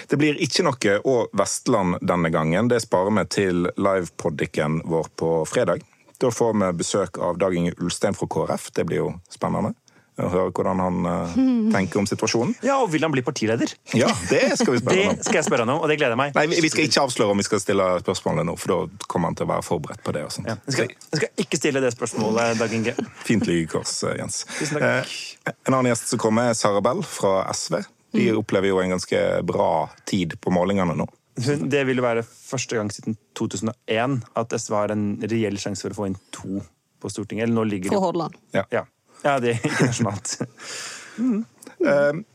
Det 0.08 0.18
blir 0.20 0.40
ikke 0.44 0.66
noe 0.66 0.98
Å 1.08 1.16
Vestland 1.38 2.02
denne 2.04 2.30
gangen. 2.34 2.68
Det 2.68 2.82
sparer 2.84 3.14
vi 3.20 3.24
til 3.32 3.68
livepodikken 3.76 4.82
vår 4.84 5.08
på 5.16 5.30
fredag. 5.48 5.84
Da 6.22 6.30
får 6.30 6.52
vi 6.54 6.72
besøk 6.78 7.18
av 7.18 7.38
Dag 7.38 7.56
Inge 7.56 7.72
Ulstein 7.80 8.14
fra 8.14 8.28
KrF. 8.30 8.70
Det 8.76 8.84
blir 8.86 9.00
jo 9.00 9.08
spennende 9.32 9.72
å 10.20 10.28
høre 10.28 10.52
hvordan 10.52 10.80
han 10.82 11.06
uh, 11.08 11.36
tenker 11.76 12.02
om 12.02 12.08
situasjonen. 12.08 12.54
Ja, 12.66 12.76
og 12.82 12.90
Vil 12.92 13.04
han 13.04 13.14
bli 13.14 13.24
partileder? 13.24 13.72
Ja, 13.96 14.10
Det 14.28 14.58
skal 14.60 14.76
vi 14.76 14.82
spørre 14.82 15.06
om. 15.08 15.16
Det 15.16 15.28
skal 15.28 15.40
jeg 15.40 15.48
spørre 15.48 15.66
han 15.66 15.72
om, 15.74 15.80
og 15.84 15.88
det 15.88 15.96
gleder 16.00 16.16
jeg 16.16 16.20
meg. 16.20 16.36
Nei, 16.36 16.60
Vi 16.66 16.72
skal 16.72 16.88
ikke 16.88 17.06
avsløre 17.06 17.32
om 17.32 17.40
vi 17.40 17.46
skal 17.46 17.62
stille 17.62 17.88
spørsmålet 18.02 18.48
nå, 18.48 18.56
for 18.60 18.74
da 18.74 19.06
kommer 19.08 19.32
han 19.32 19.38
til 19.38 19.48
å 19.48 19.52
være 19.54 19.66
forberedt 19.66 20.04
på 20.04 20.14
det. 20.16 20.26
og 20.28 20.34
sånt. 20.36 20.50
Ja, 20.50 20.58
jeg, 20.66 20.76
skal, 20.76 20.92
jeg, 20.92 21.22
skal, 21.22 21.32
ikke 21.46 21.62
stille 21.62 21.84
det 21.84 21.94
spørsmålet, 21.96 22.60
Dag 22.60 22.76
Inge. 22.76 22.96
Fint 23.28 23.48
lygekors, 23.48 23.94
eh, 24.10 24.18
Jens. 24.20 24.42
Tusen 24.58 24.78
takk. 24.82 25.16
Eh, 25.48 25.56
en 25.56 25.78
annen 25.78 25.92
gjest 25.92 26.12
som 26.12 26.22
kommer, 26.22 26.52
er 26.52 26.58
Sara 26.58 26.84
Bell 26.84 27.02
fra 27.06 27.40
SV. 27.56 27.80
De 28.12 28.28
mm. 28.28 28.38
opplever 28.42 28.68
jo 28.68 28.82
en 28.82 28.92
ganske 28.92 29.24
bra 29.48 29.72
tid 30.08 30.36
på 30.40 30.52
målingene 30.52 30.96
nå. 30.98 31.08
Det 31.40 31.80
vil 31.88 31.96
jo 31.96 32.04
være 32.04 32.24
første 32.28 32.76
gang 32.76 32.90
siden 32.92 33.16
2001 33.38 34.18
at 34.36 34.52
SV 34.52 34.74
har 34.76 34.92
en 34.92 35.06
reell 35.24 35.56
sjanse 35.60 35.86
for 35.86 35.94
å 35.94 36.00
få 36.02 36.08
inn 36.10 36.18
to 36.34 36.60
på 37.02 37.10
Stortinget. 37.10 37.48
Eller 37.48 37.56
nå 37.56 37.64
ligger 37.70 37.94
For 37.94 38.04
Hordaland. 38.04 38.36
Ja. 38.52 38.66
ja. 38.70 38.84
Ja, 39.22 39.38
det 39.42 39.56
er 39.56 39.66
ikke 39.70 39.88
nasjonalt. 39.90 40.36
mm. 41.22 41.40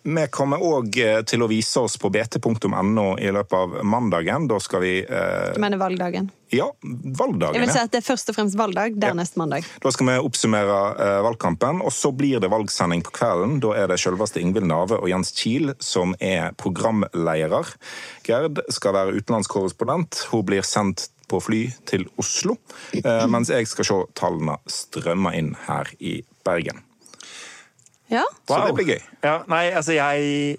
Vi 0.04 0.24
kommer 0.32 0.64
òg 0.64 0.98
eh, 1.00 1.22
til 1.28 1.44
å 1.44 1.48
vise 1.48 1.80
oss 1.80 1.96
på 2.00 2.10
bt.no 2.12 3.08
i 3.20 3.30
løpet 3.32 3.56
av 3.56 3.78
mandagen. 3.88 4.48
Da 4.50 4.60
skal 4.60 4.84
vi 4.84 4.94
eh... 5.04 5.54
Du 5.56 5.62
mener 5.64 5.80
valgdagen? 5.80 6.30
Ja, 6.52 6.68
valgdagen. 6.82 7.56
Jeg 7.56 7.64
vil 7.66 7.72
si 7.74 7.82
at 7.82 7.92
det 7.92 8.02
er 8.02 8.08
først 8.08 8.32
og 8.32 8.38
fremst 8.38 8.58
valgdag, 8.60 8.96
dernest 9.00 9.36
ja. 9.36 9.42
mandag. 9.44 9.68
Da 9.84 9.92
skal 9.92 10.10
vi 10.10 10.18
oppsummere 10.30 10.78
eh, 11.04 11.18
valgkampen, 11.26 11.82
og 11.84 11.94
så 11.96 12.12
blir 12.16 12.42
det 12.44 12.52
valgsending 12.52 13.04
på 13.08 13.16
kvelden. 13.20 13.60
Da 13.64 13.74
er 13.80 13.92
det 13.92 14.00
selveste 14.04 14.44
Ingvild 14.44 14.70
Nave 14.70 15.00
og 15.00 15.12
Jens 15.12 15.34
Kiel 15.38 15.74
som 15.84 16.16
er 16.24 16.56
programledere. 16.60 17.64
Gerd 18.28 18.64
skal 18.74 18.96
være 18.96 19.20
utenlandskorrespondent. 19.20 20.26
Hun 20.32 20.48
blir 20.48 20.68
sendt 20.68 21.10
på 21.28 21.42
fly 21.44 21.62
til 21.90 22.08
Oslo, 22.22 22.58
eh, 23.04 23.26
mens 23.32 23.52
jeg 23.52 23.68
skal 23.70 23.90
se 23.90 23.98
tallene 24.18 24.58
strømme 24.72 25.34
inn 25.38 25.56
her 25.68 25.92
i 26.00 26.20
Bergen. 26.48 26.84
Ja. 28.08 28.24
Wow. 28.48 28.54
Så 28.54 28.62
det 28.68 28.78
blir 28.78 28.94
gøy. 28.94 29.02
Ja, 29.26 29.42
nei, 29.52 29.66
altså 29.76 29.98
jeg 29.98 30.58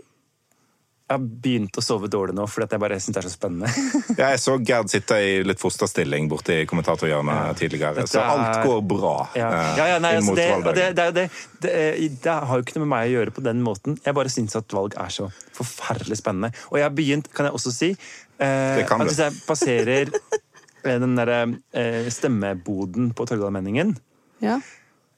jeg 1.09 1.17
har 1.17 1.25
begynt 1.25 1.79
å 1.81 1.81
sove 1.81 2.09
dårlig 2.13 2.35
nå, 2.37 2.45
fordi 2.53 2.67
jeg 2.75 2.81
bare 2.83 2.97
syns 3.01 3.15
det 3.17 3.21
er 3.23 3.25
så 3.25 3.31
spennende. 3.33 3.69
jeg 4.19 4.41
så 4.43 4.57
Gerd 4.61 4.91
sitte 4.93 5.17
i 5.25 5.31
litt 5.41 5.61
fosterstilling 5.63 6.27
borti 6.29 6.59
kommentatorhjørnet 6.69 7.39
ja. 7.39 7.55
tidligere, 7.57 8.05
så 8.11 8.27
alt 8.29 8.59
går 8.69 8.83
bra. 8.91 9.15
Ja, 9.39 9.49
ja, 9.79 9.87
ja 9.95 10.03
nei, 10.05 10.11
altså, 10.19 10.35
det, 10.37 10.51
det, 10.67 10.91
det, 10.99 11.07
det, 11.65 11.73
det, 12.13 12.35
har 12.35 12.53
jo 12.53 12.67
ikke 12.67 12.77
noe 12.77 12.85
med 12.85 12.93
meg 12.93 13.09
å 13.09 13.15
gjøre 13.15 13.35
på 13.39 13.47
den 13.47 13.65
måten. 13.65 13.97
Jeg 14.05 14.19
bare 14.21 14.35
syns 14.35 14.59
at 14.61 14.77
valg 14.77 14.99
er 15.01 15.15
så 15.17 15.31
forferdelig 15.57 16.21
spennende. 16.21 16.53
Og 16.69 16.77
jeg 16.77 16.85
har 16.91 16.93
begynt, 17.01 17.33
kan 17.33 17.49
jeg 17.49 17.57
også 17.57 17.73
si, 17.73 17.91
eh, 18.45 18.85
at 18.85 19.09
hvis 19.09 19.25
jeg 19.25 19.41
passerer 19.49 20.13
den 20.85 21.17
derre 21.19 21.41
eh, 21.73 22.07
stemmeboden 22.13 23.13
på 23.17 23.27
Torgallmenningen 23.29 23.97
ja. 24.45 24.61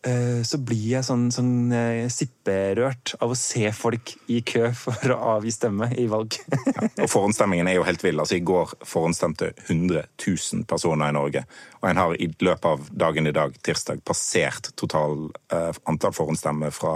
Eh, 0.01 0.41
så 0.49 0.57
blir 0.65 0.95
jeg 0.95 1.05
sånn, 1.05 1.27
sånn 1.29 1.73
eh, 1.77 2.07
sipperørt 2.09 3.13
av 3.21 3.35
å 3.35 3.37
se 3.37 3.69
folk 3.77 4.15
i 4.33 4.39
kø 4.49 4.71
for 4.73 5.13
å 5.13 5.19
avgi 5.35 5.53
stemme 5.53 5.91
i 6.01 6.07
valg. 6.09 6.39
ja, 6.71 6.87
og 6.89 7.11
Forhåndsstemmingen 7.13 7.69
er 7.69 7.77
jo 7.77 7.85
helt 7.85 8.05
vill. 8.07 8.23
Altså, 8.23 8.39
I 8.39 8.47
går 8.49 8.73
forhåndsstemte 8.81 9.51
100 9.67 10.07
000 10.25 10.65
personer 10.71 11.13
i 11.13 11.17
Norge. 11.19 11.45
Og 11.83 11.91
en 11.91 12.01
har 12.01 12.17
i 12.17 12.31
løpet 12.33 12.71
av 12.71 12.89
dagen 13.05 13.29
i 13.29 13.35
dag, 13.37 13.53
tirsdag, 13.61 14.01
passert 14.09 14.73
total 14.81 15.29
antall 15.53 16.17
forhåndsstemmer 16.17 16.73
fra 16.73 16.95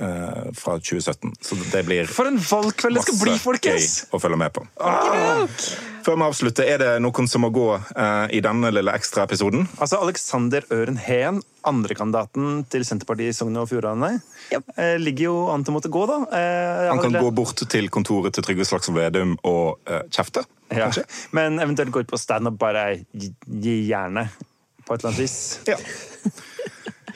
uh, 0.00 0.52
fra 0.56 0.76
2017. 0.78 1.34
Så 1.40 1.58
det 1.72 1.82
blir 1.86 2.08
For 2.10 2.28
en 2.28 2.38
valgkveld 2.40 2.98
det 2.98 3.04
skal 3.06 3.18
bli, 3.20 3.34
folkens! 3.42 3.98
Gøy 4.06 4.16
å 4.16 4.22
følge 4.22 4.38
med 4.40 4.54
på. 4.56 4.64
Ah. 4.80 5.44
Før 6.06 6.18
vi 6.20 6.26
avslutter, 6.28 6.68
er 6.70 6.82
det 6.82 6.90
noen 7.02 7.30
som 7.30 7.42
må 7.42 7.50
gå 7.54 7.68
uh, 7.76 8.26
i 8.30 8.40
denne 8.44 8.70
lille 8.74 8.94
ekstraepisoden? 8.94 9.66
Altså 9.76 10.00
Alexander 10.04 10.66
Øren 10.74 11.00
Heen, 11.02 11.40
andrekandidaten 11.66 12.64
til 12.70 12.86
Senterpartiet 12.86 13.34
i 13.34 13.36
Sogn 13.36 13.58
og 13.58 13.70
Fjordane, 13.72 14.16
yep. 14.54 14.68
uh, 14.78 14.96
ligger 15.02 15.30
jo 15.30 15.38
an 15.54 15.66
til 15.66 15.74
å 15.74 15.78
måtte 15.78 15.92
gå, 15.92 16.04
da. 16.10 16.20
Han 16.92 17.02
kan 17.02 17.18
gå 17.18 17.32
bort 17.34 17.64
til 17.72 17.90
kontoret 17.92 18.36
til 18.36 18.46
Trygve 18.46 18.68
Slagsvold 18.68 19.00
Vedum 19.00 19.34
og 19.46 19.82
kjefte, 20.14 20.46
ja. 20.74 20.90
Men 21.36 21.60
eventuelt 21.62 21.92
gå 21.94 22.02
ut 22.02 22.10
på 22.10 22.18
standup, 22.18 22.58
bare 22.58 22.88
gi, 23.12 23.30
gi 23.46 23.76
jernet 23.90 24.34
på 24.86 24.94
et 24.94 25.00
eller 25.00 25.12
annet 25.12 25.20
vis. 25.20 25.60
Ja. 25.66 25.78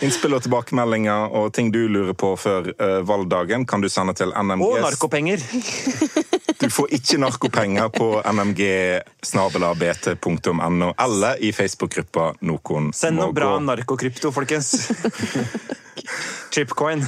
Innspill 0.01 0.33
og 0.37 0.43
tilbakemeldinger 0.45 1.35
og 1.37 1.53
ting 1.57 1.69
du 1.75 1.83
lurer 1.89 2.15
på 2.17 2.33
før 2.41 2.71
uh, 2.81 3.01
valgdagen, 3.07 3.67
kan 3.69 3.81
du 3.85 3.89
sende 3.93 4.15
til 4.17 4.33
NMGs 4.33 4.67
Og 4.67 4.81
narkopenger! 4.87 5.39
Du 6.61 6.69
får 6.69 6.91
ikke 6.93 7.17
narkopenger 7.23 7.89
på 7.89 8.21
nmg.bt.no 8.21 9.31
eller 10.93 11.41
i 11.41 11.53
Facebook-gruppa 11.57 12.35
Noen 12.45 12.93
Send 12.93 13.17
noe 13.17 13.33
bra 13.33 13.59
narkokrypto, 13.65 14.29
folkens. 14.35 14.91
Chipcoin. 16.53 17.07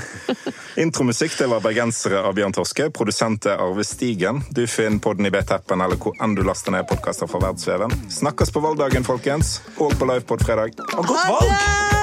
Intromusikk 0.81 1.37
det 1.38 1.46
var 1.52 1.61
'Bergensere' 1.61 2.24
av 2.24 2.35
Bjørn 2.35 2.52
Torske. 2.57 2.90
Produsent 2.90 3.46
er 3.46 3.61
Arve 3.61 3.85
Stigen. 3.85 4.40
Du 4.50 4.66
finner 4.66 4.98
podden 5.05 5.26
i 5.26 5.31
BT-appen 5.35 5.85
eller 5.85 6.00
hvor 6.00 6.16
enn 6.22 6.35
du 6.38 6.42
laster 6.46 6.72
ned 6.72 6.88
podkaster 6.88 7.28
fra 7.28 7.42
verdensveven. 7.42 7.90
Snakkes 8.09 8.55
på 8.55 8.64
valgdagen, 8.64 9.05
folkens. 9.05 9.61
Og 9.76 9.98
på 9.98 10.09
livepod 10.09 10.46
fredag. 10.46 10.81
Og 10.96 11.05
godt 11.07 11.28
valg! 11.28 12.02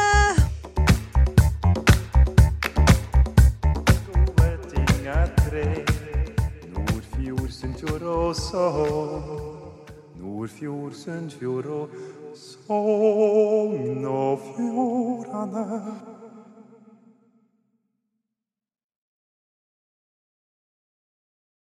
Og 7.88 8.36
Sogn. 8.36 9.24
Nordfjord, 10.16 10.92
Sunnfjord 10.92 11.66
og 11.66 11.90
Sogn 12.36 14.06
og 14.06 14.40
Fjordane. 14.40 16.19